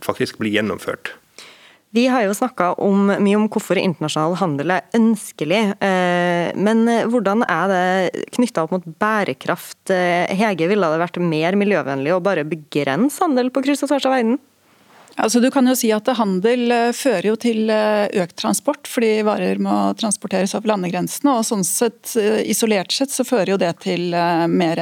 faktisk 0.05 0.37
blir 0.37 0.53
gjennomført. 0.53 1.09
Vi 1.91 2.05
har 2.07 2.23
jo 2.23 2.35
snakka 2.35 2.69
mye 3.19 3.35
om 3.35 3.49
hvorfor 3.51 3.79
internasjonal 3.79 4.37
handel 4.39 4.77
er 4.77 4.85
ønskelig. 4.95 5.59
Eh, 5.83 6.51
men 6.55 6.85
hvordan 7.11 7.43
er 7.43 7.71
det 7.71 8.27
knytta 8.37 8.63
opp 8.63 8.77
mot 8.77 8.85
bærekraft? 9.01 9.91
Eh, 9.91 10.31
Hege, 10.39 10.69
ville 10.71 10.91
det 10.93 11.01
vært 11.01 11.19
mer 11.19 11.59
miljøvennlig 11.59 12.15
å 12.15 12.23
bare 12.23 12.47
begrense 12.47 13.19
handel 13.23 13.51
på 13.51 13.65
kryss 13.65 13.83
og 13.83 13.91
tvers 13.91 14.07
av 14.07 14.15
verden? 14.15 14.39
Altså, 15.19 15.41
du 15.43 15.49
kan 15.51 15.67
jo 15.67 15.73
si 15.75 15.89
at 15.91 16.07
Handel 16.15 16.71
eh, 16.71 16.89
fører 16.95 17.31
jo 17.31 17.35
til 17.39 17.69
eh, 17.73 18.07
økt 18.23 18.37
transport, 18.39 18.87
fordi 18.87 19.25
varer 19.27 19.59
må 19.61 19.75
transporteres 19.99 20.55
over 20.55 20.71
landegrensene. 20.71 21.33
og 21.35 21.43
sånn 21.47 21.65
sett, 21.67 22.13
eh, 22.15 22.39
Isolert 22.51 22.95
sett 22.95 23.11
så 23.11 23.25
fører 23.27 23.53
jo 23.53 23.59
det 23.59 23.73
til 23.83 24.15
mer 24.51 24.79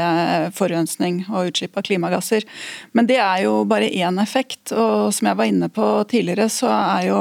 forurensning 0.55 1.23
og 1.29 1.49
utslipp 1.51 1.77
av 1.77 1.87
klimagasser. 1.87 2.45
Men 2.93 3.09
det 3.09 3.17
er 3.23 3.45
jo 3.47 3.63
bare 3.69 3.89
én 3.89 4.21
effekt. 4.21 4.71
og 4.71 5.13
Som 5.13 5.31
jeg 5.31 5.39
var 5.39 5.49
inne 5.49 5.69
på 5.69 5.87
tidligere, 6.09 6.49
så 6.49 6.69
er 6.69 7.09
jo 7.09 7.19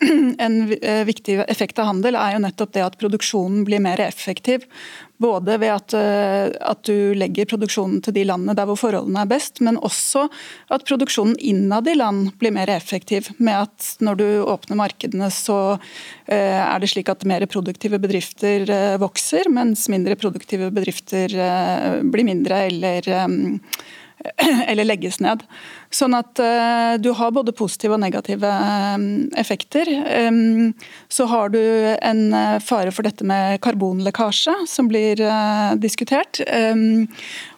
en 0.38 0.76
viktig 1.04 1.40
effekt 1.50 1.78
av 1.78 1.88
handel 1.90 2.14
er 2.14 2.36
jo 2.36 2.42
nettopp 2.44 2.72
det 2.76 2.84
at 2.84 2.96
produksjonen 3.00 3.64
blir 3.66 3.82
mer 3.82 4.00
effektiv. 4.00 4.66
Både 5.18 5.56
ved 5.58 5.72
at, 5.74 5.94
at, 5.98 6.84
du 6.86 7.16
legger 7.18 7.48
produksjonen 7.50 7.98
til 8.06 8.14
de 8.14 8.22
landene 8.28 8.54
der 8.54 8.68
hvor 8.70 8.78
forholdene 8.78 9.24
er 9.24 9.30
best, 9.32 9.58
men 9.66 9.80
også 9.82 10.28
at 10.70 10.86
produksjonen 10.86 11.34
innad 11.42 11.90
i 11.90 11.96
land 11.98 12.30
blir 12.38 12.54
mer 12.54 12.70
effektiv. 12.70 13.32
Med 13.42 13.64
at 13.66 13.88
når 13.98 14.20
du 14.20 14.26
åpner 14.46 14.78
markedene, 14.78 15.32
så 15.34 15.58
er 16.30 16.78
det 16.78 16.92
slik 16.94 17.10
at 17.10 17.26
mer 17.26 17.42
produktive 17.50 17.98
bedrifter 17.98 18.70
vokser, 19.02 19.50
mens 19.50 19.88
mindre 19.90 20.14
produktive 20.20 20.70
bedrifter 20.70 21.34
blir 22.06 22.30
mindre 22.30 22.68
eller 22.70 23.10
eller 24.70 24.84
legges 24.84 25.20
ned. 25.20 25.42
Sånn 25.88 26.12
at 26.12 26.36
uh, 26.42 27.00
du 27.00 27.10
har 27.16 27.32
både 27.32 27.54
positive 27.56 27.96
og 27.96 28.02
negative 28.02 28.44
um, 28.44 29.28
effekter. 29.40 29.88
Um, 30.28 30.74
så 31.08 31.24
har 31.30 31.52
du 31.54 31.60
en 31.96 32.24
fare 32.60 32.92
for 32.92 33.06
dette 33.08 33.24
med 33.24 33.56
karbonlekkasje, 33.64 34.54
som 34.68 34.90
blir 34.90 35.20
diskutert. 35.80 36.40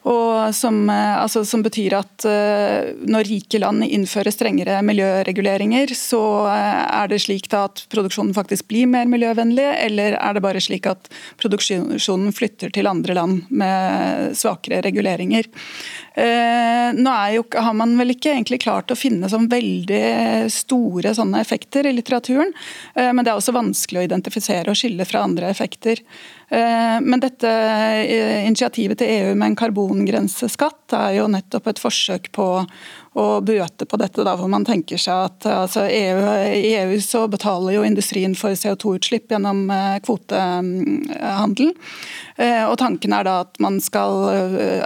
Og 0.09 0.55
som, 0.57 0.77
altså, 0.89 1.43
som, 1.45 1.63
betyr 1.65 1.97
at 1.99 2.25
når 2.25 3.29
rike 3.29 3.61
land 3.61 3.85
innfører 3.85 4.33
strengere 4.33 4.79
miljøreguleringer, 4.87 5.93
så 5.99 6.23
er 6.49 7.11
det 7.11 7.21
slik 7.27 7.51
at 7.57 7.85
produksjonen 7.93 8.33
faktisk 8.37 8.71
blir 8.71 8.89
mer 8.91 9.11
miljøvennlig, 9.11 9.67
eller 9.85 10.17
er 10.17 10.37
det 10.37 10.45
bare 10.45 10.63
slik 10.63 10.89
at 10.91 11.11
produksjonen 11.43 12.33
flytter 12.37 12.73
til 12.75 12.89
andre 12.91 13.19
land 13.19 13.51
med 13.51 14.39
svakere 14.39 14.81
reguleringer. 14.87 15.51
Nå 16.97 17.19
jo, 17.35 17.45
har 17.61 17.77
man 17.77 17.99
vel 18.01 18.15
ikke 18.17 18.20
egentlig 18.29 18.61
klart 18.61 18.93
å 18.93 18.99
finne 18.99 19.29
sånn 19.33 19.49
veldig 19.49 20.51
store 20.53 21.15
sånne 21.17 21.41
effekter 21.41 21.89
i 21.89 21.95
litteraturen, 21.97 22.53
eh, 22.95 23.13
men 23.13 23.25
det 23.25 23.33
er 23.33 23.41
også 23.41 23.57
vanskelig 23.57 24.03
å 24.03 24.09
identifisere 24.09 24.71
og 24.71 24.77
skille 24.77 25.07
fra 25.09 25.25
andre 25.25 25.49
effekter. 25.49 26.03
Eh, 26.51 27.01
men 27.01 27.21
dette 27.23 27.47
eh, 27.49 28.47
initiativet 28.47 28.99
til 28.99 29.11
EU 29.11 29.35
med 29.39 29.53
en 29.53 29.59
karbongrenseskatt 29.59 30.97
er 30.99 31.21
jo 31.21 31.29
nettopp 31.31 31.69
et 31.71 31.79
forsøk 31.79 32.27
på 32.35 32.47
å 33.21 33.27
bøte 33.43 33.87
på 33.91 33.99
dette, 33.99 34.23
da, 34.27 34.37
hvor 34.39 34.51
man 34.51 34.67
tenker 34.67 34.99
seg 34.99 35.29
at 35.29 35.47
altså 35.51 35.85
EU, 35.87 36.19
I 36.55 36.73
EU 36.79 36.99
så 37.03 37.25
betaler 37.31 37.75
jo 37.75 37.85
industrien 37.87 38.35
for 38.39 38.55
CO2-utslipp 38.59 39.31
gjennom 39.31 39.65
eh, 39.71 39.97
kvotehandel. 40.07 41.73
Og 42.41 42.77
Tanken 42.81 43.13
er 43.13 43.27
da 43.27 43.35
at 43.43 43.59
man 43.61 43.75
skal 43.85 44.31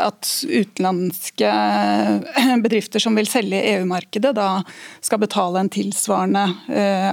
at 0.00 0.26
utenlandske 0.42 1.50
bedrifter 2.64 2.98
som 2.98 3.14
vil 3.14 3.28
selge 3.30 3.60
i 3.60 3.76
EU-markedet, 3.76 4.32
da 4.34 4.64
skal 5.04 5.22
betale 5.22 5.62
en 5.62 5.70
tilsvarende 5.70 6.48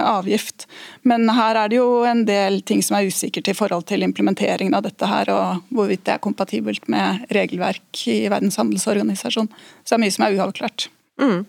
avgift. 0.02 0.66
Men 1.08 1.26
her 1.34 1.58
er 1.58 1.70
det 1.70 1.80
jo 1.80 2.02
en 2.06 2.22
del 2.28 2.60
ting 2.66 2.82
som 2.84 2.96
er 2.98 3.08
usikkert 3.10 3.50
i 3.50 3.56
forhold 3.58 3.88
til 3.90 4.04
implementeringen 4.06 4.76
av 4.78 4.84
dette 4.86 5.08
her, 5.10 5.30
og 5.34 5.74
hvorvidt 5.74 6.04
det 6.06 6.14
er 6.14 6.22
kompatibelt 6.22 6.86
med 6.92 7.24
regelverk 7.34 8.04
i 8.06 8.20
Verdens 8.30 8.58
handelsorganisasjon. 8.60 9.50
Så 9.82 9.94
det 9.94 9.98
er 9.98 10.04
mye 10.04 10.14
som 10.14 10.26
er 10.26 10.36
uavklart. 10.38 10.86
Mm. 11.20 11.42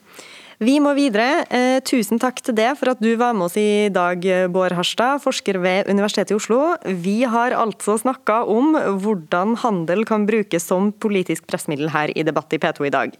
Vi 0.63 0.77
må 0.79 0.93
videre. 0.95 1.43
Eh, 1.51 1.81
tusen 1.83 2.21
takk 2.21 2.37
til 2.45 2.55
deg 2.55 2.77
for 2.79 2.93
at 2.93 3.01
du 3.03 3.09
var 3.19 3.33
med 3.35 3.49
oss 3.49 3.57
i 3.59 3.89
dag, 3.91 4.23
Bård 4.53 4.75
Harstad, 4.77 5.19
forsker 5.23 5.57
ved 5.59 5.89
Universitetet 5.91 6.31
i 6.31 6.37
Oslo. 6.37 6.59
Vi 7.03 7.15
har 7.27 7.55
altså 7.57 7.97
snakka 7.99 8.43
om 8.47 8.77
hvordan 9.03 9.57
handel 9.59 10.05
kan 10.07 10.27
brukes 10.29 10.69
som 10.69 10.93
politisk 10.93 11.49
pressmiddel 11.49 11.91
her 11.91 12.13
i 12.15 12.23
Debatt 12.23 12.53
i 12.55 12.61
P2 12.63 12.87
i 12.87 12.93
dag. 12.95 13.17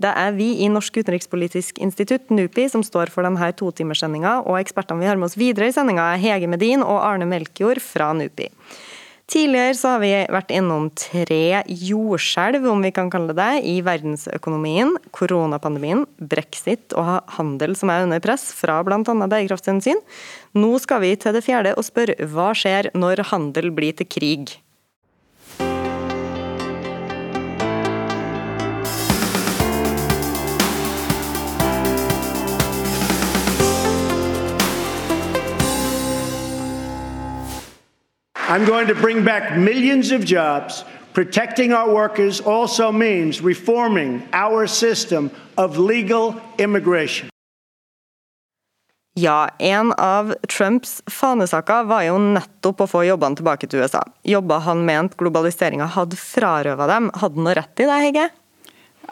Det 0.00 0.14
er 0.24 0.32
vi 0.38 0.52
i 0.64 0.70
Norsk 0.72 1.02
utenrikspolitisk 1.02 1.82
institutt, 1.84 2.30
NUPI, 2.32 2.70
som 2.72 2.86
står 2.86 3.12
for 3.12 3.26
denne 3.26 3.52
totimerssendinga, 3.60 4.38
og 4.46 4.62
ekspertene 4.62 5.02
vi 5.02 5.10
har 5.10 5.20
med 5.20 5.28
oss 5.28 5.40
videre 5.40 5.68
i 5.68 5.76
sendinga 5.76 6.14
er 6.14 6.22
Hege 6.22 6.48
Medin 6.48 6.86
og 6.86 7.02
Arne 7.02 7.28
Melkjord 7.28 7.82
fra 7.84 8.14
NUPI. 8.16 8.48
Tidligere 9.26 9.74
så 9.74 9.96
har 9.96 10.02
vi 10.04 10.10
vært 10.30 10.52
innom 10.54 10.84
tre 10.94 11.64
jordskjelv, 11.66 12.68
om 12.70 12.84
vi 12.84 12.92
kan 12.94 13.08
kalle 13.10 13.34
det 13.34 13.40
det, 13.40 13.62
i 13.66 13.80
verdensøkonomien. 13.82 14.92
Koronapandemien, 15.10 16.04
brexit 16.22 16.94
og 16.94 17.26
handel 17.34 17.74
som 17.78 17.90
er 17.90 18.06
under 18.06 18.22
press 18.22 18.52
fra 18.54 18.78
bl.a. 18.86 19.02
bærekraftshensyn. 19.02 19.98
Nå 20.54 20.70
skal 20.82 21.02
vi 21.02 21.16
til 21.18 21.34
det 21.34 21.42
fjerde 21.46 21.74
og 21.74 21.88
spørre 21.88 22.30
hva 22.30 22.52
skjer 22.54 22.92
når 22.94 23.26
handel 23.32 23.72
blir 23.74 23.98
til 23.98 24.08
krig? 24.14 24.54
I'm 38.48 38.64
going 38.64 38.86
to 38.86 38.94
bring 38.94 39.24
back 39.24 39.58
millions 39.58 40.12
of 40.12 40.24
jobs. 40.24 40.84
Protecting 41.12 41.72
our 41.72 41.92
workers 41.92 42.40
also 42.40 42.92
means 42.92 43.40
reforming 43.40 44.22
our 44.32 44.68
system 44.68 45.30
of 45.56 45.78
legal 45.78 46.34
immigration. 46.58 47.28
Ja, 49.18 49.48
en 49.58 49.92
av 49.92 50.34
Trumps 50.48 51.02
fanesaker 51.10 51.88
var 51.88 52.04
jo 52.06 52.18
nettopp 52.20 52.84
å 52.84 52.86
få 52.86 53.02
jobbene 53.08 53.40
tilbake 53.40 53.66
til 53.66 53.82
USA. 53.82 54.04
Jobber 54.22 54.62
han 54.62 54.84
mente 54.86 55.18
globaliseringa 55.18 55.88
hadde 55.96 56.18
frarøva 56.20 56.86
dem. 56.86 57.10
Hadde 57.16 57.40
han 57.40 57.48
noe 57.48 57.56
rett 57.58 57.82
i 57.82 57.88
det, 57.88 58.00
Hege? 58.04 58.28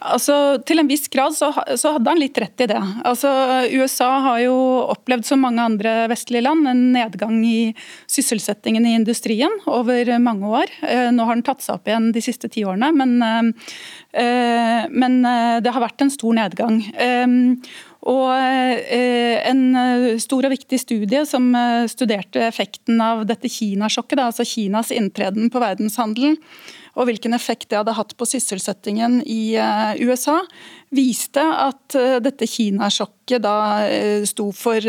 Altså, 0.02 0.58
Til 0.66 0.80
en 0.82 0.88
viss 0.90 1.06
grad 1.12 1.34
så, 1.36 1.50
så, 1.78 1.94
hadde 1.94 2.10
han 2.10 2.20
litt 2.20 2.38
rett 2.40 2.64
i 2.64 2.68
det. 2.70 2.80
Altså, 3.06 3.30
USA 3.72 4.10
har 4.28 4.40
jo 4.44 4.56
opplevd 4.94 5.26
som 5.28 5.44
mange 5.44 5.62
andre 5.62 5.94
vestlige 6.10 6.44
land 6.44 6.68
en 6.68 6.82
nedgang 6.94 7.38
i 7.46 7.72
sysselsettingen 8.10 8.86
i 8.88 8.96
industrien 8.98 9.52
over 9.70 10.10
mange 10.22 10.50
år. 10.62 10.74
Eh, 10.82 11.08
nå 11.14 11.26
har 11.28 11.38
den 11.38 11.46
tatt 11.46 11.64
seg 11.64 11.78
opp 11.78 11.90
igjen 11.90 12.10
de 12.14 12.22
siste 12.24 12.50
ti 12.52 12.66
årene, 12.66 12.90
men, 12.96 13.16
eh, 13.22 14.84
men 14.90 15.18
eh, 15.30 15.58
det 15.64 15.74
har 15.74 15.84
vært 15.84 16.04
en 16.04 16.14
stor 16.14 16.38
nedgang. 16.42 16.80
Og 18.04 18.28
En 18.34 19.60
stor 20.20 20.44
og 20.44 20.52
viktig 20.52 20.76
studie 20.80 21.22
som 21.24 21.46
studerte 21.88 22.42
effekten 22.44 23.00
av 23.00 23.22
dette 23.28 23.48
Kinasjokket, 23.48 24.20
altså 24.20 24.44
Kinas 24.44 24.92
inntreden 24.92 25.48
på 25.52 25.62
verdenshandelen, 25.62 26.36
og 26.94 27.08
hvilken 27.08 27.34
effekt 27.36 27.68
det 27.70 27.80
hadde 27.80 27.96
hatt 27.96 28.14
på 28.18 28.28
sysselsettingen 28.28 29.20
i 29.26 29.56
eh, 29.60 30.02
USA, 30.04 30.40
viste 30.94 31.42
at 31.42 31.94
dette 31.94 32.34
dette 32.34 32.46
Kinasjokket 32.50 33.42
da 33.42 33.86
eh, 33.88 34.24
sto 34.24 34.50
for 34.52 34.80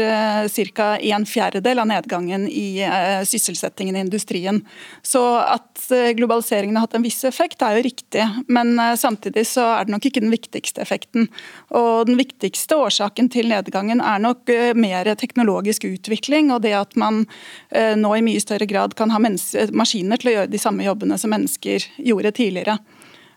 ca. 0.76 0.88
en 0.98 1.26
fjerdedel 1.26 1.80
av 1.80 1.88
nedgangen 1.88 2.48
i 2.50 2.84
sysselsettingen 3.26 3.96
i 3.96 4.04
industrien. 4.04 4.62
Så 5.02 5.22
at 5.40 5.88
globaliseringen 6.18 6.76
har 6.76 6.88
hatt 6.88 6.96
en 6.96 7.06
viss 7.06 7.24
effekt, 7.28 7.62
er 7.62 7.78
jo 7.78 7.86
riktig, 7.86 8.26
men 8.48 8.76
samtidig 8.98 9.46
så 9.48 9.68
er 9.78 9.86
det 9.86 9.96
nok 9.96 10.06
ikke 10.10 10.24
den 10.24 10.34
viktigste 10.34 10.82
effekten. 10.82 11.30
Og 11.70 12.06
Den 12.06 12.18
viktigste 12.20 12.78
årsaken 12.78 13.30
til 13.32 13.50
nedgangen 13.50 14.02
er 14.02 14.20
nok 14.20 14.50
mer 14.76 15.08
teknologisk 15.16 15.86
utvikling, 15.88 16.52
og 16.52 16.64
det 16.66 16.76
at 16.78 16.96
man 17.00 17.26
nå 17.72 18.16
i 18.16 18.26
mye 18.26 18.42
større 18.44 18.68
grad 18.70 18.96
kan 18.96 19.14
ha 19.14 19.22
maskiner 19.22 20.22
til 20.22 20.32
å 20.32 20.36
gjøre 20.38 20.52
de 20.54 20.62
samme 20.62 20.86
jobbene 20.86 21.18
som 21.22 21.34
mennesker 21.34 21.88
gjorde 21.98 22.36
tidligere. 22.36 22.80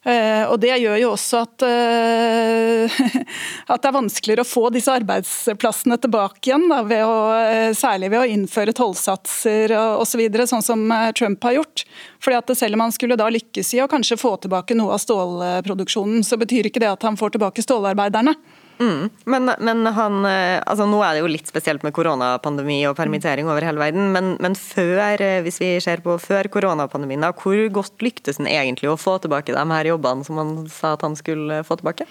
Uh, 0.07 0.45
og 0.53 0.61
Det 0.63 0.77
gjør 0.79 0.99
jo 1.01 1.09
også 1.11 1.41
at, 1.43 1.65
uh, 1.67 2.99
at, 3.73 3.81
det 3.83 3.89
er 3.89 3.97
vanskeligere 3.97 4.45
å 4.45 4.49
få 4.49 4.69
disse 4.75 4.95
arbeidsplassene 4.95 5.99
tilbake 6.01 6.51
igjen. 6.51 6.69
Da, 6.71 6.83
ved 6.87 7.03
å, 7.03 7.17
uh, 7.35 7.73
særlig 7.77 8.13
ved 8.15 8.23
å 8.23 8.29
innføre 8.37 8.77
tollsatser 8.79 9.75
osv., 9.75 10.23
så 10.39 10.49
sånn 10.53 10.65
som 10.65 10.87
Trump 11.19 11.45
har 11.49 11.59
gjort. 11.59 11.85
Fordi 12.23 12.39
at 12.39 12.55
Selv 12.59 12.79
om 12.79 12.87
han 12.87 12.95
skulle 12.95 13.19
da 13.19 13.29
lykkes 13.31 13.75
i 13.77 13.83
å 13.83 13.91
kanskje 13.91 14.19
få 14.19 14.37
tilbake 14.43 14.77
noe 14.79 14.95
av 14.97 15.03
stålproduksjonen, 15.03 16.25
så 16.27 16.39
betyr 16.41 16.71
ikke 16.71 16.83
det 16.83 16.91
at 16.91 17.05
han 17.07 17.19
får 17.19 17.37
tilbake 17.37 17.63
stålarbeiderne. 17.63 18.35
Mm. 18.79 19.11
Men, 19.25 19.51
men 19.59 19.87
han, 19.97 20.21
eh, 20.29 20.61
altså 20.63 20.87
nå 20.87 21.01
er 21.03 21.17
det 21.17 21.23
jo 21.25 21.31
litt 21.31 21.51
spesielt 21.51 21.83
med 21.87 21.95
koronapandemi 21.97 22.79
og 22.89 22.97
permittering 22.99 23.51
over 23.51 23.65
hele 23.67 23.83
verden, 23.83 24.13
men, 24.15 24.37
men 24.43 24.55
før, 24.59 25.19
eh, 25.25 25.41
hvis 25.47 25.61
vi 25.63 25.73
ser 25.83 26.05
på 26.05 26.15
før 26.23 26.51
koronapandemien, 26.55 27.27
da, 27.27 27.33
hvor 27.35 27.59
godt 27.75 28.05
lyktes 28.05 28.39
han 28.39 28.51
egentlig 28.51 28.91
å 28.93 28.99
få 29.01 29.19
tilbake 29.23 29.57
de 29.57 29.67
her 29.75 29.93
jobbene 29.93 30.27
som 30.27 30.41
han 30.41 30.57
sa 30.73 30.95
at 30.95 31.07
han 31.07 31.19
skulle 31.19 31.63
få 31.67 31.81
tilbake? 31.81 32.07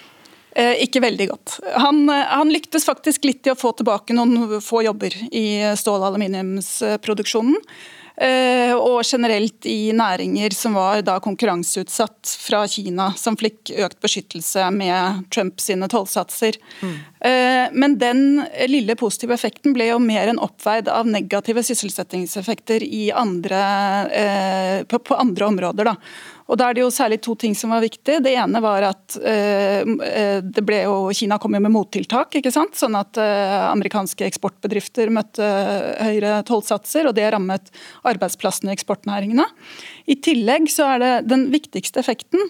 Eh, 0.58 0.74
ikke 0.88 1.04
veldig 1.04 1.30
godt. 1.30 1.60
Han, 1.78 2.08
han, 2.10 2.52
lyktes 2.52 2.88
faktisk 2.88 3.28
litt 3.30 3.48
i 3.48 3.54
å 3.54 3.60
få 3.60 3.76
tilbake 3.78 4.16
noen 4.18 4.58
få 4.64 4.82
jobber 4.88 5.14
i 5.30 5.48
stål- 5.78 6.02
og 6.02 6.12
aluminiumsproduksjonen. 6.12 7.60
Eh, 8.18 8.74
og 8.74 9.04
generelt 9.06 9.66
i 9.70 9.92
næringer 9.94 10.56
som 10.58 10.74
var 10.78 11.04
da 11.06 11.20
konkurranseutsatt 11.22 12.32
fra 12.42 12.64
Kina, 12.72 13.12
som 13.18 13.38
fikk 13.38 13.74
økt 13.86 14.00
beskyttelse 14.02 14.72
med 14.74 15.28
Trump 15.34 15.62
sine 15.62 15.90
tollsatser. 15.92 16.58
Mm. 16.82 16.98
Men 17.74 17.96
den 17.98 18.20
lille 18.70 18.94
positive 18.96 19.34
effekten 19.34 19.74
ble 19.74 19.88
jo 19.90 19.98
mer 20.00 20.30
enn 20.30 20.38
oppveid 20.40 20.88
av 20.94 21.10
negative 21.10 21.64
sysselsettingseffekter 21.66 22.86
andre, 23.12 23.62
eh, 24.14 24.84
på 24.86 25.18
andre 25.18 25.50
områder. 25.50 25.90
Da. 25.90 25.96
Og 26.48 26.58
Da 26.60 26.70
er 26.70 26.78
det 26.78 26.84
jo 26.84 26.92
særlig 26.94 27.20
to 27.24 27.36
ting 27.40 27.56
som 27.58 27.74
var 27.74 27.84
viktig. 27.84 28.22
Det 28.24 28.34
ene 28.40 28.62
var 28.64 28.86
at 28.88 29.18
eh, 29.20 29.84
eh 29.84 30.40
det 30.48 30.64
ble 30.66 30.80
jo, 30.86 30.96
Kina 31.16 31.38
kom 31.42 31.58
jo 31.58 31.62
med 31.64 31.74
mottiltak, 31.74 32.38
ikke 32.40 32.54
sant? 32.54 32.78
sånn 32.80 32.96
at 32.96 33.20
eh, 33.20 33.68
amerikanske 33.68 34.26
eksportbedrifter 34.28 35.12
møtte 35.14 35.48
høyere 36.00 36.40
tollsatser, 36.48 37.10
og 37.10 37.18
det 37.18 37.28
rammet 37.34 37.72
arbeidsplassene 38.08 38.72
i 38.72 38.78
eksportnæringene. 38.78 39.48
I 40.08 40.20
tillegg 40.24 40.72
så 40.72 40.94
er 40.96 41.04
det 41.04 41.14
den 41.28 41.50
viktigste 41.52 42.00
effekten 42.04 42.48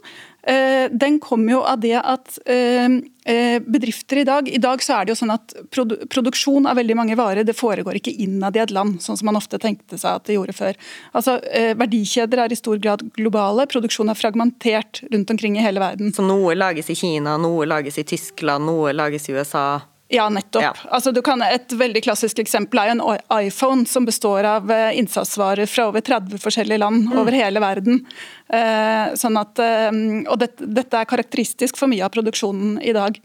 den 0.48 1.18
kommer 1.20 1.52
jo 1.52 1.62
av 1.68 1.82
det 1.84 1.98
at 2.00 2.38
eh, 2.48 2.86
eh, 3.28 3.58
bedrifter 3.60 4.22
i 4.22 4.24
dag 4.28 4.48
I 4.48 4.62
dag 4.64 4.84
så 4.84 4.96
er 4.96 5.06
det 5.06 5.12
jo 5.12 5.18
sånn 5.20 5.34
at 5.34 5.56
produksjon 5.74 6.70
av 6.70 6.80
veldig 6.80 6.96
mange 6.96 7.18
varer 7.20 7.44
det 7.48 7.56
foregår 7.58 8.00
ikke 8.00 8.14
innad 8.24 8.56
i 8.56 8.62
et 8.64 8.72
land, 8.72 9.02
sånn 9.04 9.20
som 9.20 9.28
man 9.28 9.40
ofte 9.40 9.60
tenkte 9.60 10.00
seg 10.00 10.22
at 10.22 10.30
det 10.30 10.38
gjorde 10.38 10.56
før. 10.56 10.80
Altså, 11.12 11.38
Verdikjeder 11.82 12.46
er 12.46 12.56
i 12.56 12.60
stor 12.60 12.80
grad 12.80 13.04
globale, 13.18 13.68
produksjon 13.68 14.14
er 14.14 14.20
fragmentert 14.20 15.04
rundt 15.12 15.36
omkring 15.36 15.60
i 15.60 15.66
hele 15.66 15.84
verden. 15.84 16.16
Så 16.16 16.24
noe 16.26 16.56
lages 16.56 16.94
i 16.94 16.98
Kina, 16.98 17.36
noe 17.42 17.68
lages 17.68 18.00
i 18.00 18.08
Tyskland, 18.08 18.70
noe 18.70 18.96
lages 18.96 19.28
i 19.28 19.36
USA? 19.36 19.68
Ja, 20.10 20.30
nettopp. 20.30 20.64
Ja. 20.64 20.74
Altså, 20.90 21.12
kan, 21.22 21.42
et 21.44 21.74
veldig 21.76 22.02
klassisk 22.06 22.40
eksempel 22.40 22.80
er 22.80 22.94
en 22.94 23.02
iPhone 23.42 23.84
som 23.90 24.06
består 24.08 24.48
av 24.48 24.72
eh, 24.72 24.96
innsatsvarer 25.00 25.68
fra 25.68 25.90
over 25.90 26.04
30 26.06 26.40
forskjellige 26.40 26.80
land 26.80 27.10
mm. 27.10 27.18
over 27.20 27.36
hele 27.36 27.60
verden. 27.60 28.00
Eh, 28.48 29.16
sånn 29.20 29.40
at, 29.40 29.60
eh, 29.60 29.92
og 30.32 30.40
det, 30.40 30.54
dette 30.64 31.02
er 31.02 31.10
karakteristisk 31.12 31.80
for 31.80 31.92
mye 31.92 32.06
av 32.08 32.14
produksjonen 32.16 32.78
i 32.80 32.96
dag. 32.96 33.20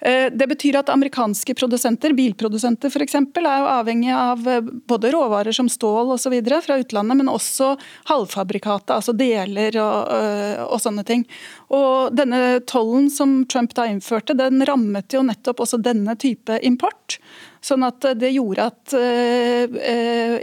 Eh, 0.00 0.32
det 0.32 0.46
betyr 0.46 0.76
at 0.78 0.88
amerikanske 0.88 1.54
produsenter, 1.58 2.12
bilprodusenter 2.14 2.92
f.eks., 2.92 3.14
er 3.14 3.62
jo 3.62 3.70
avhengig 3.72 4.12
av 4.14 4.46
eh, 4.48 4.60
både 4.62 5.10
råvarer 5.14 5.52
som 5.52 5.68
stål 5.68 6.12
osv. 6.14 6.36
fra 6.62 6.78
utlandet, 6.78 7.18
men 7.18 7.32
også 7.32 7.74
halvfabrikatet, 8.10 8.94
altså 8.94 9.12
deler 9.18 9.80
og, 9.82 10.12
eh, 10.14 10.62
og, 10.68 10.78
sånne 10.84 11.04
ting. 11.08 11.26
Og 11.74 12.14
Denne 12.14 12.60
tollen 12.66 13.10
som 13.10 13.42
Trump 13.50 13.74
da 13.74 13.88
innførte, 13.90 14.38
den 14.38 14.62
rammet 14.66 15.14
jo 15.14 15.24
nettopp 15.26 15.64
også 15.66 15.82
denne 15.82 16.14
type 16.16 16.60
import. 16.62 17.18
Sånn 17.64 17.82
at 17.86 18.04
det 18.20 18.30
gjorde 18.30 18.68
at 18.70 18.92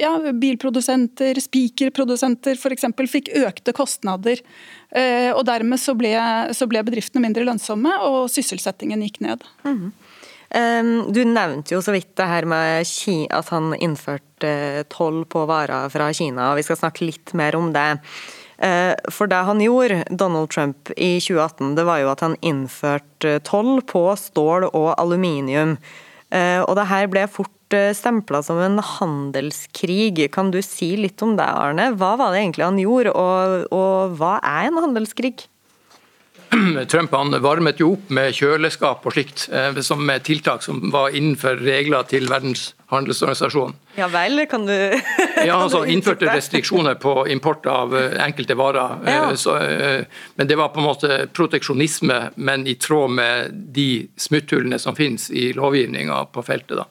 ja, 0.01 0.09
bilprodusenter, 0.35 1.39
spikerprodusenter 1.39 2.59
f.eks. 2.59 2.85
fikk 3.07 3.29
økte 3.39 3.71
kostnader 3.75 4.41
Eh, 4.95 5.31
og 5.35 5.43
Dermed 5.47 5.81
så 5.81 5.95
ble, 5.97 6.13
så 6.55 6.67
ble, 6.71 6.83
bedriftene 6.87 7.25
mindre 7.25 7.43
lønnsomme, 7.47 7.91
og 8.07 8.29
sysselsettingen 8.31 9.03
gikk 9.05 9.21
ned. 9.25 9.43
Mm. 9.67 9.89
Du 11.11 11.17
nevnte 11.27 11.73
jo 11.73 11.81
så 11.83 11.91
vidt 11.91 12.13
det 12.15 12.27
her 12.29 12.45
med 12.47 12.85
at 13.33 13.49
han 13.51 13.73
innførte 13.75 14.85
toll 14.93 15.25
på 15.27 15.41
varer 15.49 15.89
fra 15.91 16.07
Kina, 16.15 16.51
og 16.51 16.61
vi 16.61 16.63
skal 16.63 16.79
snakke 16.79 17.03
litt 17.09 17.33
mer 17.35 17.57
om 17.59 17.73
det. 17.75 17.97
Eh, 18.63 18.93
for 19.11 19.27
det 19.27 19.41
han 19.49 19.59
gjorde, 19.59 20.05
Donald 20.15 20.53
Trump, 20.53 20.93
i 20.95 21.17
2018, 21.19 21.73
det 21.75 21.83
var 21.89 21.99
jo 21.99 22.13
at 22.13 22.23
han 22.23 22.37
innførte 22.45 23.39
toll 23.43 23.81
på 23.89 24.05
stål 24.21 24.69
og 24.69 24.93
aluminium. 24.95 25.75
Eh, 26.35 26.61
og 26.65 26.75
det 26.77 26.89
her 26.91 27.07
ble 27.11 27.23
fort 27.31 27.55
Eh, 27.73 27.93
stempla 27.97 28.43
som 28.43 28.59
en 28.61 28.77
handelskrig. 28.79 30.29
Kan 30.31 30.51
du 30.53 30.61
si 30.61 30.93
litt 30.99 31.21
om 31.25 31.33
det, 31.37 31.45
Arne? 31.45 31.89
Hva 31.97 32.13
var 32.19 32.31
det 32.31 32.43
egentlig 32.43 32.65
han 32.65 32.77
gjorde, 32.77 33.13
og, 33.17 33.67
og 33.73 34.15
hva 34.19 34.37
er 34.45 34.69
en 34.69 34.81
handelskrig? 34.83 35.47
Trump 36.91 37.11
han 37.11 37.35
varmet 37.41 37.79
jo 37.79 37.93
opp 37.95 38.09
med 38.13 38.35
kjøleskap 38.35 39.05
og 39.05 39.15
slikt, 39.15 39.47
som 39.49 39.83
som 39.83 40.11
tiltak 40.23 40.63
som 40.63 40.81
var 40.91 41.15
innenfor 41.15 41.59
regler 41.63 42.03
til 42.09 42.27
Verdens 42.29 42.73
handelsorganisasjon. 42.91 43.73
Ja 43.95 44.07
vel, 44.11 44.45
kan 44.49 44.65
du 44.67 44.73
Ja, 45.45 45.55
altså 45.57 45.85
Innførte 45.89 46.27
restriksjoner 46.29 46.97
på 47.01 47.27
import 47.31 47.65
av 47.69 47.95
eh, 47.97 48.17
enkelte 48.23 48.57
varer. 48.57 48.97
Ja. 49.09 49.35
Så, 49.35 49.55
men 50.35 50.47
det 50.47 50.57
var 50.59 50.73
på 50.73 50.81
en 50.81 50.89
måte 50.89 51.19
proteksjonisme, 51.33 52.19
men 52.35 52.67
i 52.67 52.75
tråd 52.75 53.15
med 53.17 53.55
de 53.75 54.07
smutthullene 54.17 54.79
som 54.81 54.97
finnes 54.97 55.29
i 55.31 55.51
lovgivninga 55.57 56.25
på 56.33 56.43
feltet. 56.45 56.77
da. 56.77 56.87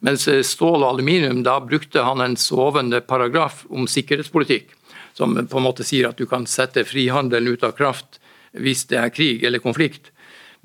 Mens 0.00 0.28
stål 0.46 0.82
og 0.82 0.88
aluminium, 0.92 1.42
da 1.42 1.58
brukte 1.60 2.04
han 2.06 2.22
en 2.22 2.36
sovende 2.38 3.00
paragraf 3.00 3.64
om 3.68 3.88
sikkerhetspolitikk, 3.90 4.70
som 5.18 5.34
på 5.34 5.58
en 5.58 5.66
måte 5.66 5.86
sier 5.86 6.10
at 6.10 6.18
du 6.18 6.26
kan 6.30 6.46
sette 6.46 6.86
frihandelen 6.86 7.54
ut 7.54 7.66
av 7.66 7.74
kraft 7.78 8.20
hvis 8.52 8.86
det 8.90 9.00
er 9.00 9.14
krig 9.14 9.44
eller 9.44 9.62
konflikt. 9.62 10.12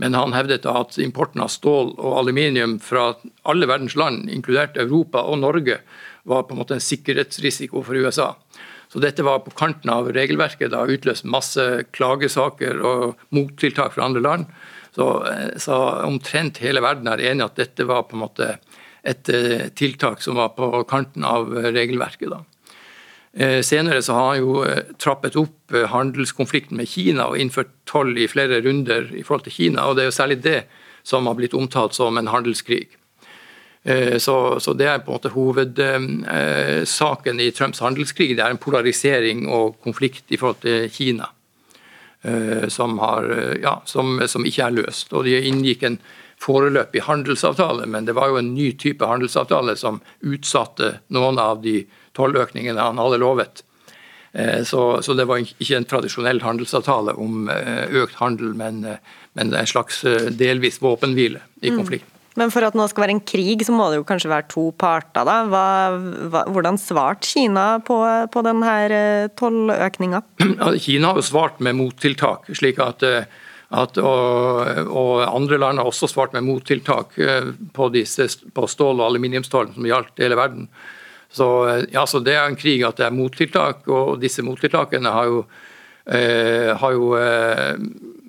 Men 0.02 0.16
han 0.18 0.34
hevdet 0.34 0.66
at 0.66 0.98
importen 1.02 1.44
av 1.44 1.52
stål 1.54 1.94
og 2.00 2.18
aluminium 2.24 2.80
fra 2.82 3.12
alle 3.48 3.70
verdens 3.70 3.96
land, 4.00 4.30
inkludert 4.32 4.80
Europa 4.82 5.22
og 5.22 5.42
Norge, 5.44 5.80
var 6.24 6.46
på 6.48 6.56
en 6.56 6.62
måte 6.64 6.78
en 6.78 6.84
sikkerhetsrisiko 6.84 7.84
for 7.86 8.00
USA. 8.00 8.34
Så 8.94 9.02
dette 9.02 9.26
var 9.26 9.42
på 9.42 9.54
kanten 9.58 9.90
av 9.90 10.12
regelverket. 10.14 10.70
Det 10.72 10.78
har 10.78 10.92
utløst 10.92 11.26
masse 11.26 11.64
klagesaker 11.98 12.82
og 12.86 13.22
mottiltak 13.34 13.96
fra 13.96 14.06
andre 14.06 14.22
land. 14.22 14.46
Så, 14.94 15.08
eh, 15.26 15.58
så 15.58 15.78
omtrent 16.06 16.62
hele 16.62 16.82
verden 16.82 17.10
er 17.10 17.24
enig 17.32 17.46
at 17.48 17.58
dette 17.58 17.88
var 17.90 18.06
på 18.06 18.18
en 18.18 18.26
måte 18.28 18.50
et 19.04 19.30
eh, 19.30 19.70
tiltak 19.76 20.22
som 20.22 20.38
var 20.38 20.54
på 20.58 20.84
kanten 20.90 21.26
av 21.26 21.50
regelverket. 21.50 22.30
Da. 22.30 22.44
Eh, 23.38 23.62
senere 23.62 24.02
så 24.02 24.14
har 24.14 24.28
han 24.28 24.44
jo 24.44 24.62
eh, 24.62 24.84
trappet 25.02 25.36
opp 25.42 25.74
handelskonflikten 25.90 26.78
med 26.78 26.90
Kina 26.90 27.26
og 27.32 27.40
innført 27.42 27.72
toll 27.90 28.18
i 28.18 28.28
flere 28.30 28.62
runder 28.62 29.10
i 29.10 29.24
forhold 29.26 29.44
til 29.48 29.58
Kina. 29.58 29.88
og 29.88 29.96
Det 29.96 30.04
er 30.04 30.12
jo 30.12 30.20
særlig 30.20 30.44
det 30.44 30.60
som 31.04 31.28
har 31.28 31.36
blitt 31.40 31.58
omtalt 31.58 31.94
som 31.98 32.18
en 32.18 32.32
handelskrig. 32.32 32.88
Så, 33.84 34.36
så 34.64 34.72
det 34.80 34.86
er 34.88 35.02
på 35.04 35.12
en 35.12 35.18
måte 35.18 35.34
hovedsaken 35.34 37.40
i 37.44 37.52
Trumps 37.52 37.82
handelskrig. 37.84 38.38
Det 38.38 38.44
er 38.46 38.52
en 38.54 38.64
polarisering 38.64 39.40
og 39.52 39.76
konflikt 39.84 40.32
i 40.32 40.40
forhold 40.40 40.62
til 40.64 40.88
Kina 40.88 41.28
som, 42.72 42.96
har, 43.04 43.28
ja, 43.60 43.74
som, 43.84 44.24
som 44.32 44.48
ikke 44.48 44.64
er 44.64 44.78
løst. 44.78 45.12
Og 45.12 45.28
De 45.28 45.36
inngikk 45.50 45.84
en 45.84 46.00
foreløpig 46.40 47.04
handelsavtale, 47.10 47.86
men 47.86 48.08
det 48.08 48.16
var 48.16 48.28
jo 48.32 48.40
en 48.40 48.54
ny 48.56 48.72
type 48.80 49.06
handelsavtale 49.06 49.76
som 49.80 50.02
utsatte 50.24 51.00
noen 51.12 51.40
av 51.40 51.62
de 51.64 51.84
tolløkningene 52.18 52.82
han 52.82 53.02
hadde 53.02 53.22
lovet. 53.22 53.64
Eh, 54.34 54.64
så, 54.64 55.02
så, 55.02 55.14
det 55.14 55.28
var 55.30 55.44
ikke 55.44 55.78
en 55.78 55.86
tradisjonell 55.86 56.42
handelsavtale 56.42 57.14
om 57.22 57.52
eh, 57.54 57.86
økt 58.02 58.18
handel, 58.18 58.56
men, 58.58 58.82
eh, 58.88 58.98
men 59.38 59.54
en 59.54 59.70
slags 59.70 60.02
delvis 60.34 60.82
våpenhvile 60.82 61.44
i 61.62 61.70
konflikten. 61.74 62.10
Mm. 62.10 62.10
Men 62.42 62.50
for 62.50 62.66
at 62.66 62.74
nå 62.74 62.88
skal 62.90 63.04
være 63.04 63.14
en 63.14 63.26
krig, 63.30 63.62
så 63.62 63.76
må 63.78 63.92
det 63.92 64.00
jo 64.00 64.08
kanskje 64.10 64.32
være 64.32 64.48
to 64.50 64.64
parter, 64.82 65.22
da. 65.28 65.36
Hva, 65.46 65.66
hva, 66.34 66.42
hvordan 66.50 66.80
svarte 66.82 67.30
Kina 67.30 67.68
på, 67.86 68.00
på 68.34 68.42
denne 68.48 68.72
tolløkninga? 69.38 70.24
Kina 70.86 71.12
har 71.12 71.22
jo 71.22 71.28
svart 71.30 71.62
med 71.62 71.78
mottiltak, 71.78 72.50
slik 72.58 72.82
at 72.82 73.06
at, 73.74 73.96
og, 73.98 74.68
og, 74.94 75.24
andre 75.26 75.58
land 75.58 75.80
har 75.82 75.88
også 75.90 76.06
svart 76.06 76.36
med 76.36 76.44
mottiltak 76.46 77.16
på, 77.74 77.88
disse, 77.90 78.28
på 78.54 78.68
stål- 78.70 79.00
og 79.00 79.08
aluminiumstålen 79.08 79.72
som 79.74 79.88
gjaldt 79.90 80.22
hele 80.22 80.38
verden. 80.38 80.68
Så, 81.34 81.50
eh, 81.70 81.86
ja, 81.96 82.06
så 82.06 82.20
Det 82.20 82.36
er 82.38 82.46
en 82.46 82.60
krig 82.60 82.84
at 82.86 83.02
det 83.02 83.08
er 83.08 83.16
mottiltak, 83.16 83.88
og 83.90 84.22
disse 84.22 84.46
mottiltakene 84.46 85.10
har 85.12 85.26
jo, 85.32 85.46
eh, 86.06 86.72
har 86.78 86.92
jo 86.94 87.16
eh, 87.18 87.76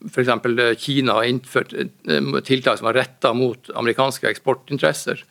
F.eks. 0.08 0.80
Kina 0.80 1.20
har 1.20 1.28
innført 1.28 1.72
eh, 1.72 2.40
tiltak 2.44 2.80
som 2.80 2.88
er 2.88 3.00
retta 3.02 3.34
mot 3.36 3.70
amerikanske 3.76 4.28
eksportinteresser. 4.28 5.24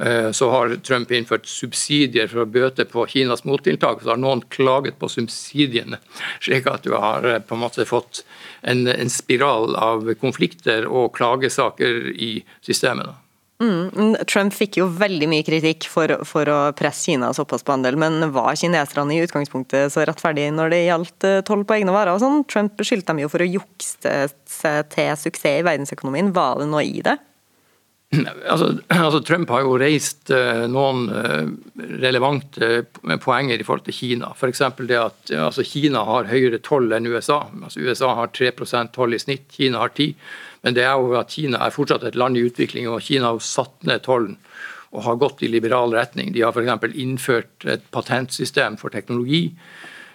Eh, 0.00 0.30
så 0.30 0.50
har 0.50 0.76
Trump 0.76 1.10
innført 1.10 1.46
subsidier 1.50 2.30
for 2.30 2.44
å 2.44 2.50
bøte 2.50 2.86
på 2.86 3.06
Kinas 3.10 3.42
mottiltak. 3.44 4.02
Så 4.02 4.12
har 4.12 4.20
noen 4.20 4.44
klaget 4.54 4.98
på 5.00 5.10
subsidiene, 5.10 5.98
slik 6.44 6.70
at 6.70 6.86
du 6.86 6.94
har 6.94 7.26
eh, 7.26 7.40
på 7.42 7.58
en 7.58 7.64
måte 7.64 7.86
fått 7.88 8.22
en, 8.62 8.86
en 8.86 9.10
spiral 9.10 9.74
av 9.74 10.06
konflikter 10.22 10.86
og 10.86 11.16
klagesaker 11.18 12.12
i 12.14 12.36
systemet. 12.62 13.10
Mm, 13.58 14.14
Trump 14.30 14.54
fikk 14.54 14.76
jo 14.78 14.84
veldig 15.00 15.26
mye 15.30 15.42
kritikk 15.42 15.88
for, 15.90 16.12
for, 16.28 16.46
å 16.46 16.58
presse 16.78 17.08
Kina 17.08 17.32
såpass 17.34 17.64
på 17.66 17.74
handel, 17.74 17.96
men 17.98 18.30
var 18.34 18.54
kineserne 18.58 19.16
i 19.16 19.24
utgangspunktet 19.24 19.90
så 19.90 20.04
rettferdige 20.06 20.52
når 20.54 20.70
det 20.74 20.84
gjaldt 20.84 21.26
eh, 21.26 21.40
toll 21.46 21.64
på 21.66 21.80
egne 21.80 21.94
varer 21.94 22.14
og 22.14 22.22
sånn? 22.22 22.44
Trump 22.46 22.76
beskyldte 22.78 23.10
dem 23.10 23.24
jo 23.24 23.32
for 23.32 23.42
å 23.42 23.48
jukse 23.50 24.18
seg 24.46 24.92
til 24.94 25.10
suksess 25.18 25.58
i 25.58 25.66
verdensøkonomien. 25.66 26.30
Var 26.36 26.62
det 26.62 26.70
noe 26.70 26.86
i 26.86 27.02
det? 27.02 27.18
Altså, 28.48 28.70
altså, 28.88 29.18
Trump 29.26 29.50
har 29.52 29.66
jo 29.66 29.74
reist 29.82 30.30
uh, 30.32 30.64
noen 30.70 31.10
uh, 31.12 31.50
relevante 32.00 32.86
poenger 33.20 33.58
i 33.58 33.66
forhold 33.66 33.84
til 33.84 33.96
Kina. 33.98 34.30
F.eks. 34.38 34.62
det 34.88 34.96
at 34.96 35.32
altså, 35.34 35.66
Kina 35.66 36.06
har 36.08 36.30
høyere 36.30 36.62
toll 36.64 36.94
enn 36.96 37.10
USA. 37.10 37.42
Altså, 37.58 37.82
USA 37.82 38.14
har 38.22 38.30
3% 38.32 38.94
toll 38.94 39.18
i 39.18 39.20
snitt, 39.20 39.50
Kina 39.58 39.82
har 39.82 39.92
10 39.92 40.14
Men 40.62 40.74
det 40.76 40.84
er 40.86 40.96
jo 40.98 41.14
at 41.18 41.34
Kina 41.34 41.60
er 41.64 41.74
fortsatt 41.74 42.06
et 42.08 42.18
land 42.18 42.38
i 42.38 42.44
utvikling, 42.48 42.88
og 42.90 43.04
Kina 43.04 43.32
har 43.32 43.44
satt 43.44 43.86
ned 43.86 44.02
tollen 44.06 44.38
og 44.88 45.04
har 45.04 45.20
gått 45.20 45.42
i 45.44 45.50
liberal 45.52 45.92
retning. 45.92 46.32
De 46.32 46.42
har 46.42 46.56
f.eks. 46.56 46.96
innført 46.96 47.66
et 47.68 47.84
patentsystem 47.92 48.78
for 48.80 48.92
teknologi. 48.94 49.50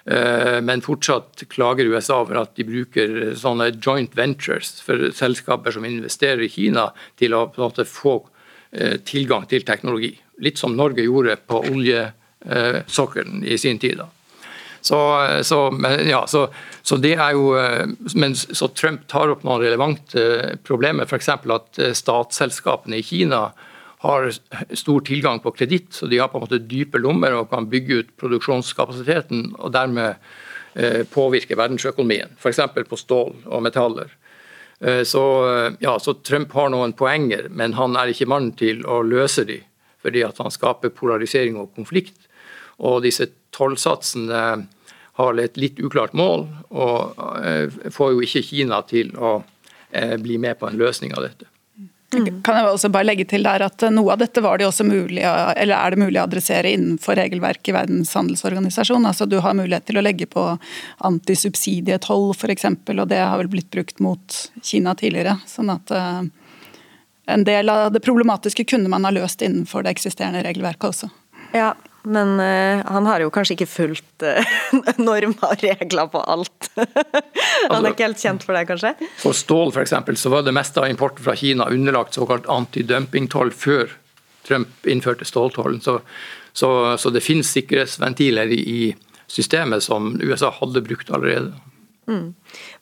Eh, 0.06 0.60
men 0.66 0.82
fortsatt 0.84 1.46
klager 1.54 1.88
USA 1.94 2.20
over 2.24 2.42
at 2.42 2.56
de 2.58 2.66
bruker 2.68 3.36
sånne 3.40 3.70
joint 3.78 4.18
ventures 4.18 4.76
for 4.84 5.12
selskaper 5.16 5.76
som 5.76 5.86
investerer 5.88 6.44
i 6.44 6.52
Kina, 6.52 6.90
til 7.20 7.38
å 7.38 7.46
få 7.54 8.18
eh, 8.72 8.98
tilgang 9.06 9.46
til 9.52 9.64
teknologi. 9.68 10.16
Litt 10.44 10.60
som 10.60 10.76
Norge 10.76 11.06
gjorde 11.06 11.38
på 11.48 11.62
oljesokkelen 11.70 13.46
i 13.46 13.60
sin 13.62 13.80
tid. 13.80 14.02
Så, 14.84 15.00
så, 15.48 15.60
ja, 16.04 16.26
så, 16.28 16.48
så, 16.84 16.98
det 17.00 17.14
er 17.16 17.38
jo 17.38 17.54
men 18.20 18.34
så 18.36 18.68
Trump 18.76 19.06
tar 19.08 19.32
opp 19.32 19.46
noen 19.48 19.62
relevante 19.64 20.58
problemer, 20.68 21.08
f.eks. 21.08 21.30
at 21.32 21.80
statsselskapene 21.96 23.00
i 23.00 23.06
Kina 23.08 23.46
har 24.04 24.28
stor 24.76 25.06
tilgang 25.08 25.40
på 25.40 25.54
kreditt, 25.56 25.94
så 25.96 26.10
de 26.12 26.20
har 26.20 26.28
på 26.34 26.42
en 26.42 26.44
måte 26.44 26.60
dype 26.60 27.00
lommer 27.00 27.38
og 27.38 27.48
kan 27.54 27.70
bygge 27.72 28.02
ut 28.02 28.12
produksjonskapasiteten 28.20 29.54
og 29.56 29.72
dermed 29.72 30.20
påvirke 31.16 31.56
verdensøkonomien, 31.56 32.36
f.eks. 32.36 32.60
på 32.90 33.00
stål 33.00 33.32
og 33.48 33.64
metaller. 33.64 34.12
Eh, 34.84 35.04
så, 35.04 35.56
eh, 35.58 35.74
ja, 35.80 36.00
så, 36.00 36.14
Trump 36.14 36.52
har 36.52 36.70
noen 36.70 36.94
poenger, 36.94 37.48
men 37.50 37.74
han 37.74 37.96
er 37.96 38.12
ikke 38.12 38.28
mannen 38.28 38.52
til 38.60 38.84
å 38.84 39.00
løse 39.08 39.46
de, 39.48 39.62
fordi 40.04 40.26
at 40.28 40.42
han 40.44 40.52
skaper 40.52 40.92
polarisering 40.92 41.56
og 41.60 41.72
konflikt. 41.78 42.23
Og 42.82 43.02
disse 43.06 43.30
tollsatsene 43.54 44.44
har 45.14 45.40
et 45.40 45.58
litt 45.62 45.78
uklart 45.78 46.16
mål, 46.18 46.48
og 46.74 47.20
eh, 47.46 47.70
får 47.94 48.16
jo 48.16 48.24
ikke 48.26 48.46
Kina 48.50 48.82
til 48.90 49.14
å 49.18 49.42
bli 49.94 50.40
med 50.42 50.58
på 50.58 50.66
en 50.66 50.80
løsning 50.80 51.12
av 51.14 51.22
dette. 51.22 51.46
Mm. 52.14 52.42
Kan 52.46 52.58
jeg 52.58 52.68
også 52.70 52.90
bare 52.94 53.08
legge 53.08 53.26
til 53.30 53.46
der 53.46 53.64
at 53.66 53.84
Noe 53.94 54.14
av 54.14 54.22
dette 54.22 54.42
var 54.44 54.60
det 54.60 54.68
også 54.68 54.86
mulig, 54.86 55.24
eller 55.24 55.76
er 55.76 55.94
det 55.94 56.02
mulig 56.02 56.20
å 56.20 56.26
adressere 56.28 56.74
innenfor 56.74 57.18
regelverket 57.18 57.72
i 57.72 57.76
Verdens 57.76 58.14
handelsorganisasjon. 58.18 59.08
Altså, 59.10 59.26
du 59.30 59.40
har 59.44 59.58
mulighet 59.58 59.88
til 59.90 60.00
å 60.00 60.06
legge 60.06 60.28
på 60.30 60.46
antisubsidietoll 61.10 62.32
f.eks., 62.36 62.70
og 62.94 63.08
det 63.10 63.22
har 63.22 63.40
vel 63.42 63.52
blitt 63.56 63.72
brukt 63.74 64.04
mot 64.04 64.40
Kina 64.62 64.96
tidligere. 65.00 65.40
sånn 65.50 65.74
at 65.74 65.94
uh, 65.94 66.22
En 67.26 67.46
del 67.48 67.70
av 67.72 67.92
det 67.96 68.04
problematiske 68.04 68.66
kunne 68.68 68.92
man 68.92 69.06
ha 69.08 69.14
løst 69.16 69.42
innenfor 69.42 69.84
det 69.84 69.96
eksisterende 69.96 70.44
regelverket 70.44 70.90
også. 70.90 71.10
Ja, 71.54 71.74
men 72.04 72.36
uh, 72.40 72.84
han 72.92 73.08
har 73.08 73.24
jo 73.24 73.32
kanskje 73.34 73.56
ikke 73.56 73.70
fulgt 73.72 74.26
uh, 74.26 74.54
normer 75.00 75.54
og 75.54 75.64
regler 75.64 76.10
på 76.12 76.20
alt. 76.20 76.70
han 76.76 76.88
er 76.92 77.70
altså, 77.70 77.94
ikke 77.94 78.08
helt 78.10 78.24
kjent 78.24 78.46
for 78.46 78.58
det, 78.58 78.66
kanskje? 78.70 78.94
For 79.22 79.38
stål 79.38 79.74
eksempel, 79.84 80.20
så 80.20 80.34
var 80.34 80.44
det 80.44 80.56
meste 80.56 80.84
av 80.84 80.92
importen 80.92 81.24
fra 81.26 81.36
Kina 81.40 81.70
underlagt 81.72 82.20
såkalt 82.20 82.50
antidumpingtoll 82.52 83.54
før 83.56 83.96
Trump 84.44 84.88
innførte 84.90 85.26
ståltollen. 85.26 85.80
Så, 85.82 86.02
så, 86.52 86.70
så, 87.00 87.14
det 87.16 87.24
finnes 87.24 87.52
sikkerhetsventiler 87.56 88.52
i, 88.52 88.60
i 88.60 88.82
systemet 89.32 89.86
som 89.88 90.18
USA 90.20 90.52
hadde 90.60 90.84
brukt 90.84 91.12
allerede. 91.14 91.54
Mm. 92.12 92.34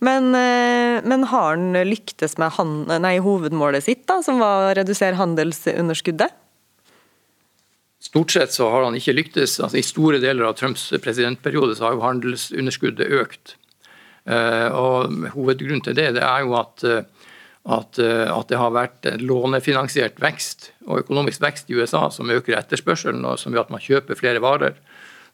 Men, 0.01 0.34
uh, 0.34 0.97
men, 1.05 1.30
har 1.30 1.53
han 1.53 1.78
lyktes 1.86 2.39
med 2.41 2.57
han, 2.57 2.78
nei, 3.05 3.19
hovedmålet 3.22 3.86
sitt, 3.86 4.07
da, 4.09 4.24
som 4.26 4.41
var 4.41 4.72
å 4.72 4.78
redusere 4.82 5.19
handelsunderskuddet? 5.22 6.40
Stort 8.01 8.31
sett 8.31 8.53
så 8.53 8.69
har 8.69 8.83
han 8.87 8.95
ikke 8.97 9.13
lyktes. 9.13 9.59
Altså, 9.61 9.77
I 9.77 9.85
store 9.85 10.17
deler 10.23 10.47
av 10.47 10.55
Trumps 10.57 10.87
presidentperiode 11.03 11.75
så 11.77 11.85
har 11.85 11.97
jo 11.97 12.05
handelsunderskuddet 12.07 13.13
økt. 13.13 13.55
Uh, 14.25 14.69
og 14.73 15.27
Hovedgrunnen 15.35 15.83
til 15.85 15.97
det, 15.97 16.07
det 16.17 16.23
er 16.25 16.41
jo 16.45 16.55
at, 16.57 16.83
eh, 16.85 17.05
at, 17.65 17.97
eh, 18.01 18.27
at, 18.29 18.47
det 18.49 18.57
har 18.57 18.73
vært 18.73 19.07
lånefinansiert 19.21 20.19
vekst 20.21 20.71
og 20.85 21.01
økonomisk 21.01 21.41
vekst 21.41 21.69
i 21.69 21.77
USA 21.77 22.03
som 22.13 22.29
øker 22.29 22.57
etterspørselen 22.57 23.25
og 23.25 23.39
som 23.41 23.53
gjør 23.53 23.65
at 23.65 23.73
man 23.73 23.81
kjøper 23.81 24.17
flere 24.17 24.41
varer. 24.41 24.77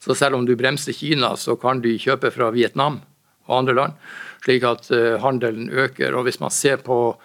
Så 0.04 0.16
selv 0.16 0.36
om 0.36 0.48
du 0.48 0.56
bremser 0.60 0.96
Kina, 0.96 1.34
så 1.36 1.56
kan 1.60 1.80
de 1.84 1.98
kjøpe 2.00 2.32
fra 2.36 2.50
Vietnam 2.56 3.02
og 3.48 3.58
andre 3.62 3.76
land. 3.76 3.96
Slik 4.44 4.68
at 4.68 4.92
handelen 5.24 5.72
øker. 5.72 6.16
Og 6.16 6.28
hvis 6.28 6.40
man 6.40 6.52
ser 6.52 6.84
på 6.84 7.16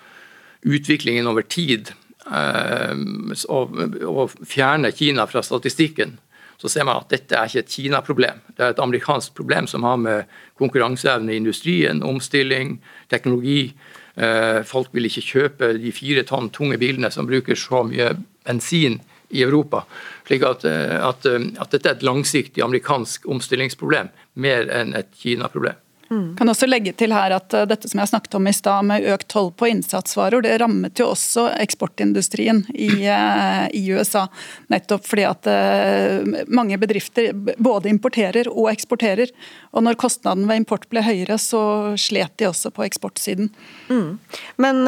utviklingen 0.63 1.27
over 1.27 1.43
tid, 1.43 1.93
og, 2.33 3.81
eh, 3.83 4.07
og 4.09 4.33
fjerne 4.49 4.93
Kina 4.97 5.27
fra 5.27 5.43
statistikken, 5.45 6.17
så 6.57 6.71
ser 6.71 6.87
man 6.87 7.03
at 7.03 7.11
dette 7.11 7.37
er 7.37 7.51
ikke 7.51 7.65
et 7.65 7.73
Kina-problem. 7.75 8.43
Det 8.57 8.65
er 8.65 8.75
et 8.75 8.83
amerikansk 8.83 9.35
problem 9.35 9.67
som 9.67 9.83
har 9.83 9.99
med 9.99 10.37
konkurranseevne 10.61 11.33
i 11.33 11.41
industrien, 11.41 12.03
omstilling, 12.07 12.77
teknologi 13.11 13.73
eh, 14.15 14.63
Folk 14.63 14.93
vil 14.95 15.09
ikke 15.09 15.27
kjøpe 15.27 15.73
de 15.83 15.93
fire 15.93 16.23
tonn 16.29 16.53
tunge 16.55 16.79
bilene 16.79 17.11
som 17.11 17.27
bruker 17.27 17.59
så 17.59 17.83
mye 17.89 18.13
bensin 18.47 19.01
i 19.33 19.43
Europa. 19.43 19.83
Slik 20.29 20.47
at, 20.47 20.65
eh, 20.69 20.99
at, 21.03 21.27
at 21.27 21.75
dette 21.75 21.89
er 21.89 21.97
et 21.99 22.07
langsiktig 22.07 22.63
amerikansk 22.63 23.27
omstillingsproblem, 23.27 24.13
mer 24.35 24.71
enn 24.71 24.95
et 24.95 25.11
Kina-problem. 25.19 25.82
Mm. 26.13 26.37
Kan 26.37 26.51
også 26.53 26.67
legge 26.69 26.93
til 26.93 27.13
her 27.15 27.33
at 27.33 27.55
uh, 27.57 27.65
Dette 27.69 27.89
som 27.89 28.03
jeg 28.03 28.11
snakket 28.11 28.35
om 28.37 28.49
i 28.49 28.53
stad, 28.53 28.85
med 28.85 29.07
økt 29.09 29.31
toll 29.33 29.49
på 29.57 29.71
innsatsvarer, 29.71 30.45
det 30.45 30.59
rammet 30.61 31.01
jo 31.01 31.07
også 31.15 31.47
eksportindustrien 31.63 32.61
i, 32.75 32.91
uh, 33.09 33.65
i 33.73 33.81
USA. 33.95 34.27
Nettopp 34.73 35.07
fordi 35.09 35.25
at 35.25 35.49
uh, 35.49 36.45
mange 36.53 36.77
bedrifter 36.83 37.31
både 37.33 37.89
importerer 37.93 38.51
og 38.53 38.69
eksporterer. 38.75 39.33
Og 39.73 39.87
når 39.87 39.97
kostnaden 40.03 40.45
ved 40.51 40.61
import 40.61 40.85
ble 40.93 41.05
høyere, 41.07 41.39
så 41.41 41.63
slet 41.97 42.37
de 42.43 42.51
også 42.51 42.73
på 42.77 42.85
eksportsiden. 42.85 43.49
Mm. 43.89 44.19
Men 44.61 44.83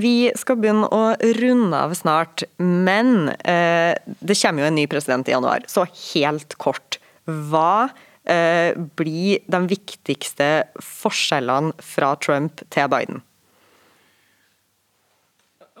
vi 0.00 0.30
skal 0.38 0.56
begynne 0.60 0.88
å 0.88 1.12
runde 1.40 1.76
av 1.76 1.92
snart. 1.98 2.46
Men 2.56 3.28
det 3.42 4.38
kommer 4.40 4.64
jo 4.64 4.70
en 4.70 4.78
ny 4.78 4.86
president 4.90 5.28
i 5.28 5.34
januar, 5.34 5.66
så 5.68 5.84
helt 6.14 6.56
kort. 6.62 6.98
Hva 7.28 7.90
Eh, 8.24 8.78
bli 8.96 9.38
de 9.50 9.60
viktigste 9.66 10.48
forskjellene 10.78 11.74
fra 11.82 12.14
Trump 12.22 12.62
til 12.70 12.90
Biden? 12.92 13.22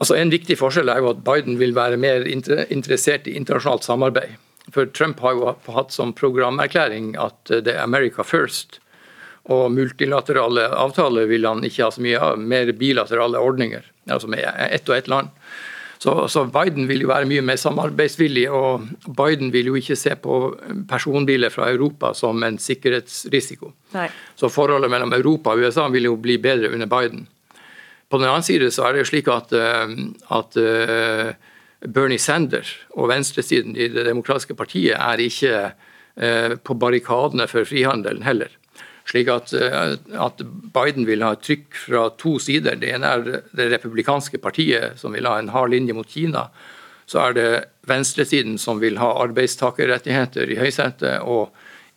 Altså 0.02 0.16
En 0.18 0.32
viktig 0.32 0.56
forskjell 0.58 0.90
er 0.90 0.98
jo 0.98 1.12
at 1.12 1.22
Biden 1.22 1.60
vil 1.60 1.76
være 1.76 2.00
mer 2.00 2.26
interessert 2.26 3.28
i 3.30 3.36
internasjonalt 3.38 3.86
samarbeid. 3.86 4.34
For 4.74 4.90
Trump 4.90 5.20
har 5.22 5.36
jo 5.38 5.52
hatt 5.74 5.94
som 5.94 6.14
programerklæring 6.14 7.14
at 7.20 7.50
det 7.50 7.76
er 7.76 7.84
America 7.84 8.26
first. 8.26 8.80
Og 9.50 9.70
multilaterale 9.74 10.68
avtaler 10.74 11.26
vil 11.30 11.46
han 11.46 11.62
ikke 11.66 11.84
ha 11.84 11.94
så 11.94 12.02
mye 12.02 12.18
av, 12.18 12.38
mer 12.38 12.70
bilaterale 12.78 13.38
ordninger. 13.38 13.86
Altså 14.10 14.30
med 14.30 14.42
ett 14.42 14.88
og 14.88 14.96
ett 14.96 15.10
land. 15.10 15.30
Så, 16.02 16.28
så, 16.28 16.40
Biden 16.50 16.88
vil 16.90 17.04
jo 17.04 17.12
være 17.12 17.28
mye 17.30 17.44
mer 17.46 17.58
samarbeidsvillig, 17.62 18.48
og 18.50 18.88
Biden 19.14 19.52
vil 19.54 19.68
jo 19.70 19.76
ikke 19.78 19.94
se 19.94 20.16
på 20.18 20.38
personbiler 20.90 21.52
fra 21.54 21.68
Europa 21.70 22.10
som 22.18 22.42
en 22.42 22.56
sikkerhetsrisiko. 22.58 23.70
Nei. 23.94 24.08
Så 24.34 24.50
forholdet 24.50 24.90
mellom 24.90 25.14
Europa 25.14 25.52
og 25.54 25.62
USA 25.62 25.84
vil 25.94 26.08
jo 26.08 26.16
bli 26.18 26.40
bedre 26.42 26.72
under 26.74 26.90
Biden. 26.90 27.28
På 28.10 28.18
den 28.18 28.26
annen 28.26 28.42
side 28.42 28.72
så 28.74 28.88
er 28.88 28.96
det 28.96 29.04
jo 29.04 29.10
slik 29.12 29.30
at, 29.30 29.54
eh, 29.54 29.94
at 30.34 30.58
eh, 30.58 31.30
Bernie 31.86 32.18
Sanders 32.18 32.74
og 32.96 33.12
venstresiden 33.12 33.78
i 33.78 33.86
Det 33.94 34.02
demokratiske 34.08 34.58
partiet 34.58 34.98
er 34.98 35.22
ikke 35.22 35.54
eh, 35.62 36.58
på 36.58 36.80
barrikadene 36.82 37.46
for 37.46 37.68
frihandelen 37.68 38.26
heller. 38.26 38.50
Slik 39.08 39.28
at, 39.32 39.52
eh, 39.52 39.94
at, 40.26 40.42
Biden 40.74 41.06
vil 41.06 41.24
ha 41.26 41.34
trykk 41.34 41.74
fra 41.86 42.04
to 42.20 42.36
sider. 42.42 42.76
Det 42.78 42.92
ene 42.94 43.10
er 43.10 43.24
det 43.52 43.70
republikanske 43.72 44.38
partiet, 44.38 44.98
som 45.00 45.16
vil 45.16 45.26
ha 45.26 45.38
en 45.38 45.50
hard 45.54 45.74
linje 45.74 45.96
mot 45.96 46.08
Kina. 46.08 46.48
Så 47.06 47.20
er 47.20 47.36
det 47.36 47.48
venstresiden 47.90 48.58
som 48.62 48.80
vil 48.80 49.00
ha 49.02 49.10
arbeidstakerrettigheter 49.24 50.50
i 50.50 50.60
høysetet, 50.60 51.20
og 51.26 51.50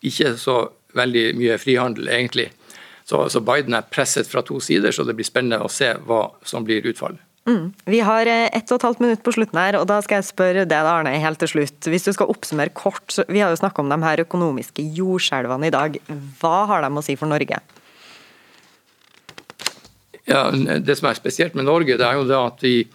ikke 0.06 0.34
så 0.42 0.58
veldig 0.98 1.28
mye 1.38 1.60
frihandel, 1.62 2.10
egentlig. 2.10 2.50
Så, 3.06 3.28
så 3.30 3.42
Biden 3.46 3.78
er 3.78 3.86
presset 3.92 4.28
fra 4.28 4.42
to 4.42 4.60
sider, 4.60 4.92
så 4.92 5.06
det 5.06 5.14
blir 5.18 5.28
spennende 5.28 5.62
å 5.62 5.70
se 5.70 5.92
hva 6.08 6.24
som 6.44 6.66
blir 6.66 6.88
utfallet. 6.90 7.22
Mm. 7.46 7.74
Vi 7.86 8.00
har 8.00 8.26
eh, 8.26 8.48
ett 8.58 8.72
og 8.74 8.80
et 8.80 8.86
halvt 8.88 9.02
minutt 9.04 9.22
på 9.24 9.34
slutten 9.36 9.60
her, 9.60 9.78
og 9.78 9.86
da 9.90 10.00
skal 10.02 10.18
jeg 10.18 10.30
spørre 10.32 10.66
deg, 10.66 10.88
Arne, 10.90 11.14
helt 11.22 11.40
til 11.44 11.52
slutt. 11.52 11.90
Hvis 11.94 12.08
du 12.08 12.12
skal 12.16 12.32
oppsummere 12.34 12.74
kort, 12.74 13.20
Vi 13.30 13.40
har 13.40 13.54
jo 13.54 13.60
snakka 13.62 13.84
om 13.84 13.90
de 13.90 14.00
her 14.02 14.24
økonomiske 14.26 14.82
jordskjelvene 14.98 15.70
i 15.70 15.76
dag. 15.76 16.00
Hva 16.42 16.66
har 16.72 16.82
de 16.82 16.90
å 16.90 17.04
si 17.06 17.16
for 17.16 17.30
Norge? 17.30 17.62
Ja, 20.26 20.50
Det 20.50 20.98
som 20.98 21.10
er 21.10 21.14
spesielt 21.14 21.54
med 21.54 21.66
Norge, 21.66 21.98
det 21.98 22.06
er 22.06 22.18
jo 22.18 22.26
det 22.26 22.36
at 22.40 22.66
vi 22.66 22.88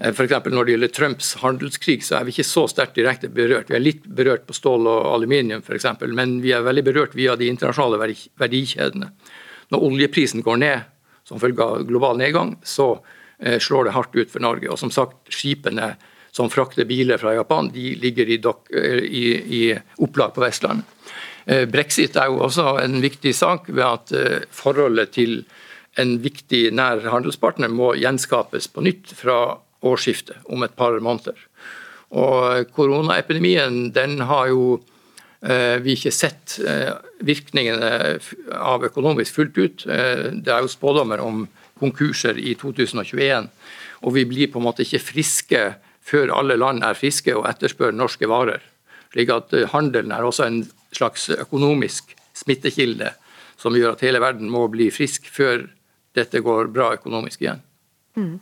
F.eks. 0.00 0.32
for 0.32 0.48
Når 0.48 0.64
det 0.64 0.72
gjelder 0.72 0.92
Trumps 0.96 1.34
handelskrig, 1.42 2.00
så 2.00 2.16
er 2.16 2.24
vi 2.24 2.32
ikke 2.32 2.48
så 2.48 2.64
sterkt 2.66 2.96
direkte 2.96 3.28
berørt. 3.28 3.68
Vi 3.68 3.76
er 3.76 3.84
litt 3.84 4.06
berørt 4.08 4.46
på 4.46 4.56
stål 4.56 4.88
og 4.88 5.12
aluminium, 5.12 5.60
f.eks., 5.60 5.84
men 6.08 6.40
vi 6.40 6.54
er 6.56 6.64
veldig 6.64 6.84
berørt 6.84 7.12
via 7.14 7.36
de 7.36 7.50
internasjonale 7.52 8.00
verdikjedene. 8.40 9.10
Når 9.68 9.84
oljeprisen 9.84 10.40
går 10.40 10.56
ned 10.56 10.88
som 11.28 11.38
følge 11.38 11.60
av 11.60 11.84
global 11.84 12.16
nedgang, 12.16 12.56
så 12.64 12.94
Eh, 12.94 13.19
slår 13.40 13.86
det 13.88 13.92
hardt 13.96 14.16
ut 14.16 14.32
for 14.32 14.42
Norge. 14.44 14.68
Og 14.68 14.78
som 14.78 14.90
sagt, 14.92 15.16
skipene 15.32 15.94
som 16.30 16.50
frakter 16.50 16.84
biler 16.84 17.18
fra 17.18 17.34
Japan, 17.34 17.70
de 17.74 17.94
ligger 17.94 18.28
i, 18.28 18.36
dok, 18.36 18.70
eh, 18.70 19.02
i, 19.04 19.24
i 19.60 19.62
opplag 19.98 20.34
på 20.34 20.44
Vestlandet. 20.44 20.86
Eh, 21.46 21.66
brexit 21.70 22.16
er 22.16 22.30
jo 22.30 22.42
også 22.46 22.76
en 22.84 23.00
viktig 23.02 23.34
sak 23.34 23.70
ved 23.72 23.86
at 23.86 24.14
forholdet 24.54 25.14
til 25.16 25.42
en 25.98 26.18
viktig 26.22 26.68
nær 26.76 27.02
handelspartner 27.10 27.70
må 27.72 27.94
gjenskapes 27.98 28.70
på 28.70 28.84
nytt 28.86 29.10
fra 29.18 29.58
årsskiftet 29.82 30.46
om 30.52 30.62
et 30.62 30.76
par 30.78 30.94
måneder. 31.02 31.34
Og 32.14 32.70
Koronaepidemien 32.74 33.90
den 33.94 34.20
har 34.26 34.50
jo 34.50 34.80
vi 35.40 35.94
ikke 35.96 36.12
sett 36.12 36.58
virkningene 37.24 38.18
av 38.52 38.82
økonomisk 38.84 39.38
fullt 39.38 39.56
ut. 39.56 39.84
Det 39.86 40.52
er 40.52 40.60
jo 40.60 40.68
spådommer 40.68 41.22
om 41.24 41.46
konkurser 41.80 42.38
i 42.38 42.54
2021. 42.60 43.48
Og 44.04 44.14
vi 44.16 44.26
blir 44.28 44.52
på 44.52 44.60
en 44.60 44.68
måte 44.68 44.84
ikke 44.84 45.02
friske 45.02 45.62
før 46.10 46.34
alle 46.36 46.56
land 46.58 46.84
er 46.86 46.98
friske 46.98 47.34
og 47.36 47.48
etterspør 47.50 47.94
norske 47.96 48.28
varer. 48.30 48.62
Slik 49.14 49.32
at 49.34 49.54
eh, 49.56 49.68
Handelen 49.72 50.14
er 50.14 50.26
også 50.26 50.46
en 50.46 50.62
slags 50.94 51.28
økonomisk 51.34 52.14
smittekilde 52.36 53.12
som 53.60 53.76
gjør 53.76 53.94
at 53.94 54.04
hele 54.06 54.22
verden 54.22 54.50
må 54.50 54.64
bli 54.72 54.88
frisk 54.94 55.26
før 55.30 55.66
dette 56.16 56.40
går 56.42 56.70
bra 56.74 56.94
økonomisk 56.96 57.42
igjen. 57.44 57.60
Mm. 58.18 58.38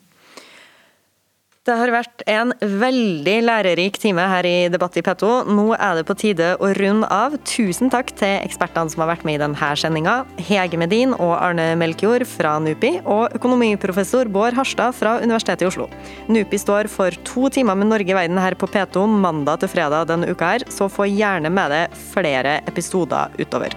Det 1.69 1.75
har 1.77 1.91
vært 1.93 2.23
en 2.33 2.55
veldig 2.81 3.35
lærerik 3.45 3.99
time 4.01 4.25
her 4.31 4.47
i 4.49 4.71
Debatt 4.73 4.95
i 4.97 5.03
P2. 5.05 5.51
Nå 5.53 5.67
er 5.77 5.99
det 5.99 6.07
på 6.09 6.15
tide 6.17 6.47
å 6.65 6.71
runde 6.79 7.09
av. 7.13 7.35
Tusen 7.45 7.93
takk 7.93 8.15
til 8.17 8.39
ekspertene 8.39 8.89
som 8.89 9.03
har 9.05 9.11
vært 9.11 9.27
med 9.29 9.37
i 9.37 9.43
denne 9.43 9.69
sendinga. 9.77 10.15
Hege 10.49 10.81
Medin 10.81 11.13
og 11.13 11.35
Arne 11.37 11.75
Melkjord 11.77 12.25
fra 12.31 12.55
NUPI, 12.65 13.03
og 13.05 13.37
økonomiprofessor 13.37 14.33
Bård 14.33 14.57
Harstad 14.57 14.97
fra 14.97 15.19
Universitetet 15.21 15.67
i 15.67 15.69
Oslo. 15.69 15.91
NUPI 16.33 16.63
står 16.63 16.89
for 16.89 17.13
to 17.29 17.53
timer 17.53 17.77
med 17.77 17.93
Norge 17.93 18.15
i 18.15 18.17
verden 18.17 18.41
her 18.41 18.57
på 18.57 18.71
P2 18.73 19.05
mandag 19.19 19.61
til 19.61 19.75
fredag 19.75 20.09
denne 20.09 20.33
uka 20.33 20.55
her, 20.55 20.65
så 20.73 20.89
få 20.89 21.11
gjerne 21.11 21.53
med 21.53 21.77
deg 21.77 22.01
flere 22.15 22.63
episoder 22.65 23.37
utover. 23.37 23.77